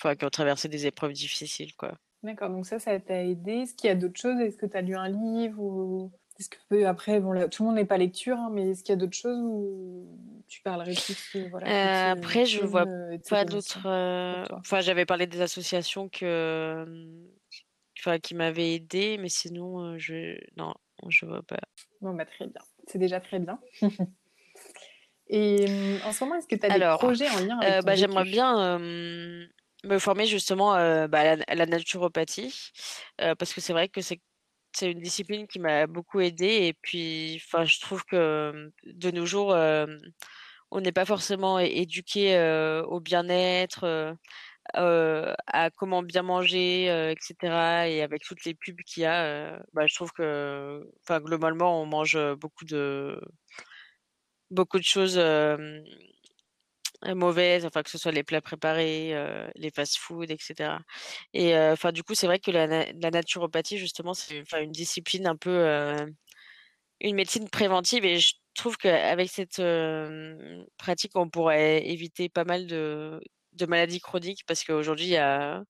enfin 0.00 0.16
qui 0.16 0.24
ont 0.24 0.30
traversé 0.30 0.68
des 0.68 0.86
épreuves 0.86 1.12
difficiles 1.12 1.74
quoi. 1.76 1.98
D'accord, 2.22 2.48
donc 2.48 2.64
ça, 2.64 2.78
ça 2.78 2.98
t'a 2.98 3.22
aidé. 3.22 3.52
Est-ce 3.52 3.74
qu'il 3.74 3.88
y 3.88 3.90
a 3.90 3.94
d'autres 3.94 4.18
choses? 4.18 4.40
Est-ce 4.40 4.56
que 4.56 4.64
tu 4.64 4.76
as 4.76 4.80
lu 4.80 4.96
un 4.96 5.08
livre 5.08 5.60
ou 5.60 6.10
est-ce 6.40 6.48
que 6.48 6.84
après, 6.84 7.20
bon, 7.20 7.48
tout 7.48 7.62
le 7.62 7.68
monde 7.68 7.76
n'est 7.76 7.84
pas 7.84 7.98
lecture, 7.98 8.38
hein, 8.38 8.50
mais 8.50 8.70
est-ce 8.70 8.82
qu'il 8.82 8.92
y 8.92 8.96
a 8.96 8.96
d'autres 8.96 9.16
choses 9.16 9.38
où 9.40 10.18
tu 10.48 10.62
parlerais 10.62 10.94
plus 10.94 11.36
voilà, 11.50 12.10
Après, 12.10 12.46
je 12.46 12.64
vois 12.64 12.86
pas 13.28 13.44
d'autres. 13.44 13.78
Enfin, 14.58 14.80
j'avais 14.80 15.06
parlé 15.06 15.26
des 15.26 15.42
associations 15.42 16.08
que, 16.08 16.84
enfin, 18.00 18.18
qui 18.18 18.34
m'avaient 18.34 18.74
aidé, 18.74 19.18
mais 19.18 19.28
sinon, 19.28 19.98
je 19.98 20.36
non, 20.56 20.74
je 21.08 21.26
vois 21.26 21.42
pas. 21.42 21.60
Bon, 22.00 22.14
bah 22.14 22.24
très 22.24 22.46
bien. 22.46 22.62
C'est 22.88 22.98
déjà 22.98 23.20
très 23.20 23.38
bien. 23.38 23.60
Et 25.28 25.66
en 26.04 26.12
ce 26.12 26.24
moment, 26.24 26.36
est-ce 26.36 26.46
que 26.46 26.56
tu 26.56 26.66
as 26.66 26.78
des 26.78 26.96
projets 26.98 27.28
en 27.30 27.40
lien 27.40 27.58
avec 27.60 27.84
bah, 27.84 27.94
J'aimerais 27.94 28.24
bien 28.24 28.78
me 28.78 29.98
former 29.98 30.26
justement 30.26 30.74
bah, 31.08 31.36
à, 31.46 31.54
la, 31.54 31.66
naturopathie, 31.66 32.72
parce 33.18 33.52
que 33.52 33.60
c'est 33.60 33.72
vrai 33.72 33.88
que 33.88 34.00
c'est 34.00 34.20
c'est 34.76 34.90
une 34.90 35.00
discipline 35.00 35.46
qui 35.46 35.60
m'a 35.60 35.86
beaucoup 35.86 36.20
aidée 36.20 36.66
et 36.66 36.74
puis 36.74 37.40
enfin 37.44 37.64
je 37.64 37.78
trouve 37.80 38.04
que 38.04 38.72
de 38.84 39.10
nos 39.10 39.24
jours 39.24 39.56
on 40.70 40.80
n'est 40.80 40.92
pas 40.92 41.04
forcément 41.04 41.58
éduqué 41.58 42.36
au 42.86 43.00
bien-être 43.00 44.16
à 44.74 45.70
comment 45.76 46.02
bien 46.02 46.22
manger 46.22 46.86
etc 47.12 47.34
et 47.88 48.02
avec 48.02 48.24
toutes 48.24 48.44
les 48.44 48.54
pubs 48.54 48.80
qu'il 48.82 49.04
y 49.04 49.06
a 49.06 49.62
bah, 49.72 49.86
je 49.86 49.94
trouve 49.94 50.12
que 50.12 50.84
globalement 51.08 51.80
on 51.80 51.86
mange 51.86 52.18
beaucoup 52.34 52.64
de 52.64 53.20
beaucoup 54.54 54.78
de 54.78 54.84
choses 54.84 55.18
mauvaises, 57.14 57.66
enfin 57.66 57.82
que 57.82 57.90
ce 57.90 57.98
soit 57.98 58.12
les 58.12 58.22
plats 58.22 58.40
préparés, 58.40 59.14
les 59.56 59.70
fast-food, 59.70 60.30
etc. 60.30 60.78
Et 61.34 61.56
enfin 61.56 61.92
du 61.92 62.02
coup 62.02 62.14
c'est 62.14 62.26
vrai 62.26 62.38
que 62.38 62.50
la, 62.50 63.10
naturopathie 63.10 63.78
justement 63.78 64.14
c'est 64.14 64.44
une 64.62 64.72
discipline 64.72 65.26
un 65.26 65.36
peu 65.36 65.96
une 67.00 67.16
médecine 67.16 67.48
préventive 67.50 68.04
et 68.04 68.18
je 68.18 68.34
trouve 68.54 68.76
qu'avec 68.76 69.28
cette 69.30 69.62
pratique 70.78 71.12
on 71.16 71.28
pourrait 71.28 71.86
éviter 71.88 72.28
pas 72.28 72.44
mal 72.44 72.66
de, 72.66 73.20
de 73.52 73.66
maladies 73.66 74.00
chroniques 74.00 74.44
parce 74.46 74.64
qu'aujourd'hui 74.64 75.06
il 75.06 75.10
y 75.10 75.16
a 75.16 75.62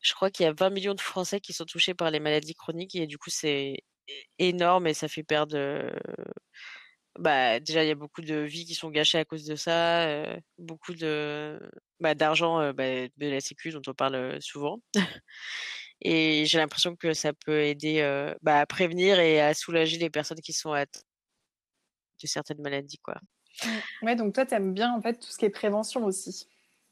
je 0.00 0.14
crois 0.14 0.30
qu'il 0.30 0.44
y 0.44 0.48
a 0.48 0.52
20 0.52 0.70
millions 0.70 0.94
de 0.94 1.00
Français 1.00 1.40
qui 1.40 1.52
sont 1.52 1.64
touchés 1.64 1.94
par 1.94 2.10
les 2.10 2.20
maladies 2.20 2.54
chroniques 2.54 2.94
et 2.94 3.06
du 3.06 3.18
coup 3.18 3.30
c'est 3.30 3.78
énorme 4.38 4.86
et 4.86 4.94
ça 4.94 5.08
fait 5.08 5.24
perdre 5.24 5.56
bah, 7.18 7.60
déjà, 7.60 7.84
il 7.84 7.88
y 7.88 7.90
a 7.90 7.94
beaucoup 7.94 8.22
de 8.22 8.36
vies 8.36 8.64
qui 8.64 8.74
sont 8.74 8.90
gâchées 8.90 9.18
à 9.18 9.24
cause 9.24 9.44
de 9.44 9.56
ça, 9.56 10.24
beaucoup 10.58 10.94
de 10.94 11.60
bah, 12.00 12.14
d'argent 12.14 12.72
bah, 12.72 13.08
de 13.08 13.26
la 13.28 13.40
sécu 13.40 13.70
dont 13.70 13.82
on 13.86 13.94
parle 13.94 14.40
souvent. 14.40 14.80
et 16.00 16.44
j'ai 16.46 16.58
l'impression 16.58 16.96
que 16.96 17.14
ça 17.14 17.32
peut 17.32 17.62
aider 17.62 18.02
bah, 18.42 18.60
à 18.60 18.66
prévenir 18.66 19.18
et 19.20 19.40
à 19.40 19.54
soulager 19.54 19.98
les 19.98 20.10
personnes 20.10 20.40
qui 20.40 20.52
sont 20.52 20.72
atteintes 20.72 21.04
de 22.22 22.26
certaines 22.26 22.62
maladies, 22.62 22.98
quoi. 22.98 23.16
Ouais, 24.02 24.16
donc 24.16 24.34
toi, 24.34 24.46
tu 24.46 24.54
aimes 24.54 24.74
bien 24.74 24.92
en 24.92 25.00
fait 25.00 25.14
tout 25.14 25.28
ce 25.28 25.38
qui 25.38 25.44
est 25.44 25.50
prévention 25.50 26.04
aussi 26.04 26.48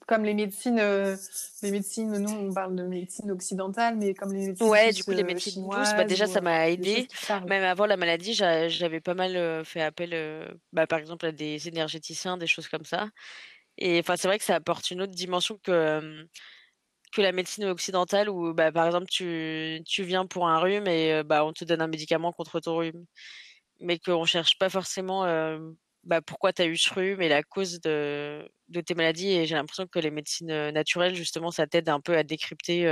comme 0.06 0.24
les 0.24 0.34
médecines, 0.34 0.78
euh, 0.78 1.16
les 1.62 1.70
médecines, 1.70 2.18
nous 2.18 2.30
on 2.30 2.52
parle 2.52 2.76
de 2.76 2.82
médecine 2.82 3.30
occidentale, 3.30 3.96
mais 3.96 4.14
comme 4.14 4.32
les 4.32 4.46
médecines 4.48 4.68
Ouais, 4.68 4.92
du 4.92 5.02
coup 5.04 5.12
les 5.12 5.22
euh, 5.22 5.26
médecines 5.26 5.68
douces, 5.68 5.92
bah 5.94 6.04
déjà 6.04 6.26
ça 6.26 6.40
m'a 6.40 6.68
aidé. 6.68 7.08
Même 7.48 7.64
avant 7.64 7.86
la 7.86 7.96
maladie, 7.96 8.34
j'avais 8.34 9.00
pas 9.00 9.14
mal 9.14 9.36
euh, 9.36 9.64
fait 9.64 9.80
appel, 9.80 10.58
bah, 10.72 10.86
par 10.86 10.98
exemple 10.98 11.26
à 11.26 11.32
des 11.32 11.68
énergéticiens, 11.68 12.36
des 12.36 12.46
choses 12.46 12.68
comme 12.68 12.84
ça. 12.84 13.08
Et 13.78 13.98
enfin 13.98 14.16
c'est 14.16 14.28
vrai 14.28 14.38
que 14.38 14.44
ça 14.44 14.56
apporte 14.56 14.90
une 14.90 15.02
autre 15.02 15.14
dimension 15.14 15.58
que 15.62 16.26
que 17.12 17.22
la 17.22 17.32
médecine 17.32 17.64
occidentale 17.66 18.28
où 18.28 18.52
bah, 18.54 18.72
par 18.72 18.86
exemple 18.86 19.06
tu, 19.08 19.80
tu 19.86 20.02
viens 20.02 20.26
pour 20.26 20.48
un 20.48 20.58
rhume 20.58 20.88
et 20.88 21.22
bah 21.24 21.44
on 21.44 21.52
te 21.52 21.64
donne 21.64 21.80
un 21.80 21.86
médicament 21.86 22.32
contre 22.32 22.60
ton 22.60 22.76
rhume, 22.76 23.04
mais 23.80 23.98
qu'on 23.98 24.24
cherche 24.24 24.58
pas 24.58 24.68
forcément 24.68 25.24
bah, 26.04 26.20
pourquoi 26.22 26.52
tu 26.52 26.62
as 26.62 26.66
eu 26.66 26.76
ce 26.76 26.92
rhume 26.92 27.22
et 27.22 27.28
la 27.28 27.42
cause 27.42 27.80
de, 27.80 28.48
tes 28.86 28.94
maladies. 28.94 29.30
Et 29.32 29.46
j'ai 29.46 29.54
l'impression 29.54 29.86
que 29.86 29.98
les 29.98 30.10
médecines 30.10 30.70
naturelles, 30.70 31.14
justement, 31.14 31.50
ça 31.50 31.66
t'aide 31.66 31.88
un 31.88 32.00
peu 32.00 32.16
à 32.16 32.22
décrypter 32.22 32.86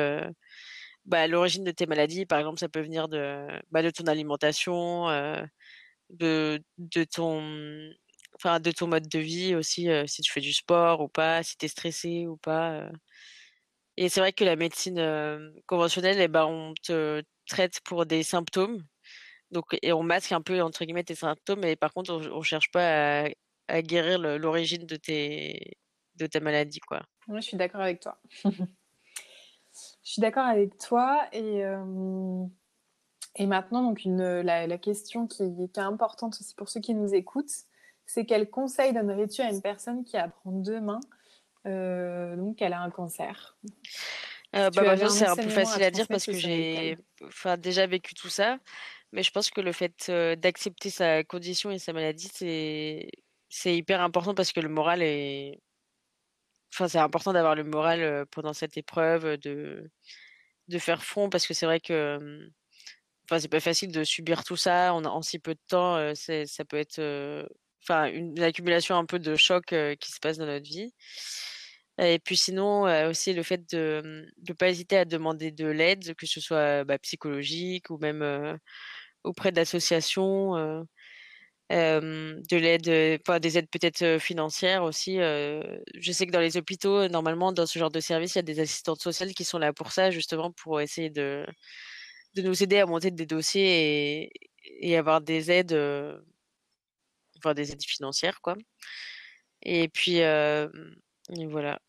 bah, 1.04 1.26
l'origine 1.28 1.64
de 1.64 1.70
tes 1.72 1.86
maladies. 1.86 2.26
Par 2.26 2.38
exemple, 2.38 2.60
ça 2.60 2.68
peut 2.68 2.80
venir 2.80 3.08
de, 3.08 3.46
bah, 3.70 3.82
de 3.82 3.90
ton 3.90 4.04
alimentation, 4.06 5.08
de, 6.10 6.62
de, 6.78 7.04
ton, 7.04 7.42
de 7.42 8.70
ton 8.72 8.86
mode 8.86 9.08
de 9.08 9.18
vie 9.18 9.54
aussi, 9.54 9.88
si 10.06 10.22
tu 10.22 10.32
fais 10.32 10.40
du 10.40 10.52
sport 10.52 11.00
ou 11.00 11.08
pas, 11.08 11.42
si 11.42 11.56
tu 11.56 11.66
es 11.66 11.68
stressé 11.68 12.26
ou 12.26 12.36
pas. 12.36 12.88
Et 13.96 14.08
c'est 14.08 14.20
vrai 14.20 14.32
que 14.32 14.44
la 14.44 14.56
médecine 14.56 15.52
conventionnelle, 15.66 16.20
eh 16.20 16.28
ben, 16.28 16.46
on 16.46 16.74
te 16.82 17.22
traite 17.46 17.80
pour 17.84 18.06
des 18.06 18.22
symptômes 18.22 18.82
donc, 19.52 19.76
et 19.82 19.92
on 19.92 20.02
masque 20.02 20.32
un 20.32 20.40
peu, 20.40 20.60
entre 20.62 20.84
guillemets, 20.84 21.04
tes 21.04 21.14
symptômes, 21.14 21.60
mais 21.60 21.76
par 21.76 21.92
contre, 21.92 22.12
on, 22.12 22.38
ne 22.38 22.42
cherche 22.42 22.70
pas 22.70 23.26
à, 23.68 23.82
guérir 23.82 24.18
l'origine 24.18 24.86
de, 24.86 24.96
tes, 24.96 25.76
de 26.16 26.26
ta 26.26 26.40
maladie, 26.40 26.80
quoi. 26.80 27.02
Moi, 27.28 27.40
je 27.40 27.46
suis 27.46 27.56
d'accord 27.56 27.82
avec 27.82 28.00
toi. 28.00 28.18
je 28.44 28.50
suis 30.02 30.20
d'accord 30.20 30.46
avec 30.46 30.78
toi. 30.78 31.28
Et, 31.32 31.64
euh, 31.64 32.44
et 33.36 33.46
maintenant, 33.46 33.82
donc 33.82 34.04
une, 34.04 34.40
la, 34.40 34.78
question 34.78 35.26
qui, 35.26 35.42
est 35.42 35.78
importante 35.78 36.36
aussi 36.40 36.54
pour 36.54 36.68
ceux 36.68 36.80
qui 36.80 36.94
nous 36.94 37.14
écoutent, 37.14 37.52
c'est 38.06 38.24
quel 38.24 38.50
conseil 38.50 38.92
donnerais-tu 38.92 39.42
à 39.42 39.50
une 39.50 39.62
personne 39.62 40.04
qui 40.04 40.16
apprend 40.16 40.50
demain 40.50 41.00
euh, 41.66 42.36
donc 42.36 42.56
qu'elle 42.56 42.72
a 42.72 42.80
un 42.80 42.90
cancer? 42.90 43.56
Euh, 44.54 44.70
bah, 44.70 45.08
c'est 45.08 45.26
un 45.26 45.36
peu 45.36 45.48
facile 45.48 45.82
à, 45.82 45.90
dire 45.90 46.06
parce 46.08 46.26
que 46.26 46.32
j'ai 46.32 46.98
enfin, 47.24 47.56
déjà 47.56 47.86
vécu 47.86 48.14
tout 48.14 48.28
ça. 48.28 48.58
Mais 49.12 49.22
je 49.22 49.30
pense 49.30 49.50
que 49.50 49.60
le 49.60 49.72
fait 49.72 50.10
d'accepter 50.38 50.90
sa 50.90 51.24
condition 51.24 51.70
et 51.70 51.78
sa 51.78 51.92
maladie, 51.92 52.30
c'est 52.32 53.10
c'est 53.52 53.76
hyper 53.76 54.00
important 54.00 54.34
parce 54.34 54.52
que 54.52 54.60
le 54.60 54.70
moral 54.70 55.02
est. 55.02 55.60
Enfin, 56.72 56.88
c'est 56.88 56.98
important 56.98 57.32
d'avoir 57.34 57.54
le 57.54 57.64
moral 57.64 58.26
pendant 58.30 58.54
cette 58.54 58.78
épreuve, 58.78 59.36
de, 59.38 59.90
de 60.68 60.78
faire 60.78 61.04
front 61.04 61.30
parce 61.30 61.46
que 61.46 61.54
c'est 61.54 61.66
vrai 61.66 61.80
que. 61.80 62.48
Enfin, 63.24 63.38
c'est 63.40 63.48
pas 63.48 63.60
facile 63.60 63.92
de 63.92 64.04
subir 64.04 64.44
tout 64.44 64.56
ça 64.56 64.94
en, 64.94 65.04
en 65.04 65.22
si 65.22 65.38
peu 65.38 65.54
de 65.54 65.60
temps. 65.68 66.14
ça 66.14 66.64
peut 66.64 66.78
être. 66.78 67.00
Enfin, 67.82 68.06
une, 68.06 68.40
accumulation 68.42 68.96
un 68.96 69.06
peu 69.06 69.18
de 69.18 69.36
chocs 69.36 69.74
qui 70.00 70.12
se 70.12 70.20
passe 70.20 70.38
dans 70.38 70.46
notre 70.46 70.66
vie. 70.66 70.92
Et 71.98 72.18
puis 72.18 72.36
sinon, 72.36 72.84
aussi 73.08 73.34
le 73.34 73.42
fait 73.42 73.70
de 73.70 74.26
ne 74.48 74.52
pas 74.54 74.70
hésiter 74.70 74.96
à 74.96 75.04
demander 75.04 75.50
de 75.52 75.66
l'aide, 75.66 76.14
que 76.16 76.26
ce 76.26 76.40
soit 76.40 76.84
bah, 76.84 76.98
psychologique 76.98 77.90
ou 77.90 77.98
même 77.98 78.58
auprès 79.24 79.52
d'associations, 79.52 80.86
de 81.70 82.56
l'aide, 82.56 83.20
des 83.40 83.58
aides 83.58 83.68
peut-être 83.70 84.18
financières 84.18 84.84
aussi. 84.84 85.16
je 85.16 86.12
sais 86.12 86.26
que 86.26 86.32
dans 86.32 86.40
les 86.40 86.56
hôpitaux, 86.56 87.08
normalement, 87.08 87.52
dans 87.52 87.66
ce 87.66 87.78
genre 87.78 87.90
de 87.90 88.00
service, 88.00 88.34
il 88.34 88.38
y 88.38 88.40
a 88.40 88.42
des 88.42 88.60
assistantes 88.60 89.00
sociales 89.00 89.32
qui 89.34 89.44
sont 89.44 89.58
là 89.58 89.72
pour 89.72 89.92
ça, 89.92 90.10
justement, 90.10 90.52
pour 90.52 90.80
essayer 90.80 91.10
de, 91.10 91.46
de 92.34 92.42
nous 92.42 92.62
aider 92.62 92.78
à 92.78 92.86
monter 92.86 93.10
des 93.10 93.26
dossiers 93.26 94.30
et, 94.80 94.96
avoir 94.96 95.20
des 95.20 95.50
aides, 95.50 95.72
enfin 97.38 97.54
des 97.54 97.72
aides 97.72 97.84
financières, 97.84 98.40
quoi. 98.40 98.56
Et 99.62 99.88
puis, 99.88 100.20
voilà. 101.48 101.80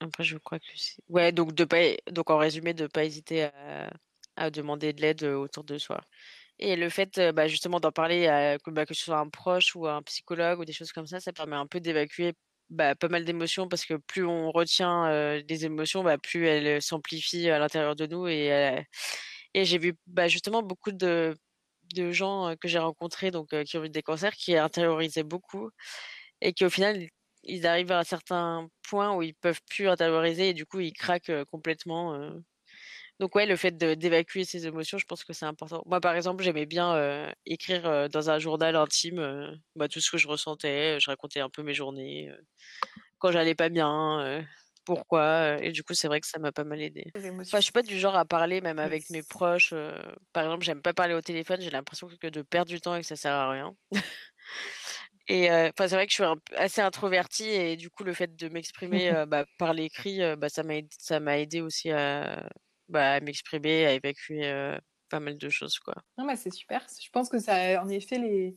Après, 0.00 0.24
je 0.24 0.36
crois 0.38 0.58
que 0.58 0.64
ouais, 1.08 1.32
donc 1.32 1.54
de 1.54 1.64
pas, 1.64 1.78
donc 2.10 2.30
en 2.30 2.38
résumé, 2.38 2.74
de 2.74 2.86
pas 2.88 3.04
hésiter 3.04 3.44
à, 3.44 3.92
à 4.36 4.50
demander 4.50 4.92
de 4.92 5.00
l'aide 5.00 5.22
autour 5.24 5.64
de 5.64 5.78
soi. 5.78 6.00
Et 6.58 6.76
le 6.76 6.88
fait, 6.90 7.18
bah, 7.34 7.48
justement 7.48 7.80
d'en 7.80 7.92
parler 7.92 8.26
à 8.28 8.58
que, 8.58 8.70
bah, 8.70 8.86
que 8.86 8.94
ce 8.94 9.04
soit 9.04 9.18
un 9.18 9.28
proche 9.28 9.74
ou 9.74 9.86
un 9.88 10.02
psychologue 10.02 10.60
ou 10.60 10.64
des 10.64 10.72
choses 10.72 10.92
comme 10.92 11.06
ça, 11.06 11.20
ça 11.20 11.32
permet 11.32 11.56
un 11.56 11.66
peu 11.66 11.80
d'évacuer, 11.80 12.34
bah, 12.70 12.94
pas 12.94 13.08
mal 13.08 13.24
d'émotions 13.24 13.68
parce 13.68 13.84
que 13.84 13.94
plus 13.94 14.24
on 14.24 14.50
retient, 14.52 15.08
des 15.42 15.44
les 15.48 15.64
émotions, 15.66 16.04
plus 16.22 16.46
elles 16.46 16.82
s'amplifient 16.82 17.50
à 17.50 17.58
l'intérieur 17.58 17.96
de 17.96 18.06
nous 18.06 18.26
et 18.28 18.84
j'ai 19.54 19.78
vu, 19.78 19.94
justement 20.28 20.62
beaucoup 20.62 20.92
de 20.92 22.12
gens, 22.12 22.54
que 22.60 22.68
j'ai 22.68 22.78
rencontrés 22.78 23.30
donc 23.30 23.50
qui 23.64 23.78
ont 23.78 23.84
eu 23.84 23.90
des 23.90 24.02
cancers 24.02 24.32
qui 24.34 24.56
intériorisaient 24.56 25.24
beaucoup 25.24 25.70
et 26.42 26.54
qu'au 26.54 26.70
final, 26.70 27.06
ils 27.44 27.66
arrivent 27.66 27.92
à 27.92 28.00
un 28.00 28.04
certain 28.04 28.68
point 28.88 29.14
où 29.16 29.22
ils 29.22 29.34
peuvent 29.36 29.60
plus 29.70 29.88
intérioriser 29.88 30.50
et 30.50 30.54
du 30.54 30.66
coup, 30.66 30.80
ils 30.80 30.92
craquent 30.94 31.32
complètement. 31.50 32.14
Donc 33.22 33.36
ouais, 33.36 33.46
le 33.46 33.54
fait 33.54 33.76
d'évacuer 33.76 34.44
ses 34.44 34.66
émotions, 34.66 34.98
je 34.98 35.06
pense 35.06 35.22
que 35.22 35.32
c'est 35.32 35.44
important. 35.44 35.84
Moi, 35.86 36.00
par 36.00 36.16
exemple, 36.16 36.42
j'aimais 36.42 36.66
bien 36.66 37.32
écrire 37.46 38.08
dans 38.10 38.30
un 38.30 38.40
journal 38.40 38.74
intime 38.74 39.60
bah, 39.76 39.86
tout 39.86 40.00
ce 40.00 40.10
que 40.10 40.18
je 40.18 40.26
ressentais. 40.26 40.98
Je 40.98 41.08
racontais 41.08 41.38
un 41.38 41.48
peu 41.48 41.62
mes 41.62 41.72
journées, 41.72 42.32
quand 43.20 43.30
j'allais 43.30 43.54
pas 43.54 43.68
bien, 43.68 44.44
pourquoi. 44.84 45.62
Et 45.62 45.70
du 45.70 45.84
coup, 45.84 45.94
c'est 45.94 46.08
vrai 46.08 46.20
que 46.20 46.26
ça 46.26 46.40
m'a 46.40 46.50
pas 46.50 46.64
mal 46.64 46.82
aidé. 46.82 47.12
Enfin, 47.16 47.58
je 47.58 47.60
suis 47.60 47.70
pas 47.70 47.82
du 47.82 47.96
genre 47.96 48.16
à 48.16 48.24
parler 48.24 48.60
même 48.60 48.80
avec 48.80 49.08
mes 49.08 49.22
proches. 49.22 49.72
par 50.32 50.42
exemple, 50.42 50.64
j'aime 50.64 50.82
pas 50.82 50.92
parler 50.92 51.14
au 51.14 51.22
téléphone. 51.22 51.60
J'ai 51.60 51.70
l'impression 51.70 52.08
que 52.20 52.26
de 52.26 52.42
perdre 52.42 52.70
du 52.70 52.80
temps 52.80 52.96
et 52.96 53.02
que 53.02 53.06
ça 53.06 53.14
sert 53.14 53.34
à 53.34 53.52
rien. 53.52 53.72
Et 55.28 55.46
c'est 55.46 55.88
vrai 55.90 56.08
que 56.08 56.12
je 56.12 56.24
suis 56.24 56.24
assez 56.56 56.80
introvertie 56.80 57.48
et 57.48 57.76
du 57.76 57.88
coup, 57.88 58.02
le 58.02 58.14
fait 58.14 58.34
de 58.34 58.48
m'exprimer 58.48 59.12
bah, 59.28 59.44
par 59.58 59.74
l'écrit, 59.74 60.18
bah, 60.36 60.48
ça 60.48 60.64
m'a 60.64 60.74
ça 60.98 61.20
m'a 61.20 61.38
aidé 61.38 61.60
aussi 61.60 61.92
à, 61.92 62.48
bah, 62.92 63.14
à 63.14 63.20
m'exprimer, 63.20 63.86
à 63.86 63.92
évacuer 63.92 64.76
pas 65.08 65.20
mal 65.20 65.36
de 65.36 65.48
choses, 65.48 65.78
quoi. 65.78 65.94
Non, 66.16 66.24
mais 66.24 66.36
c'est 66.36 66.52
super. 66.52 66.86
Je 67.02 67.10
pense 67.10 67.28
que 67.28 67.38
ça, 67.38 67.82
en 67.82 67.88
effet, 67.88 68.18
les, 68.18 68.56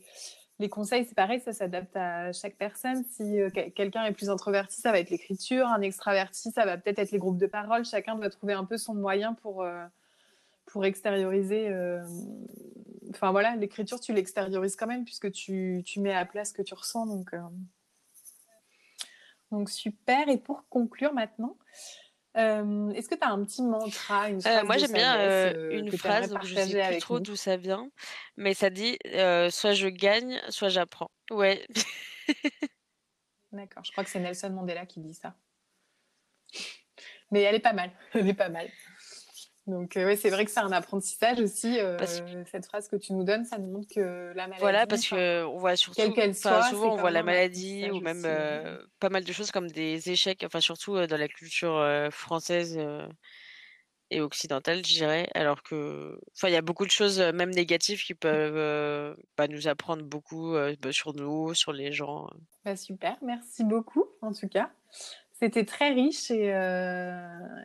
les 0.59 0.69
conseils, 0.69 1.05
c'est 1.05 1.15
pareil, 1.15 1.41
ça 1.41 1.51
s'adapte 1.51 1.95
à 1.97 2.31
chaque 2.31 2.55
personne. 2.55 3.03
Si 3.03 3.39
quelqu'un 3.75 4.05
est 4.05 4.13
plus 4.13 4.29
introverti, 4.29 4.79
ça 4.79 4.91
va 4.91 4.99
être 4.99 5.09
l'écriture. 5.09 5.67
Un 5.67 5.81
extraverti, 5.81 6.51
ça 6.51 6.65
va 6.65 6.77
peut-être 6.77 6.99
être 6.99 7.11
les 7.11 7.17
groupes 7.17 7.37
de 7.37 7.47
parole. 7.47 7.83
Chacun 7.83 8.15
doit 8.15 8.29
trouver 8.29 8.53
un 8.53 8.63
peu 8.63 8.77
son 8.77 8.95
moyen 8.95 9.33
pour, 9.33 9.65
pour 10.65 10.85
extérioriser. 10.85 11.69
Enfin 13.09 13.31
voilà, 13.31 13.57
l'écriture, 13.57 13.99
tu 13.99 14.13
l'extériorises 14.13 14.77
quand 14.77 14.87
même 14.87 15.03
puisque 15.03 15.29
tu, 15.31 15.83
tu, 15.85 15.99
mets 15.99 16.13
à 16.13 16.25
place 16.25 16.49
ce 16.49 16.53
que 16.53 16.61
tu 16.61 16.73
ressens. 16.73 17.05
Donc, 17.05 17.35
donc 19.51 19.69
super. 19.69 20.29
Et 20.29 20.37
pour 20.37 20.67
conclure 20.69 21.13
maintenant, 21.13 21.57
est-ce 22.35 23.09
que 23.09 23.15
tu 23.15 23.23
as 23.23 23.31
un 23.31 23.43
petit 23.43 23.63
mantra, 23.63 24.29
une 24.29 24.41
phrase 24.41 24.63
Moi, 24.65 24.77
j'aime 24.77 24.93
bien 24.93 25.53
une 25.71 25.91
phrase, 25.91 26.29
donc 26.29 26.45
je 26.45 26.55
sais 26.55 26.87
plus 26.89 26.97
trop 26.99 27.19
d'où 27.19 27.35
ça 27.35 27.57
vient, 27.57 27.89
mais 28.37 28.53
ça 28.53 28.69
dit 28.69 28.97
soit 29.49 29.73
je 29.73 29.87
gagne, 29.87 30.41
soit 30.49 30.69
j'apprends. 30.69 31.09
Ouais. 31.31 31.65
D'accord, 33.51 33.83
je 33.85 33.91
crois 33.91 34.03
que 34.03 34.09
c'est 34.09 34.19
Nelson 34.19 34.49
Mandela 34.49 34.85
qui 34.85 34.99
dit 34.99 35.13
ça. 35.13 35.33
Mais 37.31 37.41
elle 37.41 37.55
est 37.55 37.59
pas 37.59 37.73
mal, 37.73 37.91
elle 38.13 38.27
est 38.27 38.33
pas 38.33 38.49
mal. 38.49 38.69
Donc, 39.67 39.97
euh, 39.97 40.15
c'est 40.15 40.29
vrai 40.29 40.45
que 40.45 40.51
c'est 40.51 40.59
un 40.59 40.71
apprentissage 40.71 41.39
aussi. 41.39 41.79
Euh, 41.79 41.97
cette 42.51 42.67
phrase 42.67 42.87
que 42.87 42.95
tu 42.95 43.13
nous 43.13 43.23
donnes, 43.23 43.45
ça 43.45 43.57
nous 43.57 43.71
montre 43.71 43.87
que 43.93 44.31
la 44.35 44.43
maladie. 44.43 44.59
Voilà, 44.59 44.85
parce 44.85 45.09
qu'on 45.09 45.57
voit 45.57 45.75
surtout. 45.75 45.99
Quelle 45.99 46.13
qu'elle 46.13 46.35
soit. 46.35 46.61
Souvent, 46.63 46.93
on 46.93 46.97
voit 46.97 47.09
la 47.09 47.23
maladie 47.23 47.89
ou 47.89 47.99
même 47.99 48.23
euh, 48.25 48.77
pas 48.99 49.09
mal 49.09 49.23
de 49.23 49.33
choses 49.33 49.49
comme 49.49 49.69
des 49.71 50.11
échecs, 50.11 50.43
enfin, 50.45 50.61
surtout 50.61 51.07
dans 51.07 51.17
la 51.17 51.27
culture 51.27 51.83
française 52.11 52.79
et 54.11 54.21
occidentale, 54.21 54.85
je 54.85 54.93
dirais. 54.93 55.27
Alors 55.33 55.63
que. 55.63 56.19
Enfin, 56.35 56.49
il 56.49 56.53
y 56.53 56.57
a 56.57 56.61
beaucoup 56.61 56.85
de 56.85 56.91
choses, 56.91 57.19
même 57.19 57.49
négatives, 57.49 58.03
qui 58.03 58.13
peuvent 58.13 59.17
bah, 59.35 59.47
nous 59.47 59.67
apprendre 59.67 60.03
beaucoup 60.03 60.53
bah, 60.79 60.91
sur 60.91 61.15
nous, 61.15 61.55
sur 61.55 61.73
les 61.73 61.91
gens. 61.91 62.27
Bah, 62.65 62.75
super, 62.75 63.17
merci 63.23 63.63
beaucoup, 63.63 64.05
en 64.21 64.31
tout 64.31 64.47
cas. 64.47 64.69
C'était 65.39 65.65
très 65.65 65.91
riche 65.91 66.31
et 66.31 66.53
euh, 66.53 67.13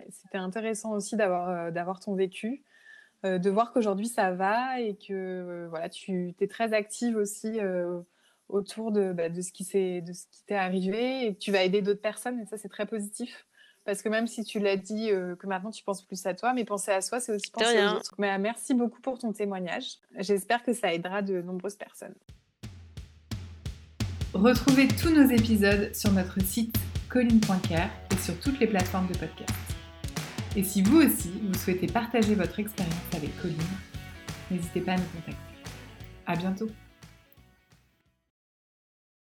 c'était 0.08 0.38
intéressant 0.38 0.90
aussi 0.92 1.16
d'avoir 1.16 1.48
euh, 1.48 1.70
d'avoir 1.70 2.00
ton 2.00 2.16
vécu, 2.16 2.64
euh, 3.24 3.38
de 3.38 3.48
voir 3.48 3.72
qu'aujourd'hui 3.72 4.08
ça 4.08 4.32
va 4.32 4.80
et 4.80 4.96
que 4.96 5.68
voilà 5.70 5.88
tu 5.88 6.34
es 6.40 6.48
très 6.48 6.72
active 6.72 7.16
aussi 7.16 7.60
autour 8.48 8.90
de, 8.90 9.12
bah, 9.12 9.28
de 9.28 9.40
ce 9.40 9.52
qui 9.52 9.62
s'est 9.62 10.00
de 10.00 10.12
ce 10.12 10.24
qui 10.32 10.44
t'est 10.46 10.56
arrivé 10.56 11.26
et 11.26 11.34
que 11.34 11.38
tu 11.38 11.52
vas 11.52 11.62
aider 11.62 11.80
d'autres 11.80 12.00
personnes 12.00 12.40
et 12.40 12.46
ça 12.46 12.56
c'est 12.56 12.68
très 12.68 12.86
positif 12.86 13.46
parce 13.84 14.02
que 14.02 14.08
même 14.08 14.26
si 14.26 14.42
tu 14.42 14.58
l'as 14.58 14.76
dit 14.76 15.08
que 15.08 15.46
maintenant 15.46 15.70
tu 15.70 15.84
penses 15.84 16.02
plus 16.02 16.26
à 16.26 16.34
toi, 16.34 16.52
mais 16.52 16.64
penser 16.64 16.90
à 16.90 17.00
soi, 17.00 17.18
c'est 17.18 17.32
aussi 17.32 17.50
penser 17.50 17.82
aux 17.82 17.96
autres. 17.96 18.14
Mais, 18.18 18.38
merci 18.38 18.74
beaucoup 18.74 19.00
pour 19.00 19.18
ton 19.18 19.32
témoignage. 19.32 19.94
J'espère 20.18 20.62
que 20.62 20.74
ça 20.74 20.92
aidera 20.92 21.22
de 21.22 21.40
nombreuses 21.40 21.76
personnes. 21.76 22.14
Retrouvez 24.34 24.86
tous 24.86 25.10
nos 25.10 25.28
épisodes 25.30 25.94
sur 25.94 26.12
notre 26.12 26.40
site 26.42 26.76
colline.care 27.10 27.90
et 28.12 28.16
sur 28.16 28.38
toutes 28.38 28.60
les 28.60 28.68
plateformes 28.68 29.08
de 29.08 29.18
podcast. 29.18 29.52
Et 30.56 30.62
si 30.62 30.80
vous 30.80 31.02
aussi, 31.02 31.32
vous 31.42 31.58
souhaitez 31.58 31.86
partager 31.88 32.34
votre 32.34 32.58
expérience 32.58 32.94
avec 33.14 33.36
Colline, 33.42 33.56
n'hésitez 34.50 34.80
pas 34.80 34.92
à 34.92 34.96
nous 34.96 35.04
contacter. 35.04 35.36
À 36.26 36.36
bientôt! 36.36 36.70